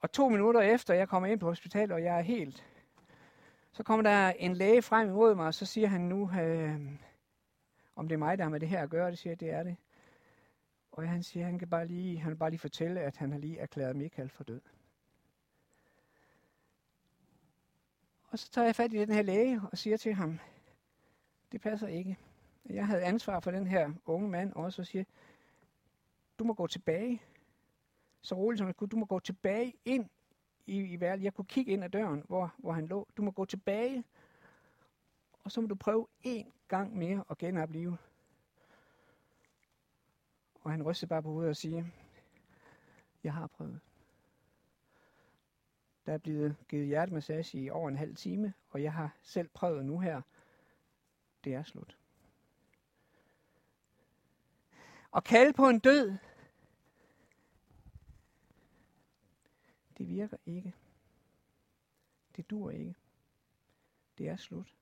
Og 0.00 0.12
to 0.12 0.28
minutter 0.28 0.60
efter, 0.60 0.94
jeg 0.94 1.08
kommer 1.08 1.28
ind 1.28 1.40
på 1.40 1.46
hospitalet, 1.46 1.92
og 1.92 2.02
jeg 2.02 2.18
er 2.18 2.22
helt, 2.22 2.64
så 3.72 3.82
kommer 3.82 4.02
der 4.02 4.28
en 4.30 4.54
læge 4.54 4.82
frem 4.82 5.08
imod 5.08 5.34
mig, 5.34 5.46
og 5.46 5.54
så 5.54 5.66
siger 5.66 5.88
han 5.88 6.00
nu, 6.00 6.30
øh, 6.40 6.80
om 7.96 8.08
det 8.08 8.14
er 8.14 8.18
mig, 8.18 8.38
der 8.38 8.44
har 8.44 8.50
med 8.50 8.60
det 8.60 8.68
her 8.68 8.82
at 8.82 8.90
gøre. 8.90 9.10
Det 9.10 9.18
siger 9.18 9.36
det 9.36 9.50
er 9.50 9.62
det. 9.62 9.76
Og 10.94 11.08
han 11.08 11.22
siger, 11.22 11.46
han 11.46 11.58
kan 11.58 11.68
bare 11.68 11.86
lige, 11.86 12.18
han 12.18 12.38
bare 12.38 12.50
lige 12.50 12.60
fortælle, 12.60 13.00
at 13.00 13.16
han 13.16 13.32
har 13.32 13.38
lige 13.38 13.58
erklæret 13.58 13.96
Michael 13.96 14.28
for 14.28 14.44
død. 14.44 14.60
Og 18.28 18.38
så 18.38 18.50
tager 18.50 18.64
jeg 18.64 18.76
fat 18.76 18.92
i 18.92 18.98
den 18.98 19.12
her 19.12 19.22
læge 19.22 19.60
og 19.72 19.78
siger 19.78 19.96
til 19.96 20.14
ham, 20.14 20.38
det 21.52 21.60
passer 21.60 21.86
ikke. 21.88 22.18
Jeg 22.66 22.86
havde 22.86 23.02
ansvar 23.02 23.40
for 23.40 23.50
den 23.50 23.66
her 23.66 23.92
unge 24.06 24.28
mand 24.28 24.52
også 24.52 24.82
og 24.82 24.86
siger, 24.86 25.04
du 26.38 26.44
må 26.44 26.54
gå 26.54 26.66
tilbage. 26.66 27.22
Så 28.20 28.34
roligt 28.34 28.58
som 28.58 28.66
jeg 28.66 28.76
kunne, 28.76 28.88
du 28.88 28.96
må 28.96 29.04
gå 29.04 29.18
tilbage 29.18 29.74
ind 29.84 30.08
i, 30.66 30.80
i 30.80 31.00
verden. 31.00 31.24
Jeg 31.24 31.34
kunne 31.34 31.44
kigge 31.44 31.72
ind 31.72 31.84
ad 31.84 31.90
døren, 31.90 32.22
hvor, 32.26 32.54
hvor 32.58 32.72
han 32.72 32.86
lå. 32.86 33.08
Du 33.16 33.22
må 33.22 33.30
gå 33.30 33.44
tilbage, 33.44 34.04
og 35.44 35.52
så 35.52 35.60
må 35.60 35.66
du 35.66 35.74
prøve 35.74 36.06
en 36.22 36.52
gang 36.68 36.96
mere 36.96 37.24
at 37.30 37.38
genopleve. 37.38 37.98
Og 40.64 40.70
han 40.70 40.82
rystede 40.82 41.08
bare 41.08 41.22
på 41.22 41.28
hovedet 41.28 41.50
og 41.50 41.56
siger, 41.56 41.84
jeg 43.24 43.34
har 43.34 43.46
prøvet. 43.46 43.80
Der 46.06 46.12
er 46.12 46.18
blevet 46.18 46.56
givet 46.68 46.86
hjertemassage 46.86 47.58
i 47.58 47.70
over 47.70 47.88
en 47.88 47.96
halv 47.96 48.16
time, 48.16 48.54
og 48.70 48.82
jeg 48.82 48.92
har 48.92 49.16
selv 49.22 49.48
prøvet 49.48 49.84
nu 49.84 49.98
her. 49.98 50.22
Det 51.44 51.54
er 51.54 51.62
slut. 51.62 51.98
Og 55.10 55.24
kalde 55.24 55.52
på 55.52 55.68
en 55.68 55.78
død, 55.78 56.16
det 59.98 60.08
virker 60.08 60.36
ikke. 60.46 60.74
Det 62.36 62.50
dur 62.50 62.70
ikke. 62.70 62.94
Det 64.18 64.28
er 64.28 64.36
slut. 64.36 64.74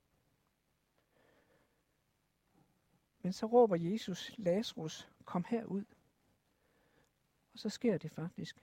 Men 3.23 3.33
så 3.33 3.47
råber 3.47 3.77
Jesus, 3.77 4.35
Lazarus, 4.37 5.11
kom 5.33 5.45
herud. 5.49 5.85
Og 7.53 7.59
så 7.59 7.69
sker 7.69 7.99
det 7.99 8.13
faktisk. 8.13 8.57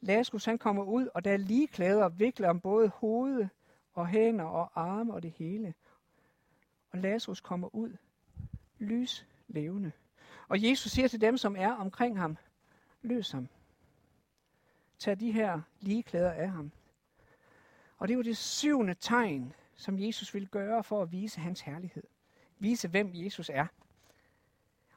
Lazarus 0.00 0.44
han 0.44 0.58
kommer 0.58 0.84
ud, 0.84 1.08
og 1.14 1.24
der 1.24 1.32
er 1.32 1.36
lige 1.36 1.68
klæder 1.68 2.08
viklet 2.08 2.48
om 2.48 2.60
både 2.60 2.88
hoved 2.88 3.48
og 3.92 4.08
hænder 4.08 4.44
og 4.44 4.70
arme 4.74 5.14
og 5.14 5.22
det 5.22 5.30
hele. 5.30 5.74
Og 6.90 6.98
Lazarus 6.98 7.40
kommer 7.40 7.74
ud, 7.74 7.96
lys 8.78 9.26
levende. 9.48 9.92
Og 10.48 10.62
Jesus 10.62 10.92
siger 10.92 11.08
til 11.08 11.20
dem, 11.20 11.36
som 11.36 11.56
er 11.56 11.72
omkring 11.72 12.18
ham, 12.18 12.36
løs 13.02 13.30
ham. 13.30 13.48
Tag 14.98 15.20
de 15.20 15.32
her 15.32 15.60
lige 15.80 16.02
klæder 16.02 16.32
af 16.32 16.50
ham. 16.50 16.72
Og 17.98 18.08
det 18.08 18.16
var 18.16 18.22
det 18.22 18.36
syvende 18.36 18.94
tegn, 18.94 19.52
som 19.74 19.98
Jesus 19.98 20.34
ville 20.34 20.48
gøre 20.48 20.84
for 20.84 21.02
at 21.02 21.12
vise 21.12 21.40
hans 21.40 21.60
herlighed. 21.60 22.04
Vise, 22.58 22.88
hvem 22.88 23.10
Jesus 23.14 23.50
er. 23.54 23.66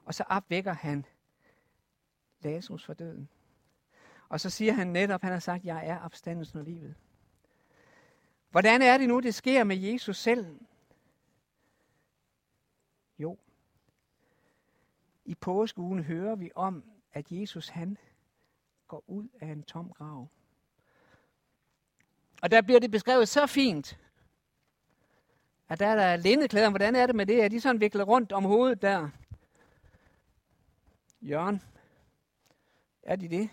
Og 0.06 0.14
så 0.14 0.24
opvækker 0.30 0.74
han 0.74 1.06
Lazarus 2.42 2.86
fra 2.86 2.94
døden. 2.94 3.30
Og 4.30 4.40
så 4.40 4.50
siger 4.50 4.74
han 4.74 4.88
netop, 4.88 5.22
han 5.22 5.32
har 5.32 5.40
sagt, 5.40 5.66
jeg 5.66 5.88
er 5.88 6.00
opstandelsen 6.00 6.60
og 6.60 6.66
livet. 6.66 6.96
Hvordan 8.52 8.82
er 8.82 8.98
det 8.98 9.08
nu, 9.08 9.20
det 9.20 9.36
sker 9.36 9.64
med 9.64 9.78
Jesus 9.78 10.18
selv? 10.18 10.60
Jo, 13.20 13.38
i 15.26 15.36
påskeugen 15.36 16.04
hører 16.04 16.36
vi 16.36 16.52
om, 16.56 16.84
at 17.14 17.32
Jesus 17.32 17.70
han 17.70 17.98
går 18.88 19.04
ud 19.08 19.28
af 19.42 19.48
en 19.48 19.64
tom 19.64 19.90
grav. 19.90 20.28
Og 22.42 22.52
der 22.52 22.62
bliver 22.62 22.80
det 22.80 22.92
beskrevet 22.92 23.30
så 23.30 23.48
fint, 23.48 24.00
at 25.70 25.80
der 25.80 25.88
er 25.88 25.96
der 25.96 26.16
lindeklæder. 26.16 26.70
Hvordan 26.70 26.96
er 26.96 27.06
det 27.06 27.16
med 27.16 27.26
det? 27.26 27.44
Er 27.44 27.48
de 27.48 27.62
sådan 27.62 27.82
viklet 27.82 28.08
rundt 28.08 28.32
om 28.32 28.44
hovedet 28.44 28.82
der? 28.82 29.10
Jørgen, 31.26 31.62
er 33.04 33.16
de 33.16 33.30
det? 33.30 33.50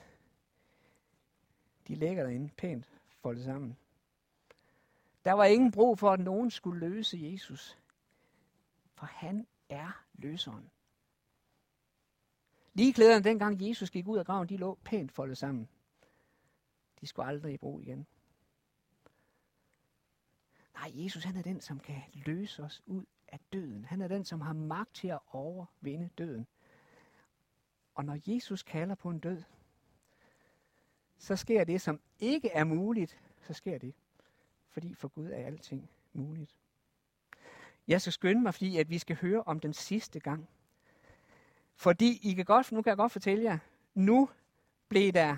De 1.89 1.95
ligger 1.95 2.23
derinde 2.23 2.49
pænt 2.49 2.91
foldet 3.21 3.45
sammen. 3.45 3.77
Der 5.25 5.33
var 5.33 5.45
ingen 5.45 5.71
brug 5.71 5.99
for, 5.99 6.11
at 6.11 6.21
nogen 6.21 6.51
skulle 6.51 6.81
løse 6.81 7.19
Jesus. 7.21 7.79
For 8.95 9.07
han 9.07 9.47
er 9.69 10.05
løseren. 10.15 10.71
Lige 12.75 12.93
klæderne, 12.93 13.25
dengang 13.25 13.69
Jesus 13.69 13.91
gik 13.91 14.09
ud 14.09 14.19
af 14.19 14.27
graven, 14.27 14.49
de 14.49 14.57
lå 14.57 14.79
pænt 14.85 15.13
foldet 15.13 15.39
sammen. 15.39 15.69
De 17.01 17.07
skulle 17.07 17.27
aldrig 17.27 17.55
i 17.55 17.59
brug 17.59 17.83
igen. 17.83 18.07
Nej, 20.75 20.91
Jesus 20.95 21.25
han 21.25 21.37
er 21.37 21.43
den, 21.43 21.61
som 21.61 21.81
kan 21.81 22.03
løse 22.15 22.63
os 22.63 22.83
ud 22.87 23.05
af 23.29 23.41
døden. 23.53 23.85
Han 23.85 24.01
er 24.01 24.09
den, 24.09 24.25
som 24.25 24.41
har 24.41 24.53
magt 24.53 24.95
til 24.95 25.09
at 25.09 25.21
overvinde 25.27 26.11
døden. 26.19 26.47
Og 27.95 28.05
når 28.05 28.19
Jesus 28.27 28.63
kalder 28.63 28.95
på 28.95 29.11
en 29.11 29.19
død, 29.19 29.43
så 31.19 31.37
sker 31.37 31.65
det, 31.65 31.81
som 31.81 32.01
ikke 32.21 32.49
er 32.49 32.65
muligt, 32.65 33.19
så 33.41 33.53
sker 33.53 33.79
det. 33.79 33.95
Fordi 34.69 34.95
for 34.95 35.09
Gud 35.09 35.31
er 35.31 35.47
alting 35.47 35.91
muligt. 36.13 36.55
Jeg 37.89 38.01
skal 38.01 38.13
skynde 38.13 38.43
mig, 38.43 38.55
fordi 38.55 38.79
at 38.79 38.91
vi 38.91 38.99
skal 38.99 39.17
høre 39.17 39.43
om 39.43 39.61
den 39.61 39.73
sidste 39.73 40.21
gang. 40.21 40.49
Fordi 41.75 42.21
I 42.23 42.35
kan 42.35 42.45
godt, 42.45 42.73
nu 42.73 42.83
kan 42.83 42.91
jeg 42.91 42.97
godt 42.97 43.13
fortælle 43.13 43.45
jer, 43.45 43.59
nu 43.95 44.29
blev 44.89 45.13
der, 45.13 45.37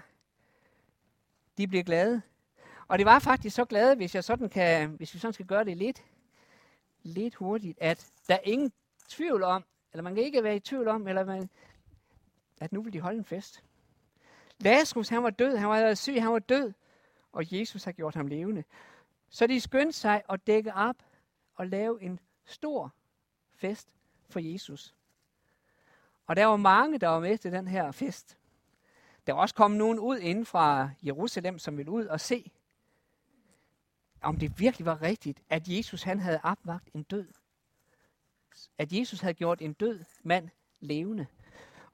de 1.58 1.68
blev 1.68 1.84
glade. 1.84 2.22
Og 2.88 2.98
det 2.98 3.06
var 3.06 3.18
faktisk 3.18 3.56
så 3.56 3.64
glade, 3.64 3.96
hvis 3.96 4.14
jeg 4.14 4.24
sådan 4.24 4.48
kan, 4.48 4.90
hvis 4.90 5.14
vi 5.14 5.18
sådan 5.18 5.32
skal 5.32 5.46
gøre 5.46 5.64
det 5.64 5.76
lidt, 5.76 6.04
lidt 7.02 7.34
hurtigt, 7.34 7.78
at 7.80 8.12
der 8.28 8.34
er 8.34 8.40
ingen 8.44 8.72
tvivl 9.08 9.42
om, 9.42 9.64
eller 9.92 10.02
man 10.02 10.14
kan 10.14 10.24
ikke 10.24 10.42
være 10.42 10.56
i 10.56 10.60
tvivl 10.60 10.88
om, 10.88 11.08
eller 11.08 11.24
man, 11.24 11.50
at 12.60 12.72
nu 12.72 12.82
vil 12.82 12.92
de 12.92 13.00
holde 13.00 13.18
en 13.18 13.24
fest. 13.24 13.64
Lazarus, 14.60 15.08
han 15.08 15.22
var 15.22 15.30
død, 15.30 15.56
han 15.56 15.68
var 15.68 15.94
syg, 15.94 16.22
han 16.22 16.32
var 16.32 16.38
død, 16.38 16.72
og 17.32 17.58
Jesus 17.58 17.84
har 17.84 17.92
gjort 17.92 18.14
ham 18.14 18.26
levende. 18.26 18.64
Så 19.28 19.46
de 19.46 19.60
skyndte 19.60 19.98
sig 19.98 20.22
at 20.28 20.46
dække 20.46 20.74
op 20.74 20.96
og 21.54 21.66
lave 21.66 22.02
en 22.02 22.20
stor 22.44 22.94
fest 23.50 23.88
for 24.28 24.40
Jesus. 24.40 24.94
Og 26.26 26.36
der 26.36 26.46
var 26.46 26.56
mange, 26.56 26.98
der 26.98 27.08
var 27.08 27.20
med 27.20 27.38
til 27.38 27.52
den 27.52 27.68
her 27.68 27.92
fest. 27.92 28.38
Der 29.26 29.32
var 29.32 29.40
også 29.40 29.54
kommet 29.54 29.78
nogen 29.78 29.98
ud 29.98 30.18
inden 30.18 30.46
fra 30.46 30.90
Jerusalem, 31.02 31.58
som 31.58 31.76
ville 31.76 31.90
ud 31.90 32.06
og 32.06 32.20
se, 32.20 32.52
om 34.20 34.38
det 34.38 34.60
virkelig 34.60 34.86
var 34.86 35.02
rigtigt, 35.02 35.42
at 35.48 35.68
Jesus 35.68 36.02
han 36.02 36.20
havde 36.20 36.40
opvagt 36.42 36.88
en 36.94 37.02
død. 37.02 37.28
At 38.78 38.92
Jesus 38.92 39.20
havde 39.20 39.34
gjort 39.34 39.60
en 39.60 39.72
død 39.72 40.04
mand 40.22 40.48
levende. 40.80 41.26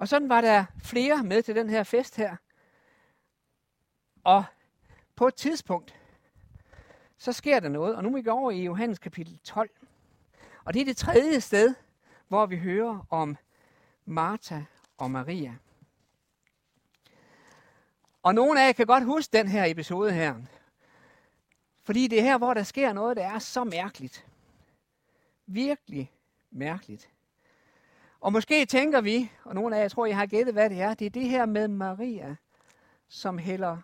Og 0.00 0.08
sådan 0.08 0.28
var 0.28 0.40
der 0.40 0.64
flere 0.82 1.24
med 1.24 1.42
til 1.42 1.54
den 1.54 1.70
her 1.70 1.82
fest 1.82 2.16
her. 2.16 2.36
Og 4.24 4.44
på 5.16 5.28
et 5.28 5.34
tidspunkt, 5.34 5.94
så 7.18 7.32
sker 7.32 7.60
der 7.60 7.68
noget, 7.68 7.96
og 7.96 8.02
nu 8.02 8.10
må 8.10 8.16
vi 8.16 8.22
gå 8.22 8.30
over 8.30 8.50
i 8.50 8.64
Johannes 8.64 8.98
kapitel 8.98 9.38
12. 9.38 9.70
Og 10.64 10.74
det 10.74 10.80
er 10.80 10.84
det 10.84 10.96
tredje 10.96 11.40
sted, 11.40 11.74
hvor 12.28 12.46
vi 12.46 12.58
hører 12.58 13.06
om 13.10 13.36
Martha 14.04 14.60
og 14.98 15.10
Maria. 15.10 15.54
Og 18.22 18.34
nogle 18.34 18.62
af 18.62 18.66
jer 18.66 18.72
kan 18.72 18.86
godt 18.86 19.04
huske 19.04 19.32
den 19.32 19.48
her 19.48 19.64
episode 19.64 20.12
her. 20.12 20.34
Fordi 21.82 22.06
det 22.06 22.18
er 22.18 22.22
her, 22.22 22.38
hvor 22.38 22.54
der 22.54 22.62
sker 22.62 22.92
noget, 22.92 23.16
der 23.16 23.24
er 23.24 23.38
så 23.38 23.64
mærkeligt. 23.64 24.26
Virkelig 25.46 26.12
mærkeligt. 26.50 27.10
Og 28.20 28.32
måske 28.32 28.66
tænker 28.66 29.00
vi, 29.00 29.32
og 29.44 29.54
nogle 29.54 29.76
af 29.76 29.82
jer 29.82 29.88
tror, 29.88 30.06
jeg 30.06 30.16
har 30.16 30.26
gættet, 30.26 30.54
hvad 30.54 30.70
det 30.70 30.80
er, 30.80 30.94
det 30.94 31.06
er 31.06 31.10
det 31.10 31.28
her 31.28 31.46
med 31.46 31.68
Maria, 31.68 32.36
som 33.08 33.38
hælder, 33.38 33.78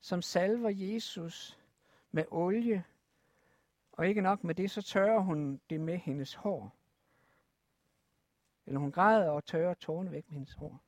som 0.00 0.22
salver 0.22 0.70
Jesus 0.74 1.58
med 2.10 2.24
olie. 2.30 2.84
Og 3.92 4.08
ikke 4.08 4.20
nok 4.20 4.44
med 4.44 4.54
det, 4.54 4.70
så 4.70 4.82
tørrer 4.82 5.18
hun 5.18 5.60
det 5.70 5.80
med 5.80 5.98
hendes 5.98 6.34
hår. 6.34 6.74
Eller 8.66 8.80
hun 8.80 8.92
græder 8.92 9.30
og 9.30 9.44
tørrer 9.44 9.74
tårne 9.74 10.10
væk 10.10 10.24
med 10.28 10.34
hendes 10.34 10.54
hår. 10.54 10.80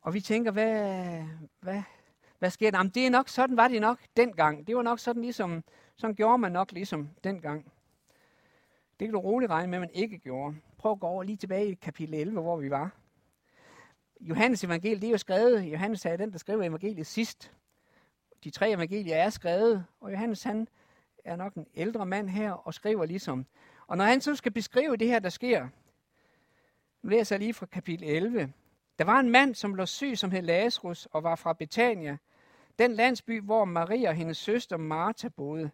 Og 0.00 0.14
vi 0.14 0.20
tænker, 0.20 0.50
hvad, 0.50 1.24
hvad, 1.60 1.82
hvad 2.38 2.50
sker 2.50 2.70
der? 2.70 2.78
Jamen, 2.78 2.92
det 2.92 3.06
er 3.06 3.10
nok, 3.10 3.28
sådan 3.28 3.56
var 3.56 3.68
det 3.68 3.80
nok 3.80 3.98
dengang. 4.16 4.66
Det 4.66 4.76
var 4.76 4.82
nok 4.82 4.98
sådan 4.98 5.22
ligesom, 5.22 5.64
sådan 5.96 6.16
gjorde 6.16 6.38
man 6.38 6.52
nok 6.52 6.72
ligesom 6.72 7.10
dengang. 7.24 7.72
Det 9.00 9.08
kan 9.08 9.12
du 9.12 9.20
roligt 9.20 9.50
regne 9.50 9.70
med, 9.70 9.78
at 9.78 9.80
man 9.80 9.90
ikke 9.92 10.18
gjorde. 10.18 10.56
Prøv 10.78 10.92
at 10.92 11.00
gå 11.00 11.06
over 11.06 11.22
lige 11.22 11.36
tilbage 11.36 11.70
i 11.70 11.74
kapitel 11.74 12.14
11, 12.14 12.40
hvor 12.40 12.56
vi 12.56 12.70
var. 12.70 12.90
Johannes 14.20 14.64
evangeliet, 14.64 15.02
det 15.02 15.08
er 15.08 15.12
jo 15.12 15.18
skrevet, 15.18 15.62
Johannes 15.62 16.06
er 16.06 16.16
den, 16.16 16.32
der 16.32 16.38
skriver 16.38 16.64
evangeliet 16.64 17.06
sidst. 17.06 17.52
De 18.44 18.50
tre 18.50 18.70
evangelier 18.70 19.16
er 19.16 19.30
skrevet, 19.30 19.84
og 20.00 20.12
Johannes 20.12 20.42
han 20.42 20.68
er 21.24 21.36
nok 21.36 21.54
en 21.54 21.66
ældre 21.74 22.06
mand 22.06 22.28
her, 22.28 22.52
og 22.52 22.74
skriver 22.74 23.06
ligesom. 23.06 23.46
Og 23.86 23.96
når 23.96 24.04
han 24.04 24.20
så 24.20 24.34
skal 24.34 24.52
beskrive 24.52 24.96
det 24.96 25.08
her, 25.08 25.18
der 25.18 25.28
sker, 25.28 25.68
nu 27.02 27.08
læser 27.08 27.36
jeg 27.36 27.40
lige 27.40 27.54
fra 27.54 27.66
kapitel 27.66 28.08
11. 28.08 28.52
Der 28.98 29.04
var 29.04 29.20
en 29.20 29.30
mand, 29.30 29.54
som 29.54 29.74
lå 29.74 29.86
syg, 29.86 30.18
som 30.18 30.30
hed 30.30 30.42
Lazarus, 30.42 31.06
og 31.06 31.22
var 31.22 31.36
fra 31.36 31.52
Betania, 31.52 32.16
den 32.78 32.92
landsby, 32.92 33.40
hvor 33.40 33.64
Maria 33.64 34.08
og 34.08 34.14
hendes 34.14 34.36
søster 34.36 34.76
Martha 34.76 35.28
boede. 35.28 35.70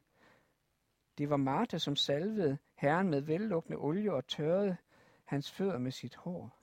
Det 1.19 1.31
var 1.31 1.37
Martha, 1.37 1.79
som 1.79 1.97
salvede 1.97 2.59
Herren 2.75 3.11
med 3.11 3.21
vellukkende 3.21 3.79
olie 3.79 4.13
og 4.13 4.27
tørrede 4.27 4.77
hans 5.25 5.51
fødder 5.51 5.79
med 5.79 5.91
sit 5.91 6.15
hår. 6.15 6.57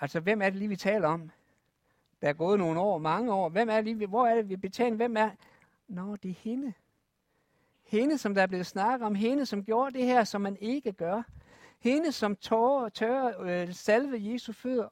Altså, 0.00 0.20
hvem 0.20 0.42
er 0.42 0.50
det 0.50 0.58
lige, 0.58 0.68
vi 0.68 0.76
taler 0.76 1.08
om? 1.08 1.30
Der 2.20 2.28
er 2.28 2.32
gået 2.32 2.58
nogle 2.58 2.80
år, 2.80 2.98
mange 2.98 3.32
år. 3.32 3.48
Hvem 3.48 3.68
er 3.68 3.74
det 3.74 3.84
lige, 3.84 4.06
hvor 4.06 4.26
er 4.26 4.34
det, 4.34 4.48
vi 4.48 4.56
betaler? 4.56 4.96
Hvem 4.96 5.16
er? 5.16 5.30
Nå, 5.88 6.16
det 6.16 6.30
er 6.30 6.34
hende. 6.34 6.72
Hende, 7.82 8.18
som 8.18 8.34
der 8.34 8.42
er 8.42 8.46
blevet 8.46 8.66
snakket 8.66 9.06
om. 9.06 9.14
Hende, 9.14 9.46
som 9.46 9.64
gjorde 9.64 9.98
det 9.98 10.06
her, 10.06 10.24
som 10.24 10.40
man 10.40 10.56
ikke 10.60 10.92
gør. 10.92 11.22
Hende, 11.78 12.12
som 12.12 12.36
tørrede, 12.36 12.90
tør 12.90 13.40
øh, 13.40 13.72
salve 13.72 14.32
Jesu 14.32 14.52
fødder 14.52 14.88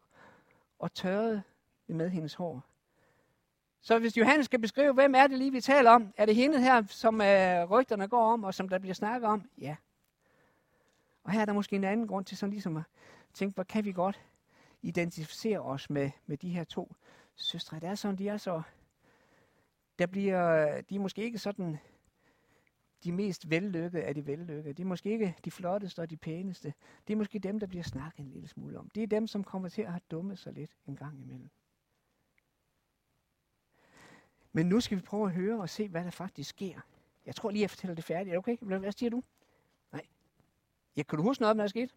og 0.79 0.93
tørrede 0.93 1.43
med 1.87 2.11
hendes 2.11 2.35
hår. 2.35 2.65
Så 3.81 3.99
hvis 3.99 4.17
Johannes 4.17 4.47
skal 4.47 4.59
beskrive, 4.59 4.93
hvem 4.93 5.15
er 5.15 5.27
det 5.27 5.39
lige, 5.39 5.53
vi 5.53 5.61
taler 5.61 5.91
om? 5.91 6.13
Er 6.17 6.27
det 6.27 6.35
hende 6.35 6.61
her, 6.61 6.83
som 6.87 7.21
øh, 7.21 7.71
rygterne 7.71 8.09
går 8.09 8.33
om, 8.33 8.45
og 8.45 8.55
som 8.55 8.69
der 8.69 8.79
bliver 8.79 8.95
snakket 8.95 9.29
om? 9.29 9.51
Ja. 9.59 9.77
Og 11.25 11.33
her 11.33 11.41
er 11.41 11.45
der 11.45 11.53
måske 11.53 11.77
en 11.77 11.85
anden 11.85 12.07
grund 12.07 12.25
til 12.25 12.37
sådan 12.37 12.51
ligesom 12.51 12.77
at 12.77 12.83
tænke, 13.35 13.55
hvor 13.55 13.65
kan 13.65 13.85
vi 13.85 13.93
godt 13.93 14.21
identificere 14.83 15.61
os 15.61 15.91
med, 15.91 16.11
med 16.27 16.37
de 16.37 16.49
her 16.49 16.65
to 16.65 16.95
søstre. 17.35 17.81
Det 17.81 17.89
er 17.89 17.95
sådan, 17.95 18.17
de 18.17 18.29
er 18.29 18.37
så... 18.37 18.63
Der 19.99 20.07
bliver, 20.07 20.81
de 20.81 20.95
er 20.95 21.01
måske 21.01 21.23
ikke 21.23 21.39
sådan 21.39 21.79
de 23.05 23.13
mest 23.13 23.51
vellykkede 23.51 24.03
af 24.03 24.15
de 24.15 24.27
vellykkede. 24.27 24.75
De 24.75 24.83
er 24.83 24.87
måske 24.87 25.11
ikke 25.11 25.35
de 25.45 25.51
flotteste 25.51 26.01
og 26.01 26.11
de 26.11 26.17
pæneste. 26.17 26.75
Det 27.07 27.13
er 27.13 27.17
måske 27.17 27.39
dem, 27.39 27.61
der 27.61 27.67
bliver 27.67 27.83
snakket 27.83 28.21
en 28.21 28.31
lille 28.31 28.49
smule 28.49 28.79
om. 28.79 28.91
Det 28.91 29.03
er 29.03 29.07
dem, 29.07 29.27
som 29.27 29.45
kommer 29.45 29.69
til 29.69 29.83
at 29.83 29.93
have 29.93 30.01
dummet 30.11 30.39
sig 30.39 30.53
lidt 30.53 30.71
en 30.87 30.97
gang 30.97 31.21
imellem. 31.21 31.51
Men 34.53 34.67
nu 34.67 34.81
skal 34.81 34.97
vi 34.97 35.03
prøve 35.03 35.27
at 35.27 35.33
høre 35.33 35.61
og 35.61 35.69
se, 35.69 35.89
hvad 35.89 36.05
der 36.05 36.11
faktisk 36.11 36.51
sker. 36.51 36.81
Jeg 37.27 37.35
tror 37.35 37.51
lige, 37.51 37.63
jeg 37.63 37.71
fortæller 37.71 37.95
det 37.95 38.05
færdigt. 38.05 38.29
Er 38.29 38.33
det 38.33 38.39
okay? 38.39 38.57
Hvad 38.79 38.93
siger 38.93 39.11
du? 39.11 39.23
Nej. 39.93 40.07
Ja, 40.97 41.03
kan 41.03 41.17
du 41.17 41.23
huske 41.23 41.43
noget 41.43 41.51
om, 41.51 41.57
hvad 41.57 41.65
der 41.65 41.69
skete? 41.69 41.95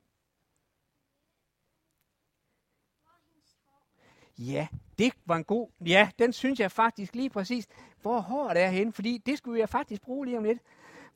Ja, 4.38 4.68
det 4.98 5.14
var 5.26 5.36
en 5.36 5.44
god... 5.44 5.70
Ja, 5.86 6.10
den 6.20 6.34
synes 6.34 6.60
jeg 6.60 6.72
faktisk 6.72 7.16
lige 7.16 7.30
præcis, 7.30 7.68
hvor 8.02 8.20
hårdt 8.20 8.58
er 8.58 8.68
henne, 8.68 8.94
fordi 8.94 9.18
det 9.18 9.38
skulle 9.38 9.60
jeg 9.60 9.70
faktisk 9.70 10.02
bruge 10.02 10.26
lige 10.26 10.38
om 10.38 10.44
lidt. 10.44 10.60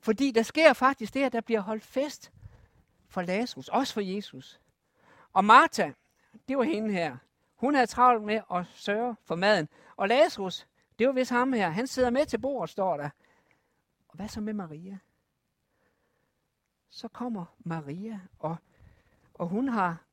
Fordi 0.00 0.30
der 0.30 0.42
sker 0.42 0.72
faktisk 0.72 1.14
det, 1.14 1.22
at 1.22 1.32
der 1.32 1.40
bliver 1.40 1.60
holdt 1.60 1.84
fest 1.84 2.32
for 3.08 3.22
Lazarus, 3.22 3.68
også 3.68 3.94
for 3.94 4.00
Jesus. 4.00 4.60
Og 5.32 5.44
Martha, 5.44 5.90
det 6.48 6.58
var 6.58 6.64
hende 6.64 6.92
her. 6.92 7.16
Hun 7.56 7.74
havde 7.74 7.86
travlt 7.86 8.22
med 8.24 8.40
at 8.54 8.66
sørge 8.74 9.16
for 9.24 9.34
maden. 9.34 9.68
Og 9.96 10.08
Lazarus, 10.08 10.66
det 10.98 11.06
var 11.06 11.12
vist 11.12 11.30
ham 11.30 11.52
her. 11.52 11.70
Han 11.70 11.86
sidder 11.86 12.10
med 12.10 12.26
til 12.26 12.38
bordet, 12.38 12.70
står 12.70 12.96
der. 12.96 13.10
Og 14.08 14.16
hvad 14.16 14.28
så 14.28 14.40
med 14.40 14.52
Maria? 14.52 14.98
Så 16.90 17.08
kommer 17.08 17.44
Maria, 17.58 18.20
og, 18.38 18.56
og 19.34 19.48
hun 19.48 19.68
har 19.68 20.04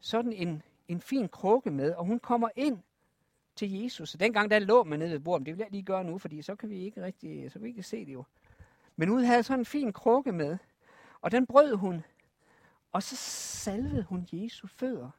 sådan 0.00 0.32
en, 0.32 0.62
en 0.88 1.00
fin 1.00 1.28
krukke 1.28 1.70
med, 1.70 1.94
og 1.94 2.04
hun 2.04 2.20
kommer 2.20 2.48
ind 2.56 2.78
til 3.56 3.72
Jesus. 3.72 4.14
Og 4.14 4.20
dengang 4.20 4.50
der 4.50 4.58
lå 4.58 4.84
man 4.84 4.98
nede 4.98 5.10
ved 5.10 5.20
bordet, 5.20 5.46
det 5.46 5.54
vil 5.54 5.62
jeg 5.62 5.70
lige 5.70 5.82
gøre 5.82 6.04
nu, 6.04 6.18
fordi 6.18 6.42
så 6.42 6.56
kan 6.56 6.70
vi 6.70 6.78
ikke 6.78 7.02
rigtig, 7.02 7.52
så 7.52 7.58
vi 7.58 7.68
ikke 7.68 7.82
se 7.82 8.06
det 8.06 8.12
jo. 8.12 8.24
Men 8.96 9.08
hun 9.08 9.24
havde 9.24 9.42
sådan 9.42 9.58
en 9.60 9.64
fin 9.64 9.92
krukke 9.92 10.32
med, 10.32 10.58
og 11.20 11.30
den 11.30 11.46
brød 11.46 11.74
hun, 11.74 12.04
og 12.92 13.02
så 13.02 13.16
salvede 13.16 14.02
hun 14.02 14.28
Jesu 14.32 14.66
fødder 14.66 15.10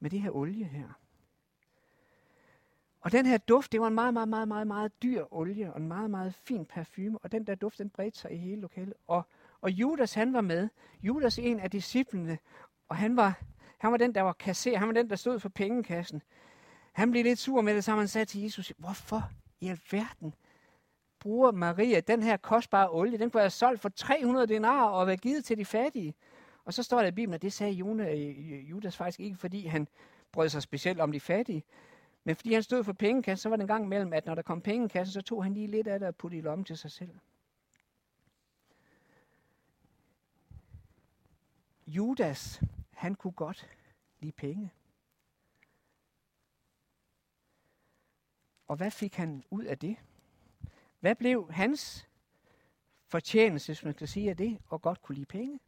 med 0.00 0.10
det 0.10 0.20
her 0.20 0.30
olie 0.30 0.64
her. 0.64 0.88
Og 3.08 3.12
den 3.12 3.26
her 3.26 3.38
duft, 3.38 3.72
det 3.72 3.80
var 3.80 3.86
en 3.86 3.94
meget, 3.94 4.14
meget, 4.14 4.28
meget, 4.28 4.48
meget, 4.48 4.66
meget 4.66 5.02
dyr 5.02 5.24
olie, 5.30 5.72
og 5.72 5.80
en 5.80 5.88
meget, 5.88 6.10
meget 6.10 6.34
fin 6.34 6.64
parfume, 6.64 7.18
og 7.22 7.32
den 7.32 7.46
der 7.46 7.54
duft, 7.54 7.78
den 7.78 7.90
bredte 7.90 8.18
sig 8.18 8.32
i 8.32 8.36
hele 8.36 8.60
lokalet. 8.60 8.94
Og, 9.06 9.22
og 9.60 9.70
Judas, 9.70 10.14
han 10.14 10.32
var 10.32 10.40
med. 10.40 10.68
Judas 11.02 11.38
en 11.38 11.60
af 11.60 11.70
disciplene, 11.70 12.38
og 12.88 12.96
han 12.96 13.16
var, 13.16 13.40
han 13.78 13.90
var 13.90 13.96
den, 13.96 14.14
der 14.14 14.22
var 14.22 14.32
kasser, 14.32 14.78
han 14.78 14.88
var 14.88 14.94
den, 14.94 15.10
der 15.10 15.16
stod 15.16 15.40
for 15.40 15.48
pengekassen. 15.48 16.22
Han 16.92 17.10
blev 17.10 17.24
lidt 17.24 17.38
sur 17.38 17.60
med 17.60 17.74
det, 17.74 17.84
så 17.84 17.92
han 17.92 18.08
sagde 18.08 18.24
til 18.24 18.42
Jesus, 18.42 18.72
hvorfor 18.78 19.30
i 19.60 19.68
alverden 19.68 20.34
bruger 21.20 21.52
Maria 21.52 22.00
den 22.00 22.22
her 22.22 22.36
kostbare 22.36 22.90
olie? 22.90 23.18
Den 23.18 23.30
kunne 23.30 23.40
have 23.40 23.50
solgt 23.50 23.80
for 23.80 23.88
300 23.88 24.46
denar 24.46 24.84
og 24.84 25.06
være 25.06 25.16
givet 25.16 25.44
til 25.44 25.58
de 25.58 25.64
fattige. 25.64 26.14
Og 26.64 26.74
så 26.74 26.82
står 26.82 27.00
der 27.00 27.08
i 27.08 27.12
Bibelen, 27.12 27.34
at 27.34 27.42
det 27.42 27.52
sagde 27.52 27.80
øh, 27.80 28.70
Judas 28.70 28.96
faktisk 28.96 29.20
ikke, 29.20 29.36
fordi 29.36 29.66
han 29.66 29.88
brød 30.32 30.48
sig 30.48 30.62
specielt 30.62 31.00
om 31.00 31.12
de 31.12 31.20
fattige, 31.20 31.64
men 32.28 32.36
fordi 32.36 32.52
han 32.52 32.62
stod 32.62 32.84
for 32.84 32.92
pengekassen, 32.92 33.42
så 33.42 33.48
var 33.48 33.56
det 33.56 33.62
en 33.62 33.68
gang 33.68 33.88
mellem, 33.88 34.12
at 34.12 34.26
når 34.26 34.34
der 34.34 34.42
kom 34.42 34.60
pengekassen, 34.60 35.12
så 35.12 35.22
tog 35.22 35.42
han 35.42 35.54
lige 35.54 35.66
lidt 35.66 35.86
af 35.86 35.98
det 35.98 36.08
og 36.08 36.16
puttede 36.16 36.38
i 36.38 36.42
lommen 36.42 36.64
til 36.64 36.78
sig 36.78 36.90
selv. 36.90 37.18
Judas, 41.86 42.62
han 42.92 43.14
kunne 43.14 43.32
godt 43.32 43.68
lide 44.20 44.32
penge. 44.32 44.72
Og 48.66 48.76
hvad 48.76 48.90
fik 48.90 49.14
han 49.14 49.44
ud 49.50 49.64
af 49.64 49.78
det? 49.78 49.96
Hvad 51.00 51.14
blev 51.14 51.52
hans 51.52 52.08
fortjeneste, 53.06 53.68
hvis 53.68 53.84
man 53.84 53.94
kan 53.94 54.06
sige 54.06 54.30
af 54.30 54.36
det, 54.36 54.58
og 54.68 54.82
godt 54.82 55.02
kunne 55.02 55.14
lide 55.14 55.26
penge? 55.26 55.60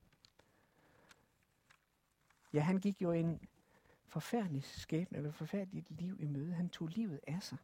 Ja, 2.52 2.61
han 2.61 2.78
gik 2.78 3.02
jo 3.02 3.12
en 3.12 3.40
forfærdelig 4.11 4.64
skæbne, 4.64 5.18
eller 5.18 5.32
forfærdeligt 5.32 5.90
liv 5.90 6.20
i 6.20 6.26
møde. 6.26 6.54
Han 6.54 6.68
tog 6.68 6.88
livet 6.88 7.20
af 7.26 7.42
sig. 7.42 7.58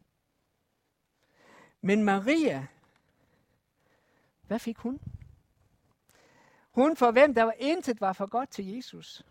Men 1.81 2.03
Maria, 2.03 2.67
hvad 4.41 4.59
fik 4.59 4.77
hun? 4.77 4.99
Hun 6.71 6.97
for 6.97 7.11
hvem 7.11 7.33
der 7.33 7.43
var 7.43 7.55
intet 7.59 8.01
var 8.01 8.13
for 8.13 8.25
godt 8.25 8.49
til 8.49 8.65
Jesus. 8.65 9.25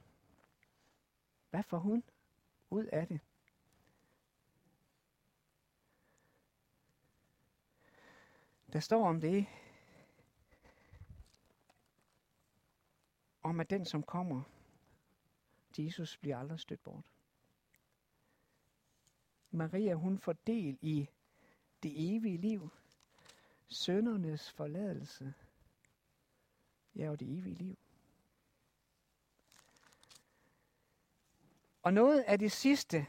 Hvad 1.50 1.62
får 1.62 1.78
hun 1.78 2.02
ud 2.70 2.84
af 2.84 3.06
det? 3.06 3.20
Der 8.72 8.80
står 8.80 9.08
om 9.08 9.20
det, 9.20 9.46
om 13.42 13.60
at 13.60 13.70
den, 13.70 13.84
som 13.84 14.02
kommer 14.02 14.42
Jesus 15.78 16.16
bliver 16.16 16.38
aldrig 16.38 16.60
stødt 16.60 16.82
bort. 16.82 17.12
Maria, 19.50 19.94
hun 19.94 20.18
får 20.18 20.32
del 20.32 20.78
i 20.82 21.08
det 21.82 22.16
evige 22.16 22.36
liv, 22.36 22.70
søndernes 23.66 24.50
forladelse, 24.50 25.34
ja, 26.96 27.10
og 27.10 27.20
det 27.20 27.38
evige 27.38 27.54
liv. 27.54 27.78
Og 31.82 31.92
noget 31.92 32.20
af 32.20 32.38
det 32.38 32.52
sidste, 32.52 33.06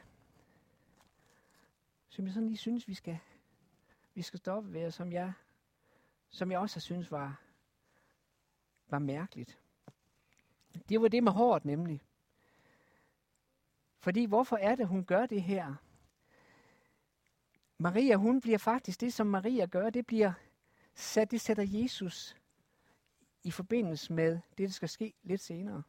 som 2.10 2.26
jeg 2.26 2.34
sådan 2.34 2.48
lige 2.48 2.58
synes, 2.58 2.88
vi 2.88 2.94
skal, 2.94 3.20
vi 4.14 4.22
skal 4.22 4.40
stoppe 4.40 4.74
ved, 4.74 4.86
og 4.86 4.94
som 4.94 5.12
jeg, 5.12 5.34
som 6.30 6.52
jeg 6.52 6.60
også 6.60 6.76
har 6.76 6.82
synes 6.82 7.12
var, 7.12 7.42
var 8.88 9.00
mærkeligt. 9.00 9.60
Det 10.90 11.02
var 11.02 11.08
det 11.08 11.24
med 11.24 11.32
håret 11.32 11.66
nemlig. 11.66 12.07
Fordi 14.08 14.26
hvorfor 14.26 14.58
er 14.58 14.76
det, 14.76 14.88
hun 14.88 15.04
gør 15.04 15.26
det 15.26 15.42
her? 15.42 15.76
Maria, 17.78 18.16
hun 18.16 18.42
bliver 18.42 18.58
faktisk 18.58 19.02
det, 19.02 19.14
som 19.14 19.28
Maria 19.28 19.66
gør, 19.66 19.90
det 19.90 20.06
bliver 20.06 20.34
sat, 20.96 21.32
det 21.32 21.42
sætter 21.42 21.64
Jesus 21.68 22.36
i 23.44 23.52
forbindelse 23.52 24.14
med 24.14 24.40
det, 24.58 24.68
der 24.68 24.74
skal 24.74 24.90
ske 24.90 25.14
lidt 25.24 25.42
senere. 25.42 25.84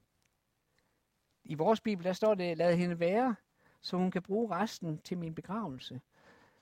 I 1.45 1.55
vores 1.55 1.81
bibel, 1.81 2.05
der 2.05 2.13
står 2.13 2.35
det, 2.35 2.59
lad 2.59 2.77
hende 2.77 3.01
være, 3.01 3.37
så 3.81 3.97
hun 3.97 4.11
kan 4.11 4.23
bruge 4.23 4.55
resten 4.55 4.99
til 4.99 5.19
min 5.19 5.35
begravelse. 5.35 6.01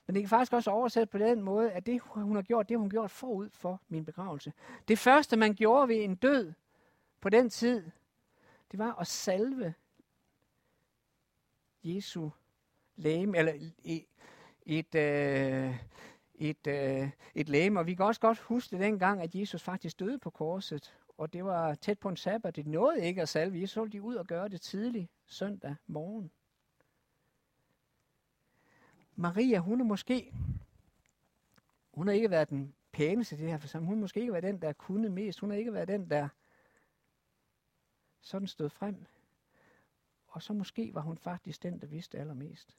Men 0.07 0.15
det 0.15 0.23
kan 0.23 0.29
faktisk 0.29 0.53
også 0.53 0.71
oversættes 0.71 1.11
på 1.11 1.17
den 1.17 1.41
måde, 1.41 1.71
at 1.71 1.85
det, 1.85 2.01
hun 2.01 2.35
har 2.35 2.43
gjort, 2.43 2.69
det 2.69 2.75
har 2.75 2.79
hun 2.79 2.89
gjort 2.89 3.11
forud 3.11 3.49
for 3.49 3.81
min 3.87 4.05
begravelse. 4.05 4.53
Det 4.87 4.99
første, 4.99 5.37
man 5.37 5.55
gjorde 5.55 5.87
ved 5.87 6.03
en 6.03 6.15
død 6.15 6.53
på 7.21 7.29
den 7.29 7.49
tid, 7.49 7.91
det 8.71 8.79
var 8.79 8.99
at 8.99 9.07
salve 9.07 9.73
Jesu 11.95 12.29
læge, 12.95 13.37
eller 13.37 13.53
et, 13.83 14.05
et, 14.65 14.95
øh, 14.95 15.75
et, 16.35 16.67
øh, 16.67 17.09
et 17.35 17.49
læge. 17.49 17.79
Og 17.79 17.87
vi 17.87 17.95
kan 17.95 18.05
også 18.05 18.21
godt 18.21 18.39
huske 18.39 18.71
det 18.71 18.79
dengang, 18.79 19.21
at 19.21 19.35
Jesus 19.35 19.63
faktisk 19.63 19.99
døde 19.99 20.19
på 20.19 20.29
korset, 20.29 20.97
og 21.17 21.33
det 21.33 21.45
var 21.45 21.75
tæt 21.75 21.99
på 21.99 22.09
en 22.09 22.17
sabbat. 22.17 22.55
Det 22.55 22.67
nåede 22.67 23.05
ikke 23.05 23.21
at 23.21 23.29
salve 23.29 23.61
Jesus, 23.61 23.73
så 23.73 23.85
de 23.85 24.01
ud 24.01 24.15
og 24.15 24.27
gøre 24.27 24.49
det 24.49 24.61
tidligt 24.61 25.11
søndag 25.25 25.75
morgen. 25.87 26.31
Maria, 29.15 29.57
hun 29.57 29.81
er 29.81 29.85
måske, 29.85 30.33
hun 31.93 32.07
har 32.07 32.13
ikke 32.13 32.29
været 32.29 32.49
den 32.49 32.73
pæneste 32.91 33.35
i 33.35 33.39
det 33.39 33.49
her 33.49 33.57
forsamling. 33.57 33.87
Hun 33.87 33.97
har 33.97 34.01
måske 34.01 34.19
ikke 34.19 34.33
været 34.33 34.43
den, 34.43 34.61
der 34.61 34.73
kunne 34.73 35.09
mest. 35.09 35.39
Hun 35.39 35.49
har 35.49 35.57
ikke 35.57 35.73
været 35.73 35.87
den, 35.87 36.09
der 36.09 36.29
sådan 38.21 38.47
stod 38.47 38.69
frem. 38.69 39.05
Og 40.27 40.41
så 40.41 40.53
måske 40.53 40.93
var 40.93 41.01
hun 41.01 41.17
faktisk 41.17 41.63
den, 41.63 41.81
der 41.81 41.87
vidste 41.87 42.19
allermest. 42.19 42.77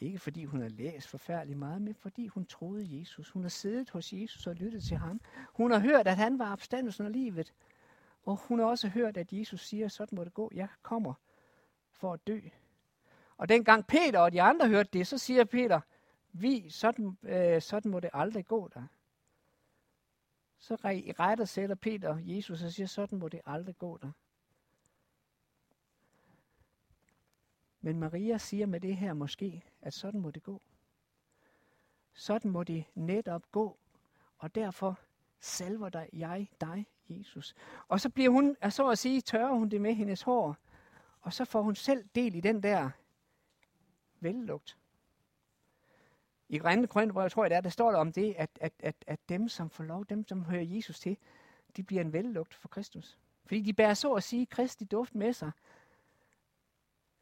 Ikke 0.00 0.18
fordi 0.18 0.44
hun 0.44 0.60
havde 0.60 0.74
læst 0.74 1.08
forfærdeligt 1.08 1.58
meget, 1.58 1.82
men 1.82 1.94
fordi 1.94 2.26
hun 2.26 2.46
troede 2.46 2.98
Jesus. 2.98 3.30
Hun 3.30 3.42
har 3.42 3.48
siddet 3.48 3.90
hos 3.90 4.12
Jesus 4.12 4.46
og 4.46 4.54
lyttet 4.54 4.82
til 4.82 4.96
ham. 4.96 5.20
Hun 5.54 5.70
har 5.70 5.78
hørt, 5.78 6.06
at 6.06 6.16
han 6.16 6.38
var 6.38 6.52
opstandelsen 6.52 7.06
af 7.06 7.12
livet. 7.12 7.54
Og 8.22 8.36
hun 8.36 8.58
har 8.58 8.66
også 8.66 8.88
hørt, 8.88 9.16
at 9.16 9.32
Jesus 9.32 9.66
siger, 9.66 9.88
sådan 9.88 10.16
må 10.16 10.24
det 10.24 10.34
gå. 10.34 10.50
Jeg 10.54 10.68
kommer 10.82 11.14
for 11.90 12.12
at 12.12 12.26
dø. 12.26 12.40
Og 13.36 13.48
dengang 13.48 13.86
Peter 13.86 14.20
og 14.20 14.32
de 14.32 14.42
andre 14.42 14.68
hørte 14.68 14.90
det, 14.92 15.06
så 15.06 15.18
siger 15.18 15.44
Peter, 15.44 15.80
vi, 16.32 16.70
sådan, 16.70 17.18
øh, 17.22 17.62
sådan 17.62 17.90
må 17.90 18.00
det 18.00 18.10
aldrig 18.12 18.46
gå 18.46 18.68
der. 18.68 18.86
Så 20.58 20.74
retter 20.84 21.44
sætter 21.44 21.74
Peter 21.74 22.18
Jesus 22.20 22.62
og 22.62 22.70
siger, 22.70 22.86
sådan 22.86 23.18
må 23.18 23.28
det 23.28 23.40
aldrig 23.46 23.78
gå 23.78 23.98
der. 23.98 24.12
Men 27.80 27.98
Maria 27.98 28.38
siger 28.38 28.66
med 28.66 28.80
det 28.80 28.96
her 28.96 29.12
måske, 29.12 29.62
at 29.82 29.94
sådan 29.94 30.20
må 30.20 30.30
det 30.30 30.42
gå. 30.42 30.62
Sådan 32.12 32.50
må 32.50 32.62
det 32.62 32.84
netop 32.94 33.52
gå, 33.52 33.78
og 34.38 34.54
derfor 34.54 34.98
salver 35.40 35.88
dig, 35.88 36.08
jeg 36.12 36.48
dig, 36.60 36.86
Jesus. 37.08 37.54
Og 37.88 38.00
så 38.00 38.10
bliver 38.10 38.30
hun, 38.30 38.56
så 38.70 38.88
at 38.88 38.98
sige, 38.98 39.20
tørrer 39.20 39.52
hun 39.52 39.68
det 39.68 39.80
med 39.80 39.94
hendes 39.94 40.22
hår, 40.22 40.56
og 41.20 41.32
så 41.32 41.44
får 41.44 41.62
hun 41.62 41.74
selv 41.74 42.04
del 42.14 42.34
i 42.34 42.40
den 42.40 42.62
der 42.62 42.90
vellugt. 44.20 44.76
I 46.48 46.58
Grænne 46.58 47.12
hvor 47.12 47.20
jeg 47.20 47.32
tror 47.32 47.44
jeg, 47.44 47.56
er, 47.56 47.60
der 47.60 47.70
står 47.70 47.90
der 47.90 47.98
om 47.98 48.12
det, 48.12 48.34
at, 48.38 48.50
at, 48.60 48.72
at, 48.78 48.96
at 49.06 49.20
dem, 49.28 49.48
som 49.48 49.70
får 49.70 49.84
lov, 49.84 50.04
dem, 50.04 50.26
som 50.26 50.44
hører 50.44 50.62
Jesus 50.62 51.00
til, 51.00 51.16
de 51.76 51.82
bliver 51.82 52.02
en 52.02 52.12
vellugt 52.12 52.54
for 52.54 52.68
Kristus. 52.68 53.18
Fordi 53.44 53.60
de 53.60 53.72
bærer 53.72 53.94
så 53.94 54.12
at 54.12 54.22
sige 54.22 54.46
Kristi 54.46 54.84
duft 54.84 55.14
med 55.14 55.32
sig, 55.32 55.50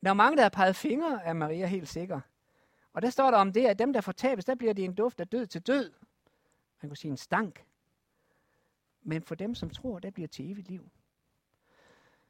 der 0.02 0.10
er 0.10 0.14
mange, 0.14 0.36
der 0.36 0.42
har 0.42 0.48
peget 0.50 0.76
fingre 0.76 1.24
af 1.24 1.36
Maria 1.36 1.66
helt 1.66 1.88
sikker. 1.88 2.20
Og 2.92 3.02
der 3.02 3.10
står 3.10 3.30
der 3.30 3.38
om 3.38 3.52
det, 3.52 3.66
at 3.66 3.78
dem, 3.78 3.92
der 3.92 4.00
fortabes, 4.00 4.44
der 4.44 4.54
bliver 4.54 4.72
det 4.72 4.84
en 4.84 4.94
duft 4.94 5.20
af 5.20 5.28
død 5.28 5.46
til 5.46 5.60
død. 5.60 5.92
Man 6.82 6.90
kunne 6.90 6.96
sige 6.96 7.10
en 7.10 7.16
stank. 7.16 7.64
men 9.02 9.22
for 9.22 9.34
dem, 9.34 9.54
som 9.54 9.70
tror, 9.70 9.98
der 9.98 10.10
bliver 10.10 10.28
til 10.28 10.50
evigt 10.50 10.68
liv. 10.68 10.90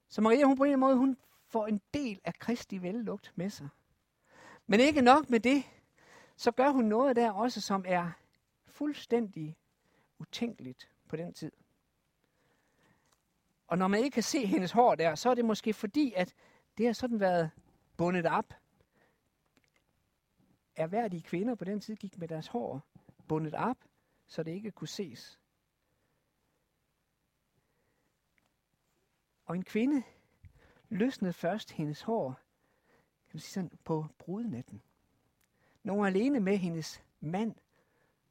Så 0.09 0.21
Maria, 0.21 0.45
hun 0.45 0.57
på 0.57 0.65
en 0.65 0.81
måde, 0.81 0.97
hun 0.97 1.17
får 1.47 1.67
en 1.67 1.81
del 1.95 2.21
af 2.25 2.35
Kristi 2.35 2.83
vellugt 2.83 3.33
med 3.37 3.51
sig. 3.51 3.69
Men 4.67 4.81
ikke 4.81 5.03
nok 5.03 5.31
med 5.31 5.41
det, 5.41 5.65
så 6.37 6.51
gør 6.51 6.71
hun 6.71 6.85
noget 6.85 7.17
der 7.17 7.31
også, 7.31 7.61
som 7.61 7.85
er 7.89 8.11
fuldstændig 8.67 9.57
utænkeligt 10.19 10.91
på 11.09 11.17
den 11.17 11.33
tid. 11.33 11.53
Og 13.67 13.79
når 13.79 13.89
man 13.89 14.01
ikke 14.01 14.15
kan 14.15 14.23
se 14.23 14.47
hendes 14.47 14.73
hår 14.73 14.95
der, 14.95 15.15
så 15.15 15.31
er 15.31 15.35
det 15.35 15.45
måske 15.45 15.73
fordi, 15.73 16.13
at 16.17 16.35
det 16.79 16.87
har 16.87 16.93
sådan 16.93 17.21
været 17.21 17.51
bundet 17.97 18.27
op. 18.27 18.55
Erhverdige 20.77 21.23
kvinder 21.23 21.55
på 21.55 21.65
den 21.65 21.81
tid 21.81 21.97
gik 21.97 22.19
med 22.19 22.29
deres 22.29 22.47
hår 22.47 22.87
bundet 23.29 23.55
op, 23.55 23.77
så 24.27 24.43
det 24.43 24.51
ikke 24.51 24.71
kunne 24.71 24.89
ses. 24.89 25.41
Og 29.45 29.57
en 29.57 29.65
kvinde 29.65 30.03
løsnede 30.89 31.33
først 31.33 31.71
hendes 31.71 32.03
hår 32.03 32.29
kan 33.27 33.35
man 33.35 33.41
sige 33.41 33.53
sådan, 33.53 33.79
på 33.85 34.07
brudnatten. 34.19 34.83
Når 35.83 35.93
hun 35.93 36.01
var 36.01 36.07
alene 36.09 36.41
med 36.41 36.57
hendes 36.57 37.03
mand, 37.21 37.55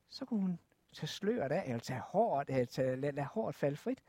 så 0.10 0.26
kunne 0.26 0.42
hun 0.42 0.60
tage 0.94 1.08
sløret 1.08 1.52
af, 1.52 1.64
eller 1.66 1.80
tage 1.80 2.00
håret, 2.00 2.50
eller 2.50 2.66
tage, 2.66 2.96
lade, 2.96 3.12
lade 3.12 3.28
håret 3.28 3.56
falde 3.56 3.78
frit, 3.78 4.04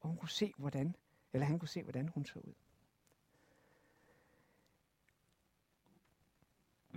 og 0.00 0.08
hun 0.08 0.16
kunne 0.16 0.28
se, 0.28 0.52
hvordan, 0.56 0.96
eller 1.32 1.46
han 1.46 1.58
kunne 1.58 1.68
se, 1.68 1.82
hvordan 1.82 2.08
hun 2.08 2.24
så 2.24 2.38
ud. 2.38 2.54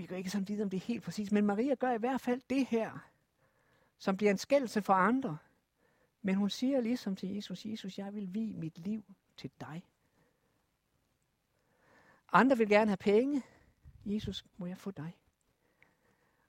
Vi 0.01 0.05
kan 0.05 0.17
ikke 0.17 0.29
sådan 0.29 0.47
vide, 0.47 0.63
om 0.63 0.69
det 0.69 0.77
er 0.77 0.81
helt 0.81 1.03
præcis, 1.03 1.31
men 1.31 1.45
Maria 1.45 1.75
gør 1.75 1.91
i 1.91 1.97
hvert 1.97 2.21
fald 2.21 2.41
det 2.49 2.65
her, 2.65 3.09
som 3.97 4.17
bliver 4.17 4.31
en 4.31 4.37
skældelse 4.37 4.81
for 4.81 4.93
andre. 4.93 5.37
Men 6.21 6.35
hun 6.35 6.49
siger 6.49 6.81
ligesom 6.81 7.15
til 7.15 7.29
Jesus, 7.29 7.65
Jesus, 7.65 7.97
jeg 7.97 8.13
vil 8.13 8.33
vi 8.33 8.53
mit 8.53 8.77
liv 8.77 9.03
til 9.37 9.51
dig. 9.59 9.83
Andre 12.31 12.57
vil 12.57 12.69
gerne 12.69 12.89
have 12.89 12.97
penge. 12.97 13.43
Jesus, 14.05 14.45
må 14.57 14.65
jeg 14.65 14.77
få 14.77 14.91
dig? 14.91 15.17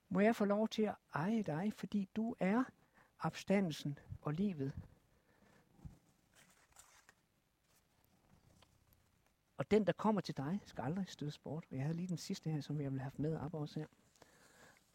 Må 0.08 0.20
jeg 0.20 0.36
få 0.36 0.44
lov 0.44 0.68
til 0.68 0.82
at 0.82 0.94
eje 1.14 1.42
dig, 1.42 1.72
fordi 1.76 2.08
du 2.16 2.36
er 2.40 2.64
opstandelsen 3.18 3.98
og 4.22 4.32
livet. 4.32 4.72
Og 9.62 9.70
den, 9.70 9.86
der 9.86 9.92
kommer 9.92 10.20
til 10.20 10.36
dig, 10.36 10.60
skal 10.64 10.82
aldrig 10.82 11.08
stødes 11.08 11.38
bort. 11.38 11.66
Jeg 11.70 11.82
havde 11.82 11.94
lige 11.94 12.08
den 12.08 12.16
sidste 12.16 12.50
her, 12.50 12.60
som 12.60 12.80
jeg 12.80 12.92
vil 12.92 13.00
have 13.00 13.12
med 13.16 13.36
op 13.36 13.54
også 13.54 13.80
her. 13.80 13.86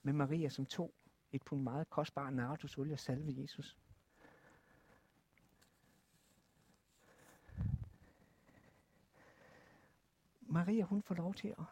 Med 0.04 0.14
Maria, 0.14 0.50
som 0.50 0.66
tog 0.66 0.94
et 1.32 1.44
pund 1.44 1.62
meget 1.62 1.90
kostbar 1.90 2.30
nardusolie 2.30 2.94
og 2.94 3.00
salve 3.00 3.42
Jesus. 3.42 3.78
Maria, 10.42 10.84
hun 10.84 11.02
får 11.02 11.16
lov 11.16 11.34
til 11.34 11.48
at, 11.48 11.66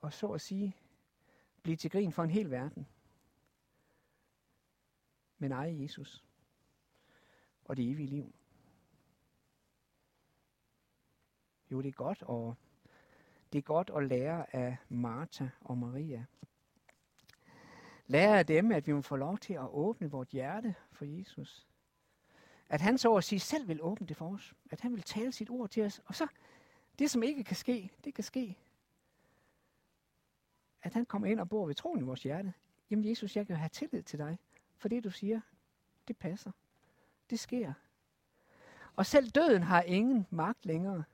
og 0.00 0.12
så 0.12 0.26
at 0.26 0.40
sige, 0.40 0.76
blive 1.62 1.76
til 1.76 1.90
grin 1.90 2.12
for 2.12 2.22
en 2.22 2.30
hel 2.30 2.50
verden. 2.50 2.86
Men 5.38 5.52
eje 5.52 5.82
Jesus 5.82 6.24
og 7.64 7.76
det 7.76 7.90
evige 7.90 8.08
liv. 8.08 8.35
Jo, 11.76 11.82
det 11.82 11.88
er 11.88 11.92
godt, 11.92 12.22
og 12.22 12.56
det 13.52 13.58
er 13.58 13.62
godt 13.62 13.90
at 13.96 14.06
lære 14.06 14.56
af 14.56 14.76
Martha 14.88 15.48
og 15.60 15.78
Maria. 15.78 16.24
Lære 18.06 18.38
af 18.38 18.46
dem, 18.46 18.72
at 18.72 18.86
vi 18.86 18.92
må 18.92 19.02
få 19.02 19.16
lov 19.16 19.38
til 19.38 19.54
at 19.54 19.68
åbne 19.70 20.10
vores 20.10 20.28
hjerte 20.28 20.74
for 20.92 21.04
Jesus. 21.04 21.66
At 22.68 22.80
han 22.80 22.98
så 22.98 23.14
at 23.14 23.24
sige 23.24 23.40
selv 23.40 23.68
vil 23.68 23.82
åbne 23.82 24.06
det 24.06 24.16
for 24.16 24.34
os. 24.34 24.54
At 24.70 24.80
han 24.80 24.92
vil 24.92 25.02
tale 25.02 25.32
sit 25.32 25.50
ord 25.50 25.70
til 25.70 25.82
os. 25.82 26.02
Og 26.06 26.14
så 26.14 26.26
det, 26.98 27.10
som 27.10 27.22
ikke 27.22 27.44
kan 27.44 27.56
ske, 27.56 27.90
det 28.04 28.14
kan 28.14 28.24
ske. 28.24 28.58
At 30.82 30.94
han 30.94 31.06
kommer 31.06 31.28
ind 31.28 31.40
og 31.40 31.48
bor 31.48 31.66
ved 31.66 31.74
troen 31.74 32.00
i 32.00 32.02
vores 32.02 32.22
hjerte. 32.22 32.52
Jamen 32.90 33.08
Jesus, 33.08 33.36
jeg 33.36 33.46
kan 33.46 33.56
have 33.56 33.68
tillid 33.68 34.02
til 34.02 34.18
dig. 34.18 34.38
For 34.76 34.88
det 34.88 35.04
du 35.04 35.10
siger, 35.10 35.40
det 36.08 36.16
passer. 36.16 36.50
Det 37.30 37.40
sker. 37.40 37.72
Og 38.96 39.06
selv 39.06 39.30
døden 39.30 39.62
har 39.62 39.82
ingen 39.82 40.26
magt 40.30 40.66
længere. 40.66 41.04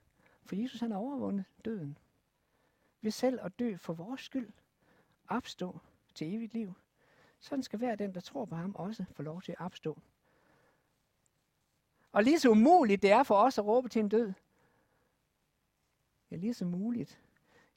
For 0.44 0.56
Jesus 0.56 0.80
han 0.80 0.90
har 0.90 0.98
overvundet 0.98 1.44
døden. 1.64 1.98
Ved 3.00 3.10
selv 3.10 3.38
at 3.42 3.58
dø 3.58 3.76
for 3.76 3.92
vores 3.92 4.20
skyld. 4.20 4.52
Opstå 5.28 5.78
til 6.14 6.34
evigt 6.34 6.54
liv. 6.54 6.74
Sådan 7.40 7.62
skal 7.62 7.78
hver 7.78 7.94
den, 7.94 8.14
der 8.14 8.20
tror 8.20 8.44
på 8.44 8.54
ham, 8.54 8.74
også 8.74 9.04
få 9.12 9.22
lov 9.22 9.42
til 9.42 9.52
at 9.52 9.60
opstå. 9.60 9.98
Og 12.12 12.22
lige 12.22 12.40
så 12.40 12.50
umuligt 12.50 13.02
det 13.02 13.10
er 13.10 13.22
for 13.22 13.34
os 13.34 13.58
at 13.58 13.64
råbe 13.64 13.88
til 13.88 14.00
en 14.00 14.08
død, 14.08 14.32
ja, 16.30 16.36
lige 16.36 16.54
så 16.54 16.64
muligt, 16.64 17.20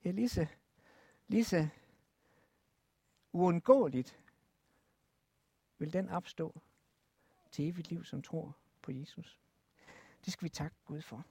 ja, 0.03 0.11
lige 0.11 0.29
så, 0.29 0.47
lige 1.27 1.43
så 1.43 1.67
uundgåeligt 3.31 4.19
vil 5.77 5.93
den 5.93 6.09
opstå 6.09 6.61
til 7.51 7.67
evigt 7.67 7.89
liv, 7.89 8.03
som 8.03 8.21
tror 8.21 8.57
på 8.81 8.91
Jesus. 8.91 9.39
Det 10.25 10.33
skal 10.33 10.43
vi 10.43 10.49
takke 10.49 10.75
Gud 10.85 11.01
for. 11.01 11.25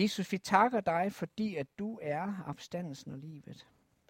Jesus, 0.00 0.32
vi 0.32 0.38
takker 0.38 0.80
dig, 0.80 1.12
fordi 1.12 1.56
at 1.56 1.78
du 1.78 1.98
er 2.02 2.44
opstandelsen 2.46 3.12
og 3.12 3.18
livet. 3.18 3.66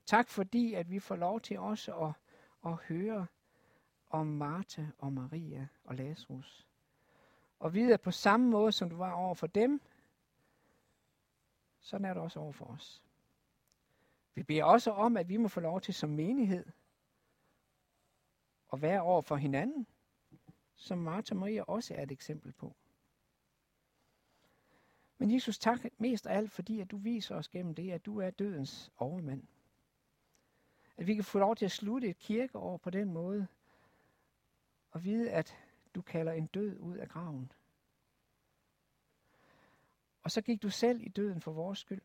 Tak 0.06 0.28
fordi, 0.28 0.74
at 0.74 0.90
vi 0.90 0.98
får 0.98 1.16
lov 1.16 1.40
til 1.40 1.58
også 1.58 1.94
at, 1.96 2.12
at 2.66 2.74
høre 2.74 3.26
om 4.10 4.26
Martha 4.26 4.84
og 4.98 5.12
Maria 5.12 5.68
og 5.84 5.94
Lazarus. 5.94 6.66
Og 7.58 7.74
vide, 7.74 7.94
at 7.94 8.00
på 8.00 8.10
samme 8.10 8.50
måde, 8.50 8.72
som 8.72 8.90
du 8.90 8.96
var 8.96 9.12
over 9.12 9.34
for 9.34 9.46
dem, 9.46 9.80
sådan 11.80 12.04
er 12.04 12.14
det 12.14 12.22
også 12.22 12.40
over 12.40 12.52
for 12.52 12.64
os. 12.64 13.02
Vi 14.34 14.42
beder 14.42 14.64
også 14.64 14.90
om, 14.90 15.16
at 15.16 15.28
vi 15.28 15.36
må 15.36 15.48
få 15.48 15.60
lov 15.60 15.80
til 15.80 15.94
som 15.94 16.10
menighed 16.10 16.64
at 18.72 18.82
være 18.82 19.00
over 19.00 19.22
for 19.22 19.36
hinanden, 19.36 19.86
som 20.74 20.98
Martha 20.98 21.34
og 21.34 21.38
Maria 21.40 21.62
også 21.62 21.94
er 21.94 22.02
et 22.02 22.12
eksempel 22.12 22.52
på. 22.52 22.76
Men 25.18 25.34
Jesus, 25.34 25.58
tak 25.58 25.80
mest 25.98 26.26
af 26.26 26.36
alt, 26.36 26.50
fordi 26.50 26.80
at 26.80 26.90
du 26.90 26.96
viser 26.96 27.34
os 27.34 27.48
gennem 27.48 27.74
det, 27.74 27.90
at 27.92 28.06
du 28.06 28.18
er 28.18 28.30
dødens 28.30 28.92
overmand. 28.96 29.42
At 30.96 31.06
vi 31.06 31.14
kan 31.14 31.24
få 31.24 31.38
lov 31.38 31.56
til 31.56 31.64
at 31.64 31.70
slutte 31.70 32.08
et 32.08 32.18
kirkeår 32.18 32.76
på 32.76 32.90
den 32.90 33.12
måde, 33.12 33.46
og 34.90 35.04
vide, 35.04 35.30
at 35.30 35.56
du 35.94 36.02
kalder 36.02 36.32
en 36.32 36.46
død 36.46 36.78
ud 36.78 36.96
af 36.96 37.08
graven. 37.08 37.52
Og 40.22 40.30
så 40.30 40.42
gik 40.42 40.62
du 40.62 40.70
selv 40.70 41.00
i 41.02 41.08
døden 41.08 41.40
for 41.40 41.52
vores 41.52 41.78
skyld, 41.78 42.02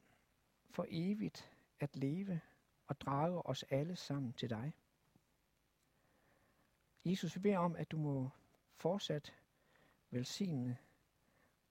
for 0.69 0.85
evigt 0.89 1.51
at 1.79 1.95
leve 1.95 2.41
og 2.87 3.01
drage 3.01 3.45
os 3.45 3.63
alle 3.63 3.95
sammen 3.95 4.33
til 4.33 4.49
dig. 4.49 4.73
Jesus, 7.05 7.35
vi 7.35 7.41
beder 7.41 7.57
om, 7.57 7.75
at 7.75 7.91
du 7.91 7.97
må 7.97 8.29
fortsat 8.75 9.33
velsigne 10.09 10.77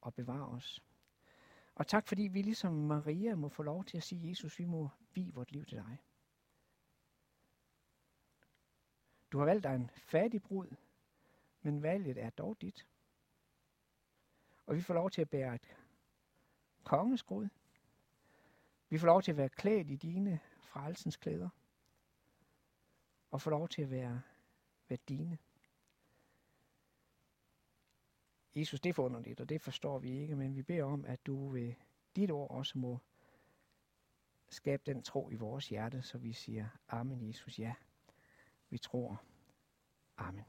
og 0.01 0.15
bevare 0.15 0.49
os. 0.49 0.83
Og 1.81 1.87
tak 1.87 2.09
fordi 2.09 2.23
vi 2.23 2.43
ligesom 2.43 2.73
Maria 2.73 3.35
må 3.35 3.49
få 3.49 3.63
lov 3.63 3.85
til 3.85 3.97
at 3.97 4.03
sige, 4.03 4.29
Jesus, 4.29 4.59
vi 4.59 4.65
må 4.65 4.89
vi 5.15 5.31
vort 5.35 5.53
liv 5.53 5.65
til 5.65 5.79
dig. 5.79 5.99
Du 9.33 9.39
har 9.39 9.45
valgt 9.45 9.65
dig 9.65 9.75
en 9.75 9.91
fattig 9.97 10.43
brud, 10.43 10.77
men 11.63 11.83
valget 11.83 12.19
er 12.19 12.31
dog 12.31 12.57
dit. 12.61 12.87
Og 14.67 14.77
vi 14.77 14.81
får 14.81 14.95
lov 14.95 15.11
til 15.11 15.21
at 15.21 15.31
bære 15.31 15.55
et 15.55 15.77
kongeskrud. 16.85 17.49
Vi 18.89 18.99
får 18.99 19.07
lov 19.07 19.23
til 19.23 19.31
at 19.31 19.37
være 19.37 19.49
klædt 19.49 19.91
i 19.91 19.97
dine 19.97 20.41
frelsens 20.59 21.17
klæder. 21.17 21.49
Og 23.31 23.41
få 23.41 23.51
lov 23.51 23.69
til 23.69 23.83
at 23.83 23.91
være, 23.91 24.23
være 24.89 24.99
dine. 25.09 25.39
Jesus, 28.55 28.81
det 28.81 28.91
er 28.91 28.95
forunderligt, 28.95 29.41
og 29.41 29.49
det 29.49 29.61
forstår 29.61 29.99
vi 29.99 30.21
ikke, 30.21 30.37
men 30.37 30.55
vi 30.57 30.63
beder 30.63 30.85
om, 30.85 31.05
at 31.05 31.27
du 31.27 31.49
ved 31.49 31.75
dit 32.17 32.31
ord 32.31 32.51
også 32.51 32.79
må 32.79 32.99
skabe 34.49 34.83
den 34.87 35.03
tro 35.03 35.31
i 35.31 35.35
vores 35.35 35.69
hjerte, 35.69 36.03
så 36.03 36.19
vi 36.19 36.33
siger, 36.33 36.69
Amen 36.89 37.29
Jesus, 37.29 37.59
ja, 37.59 37.75
vi 38.71 38.79
tror. 38.79 39.23
Amen. 40.17 40.45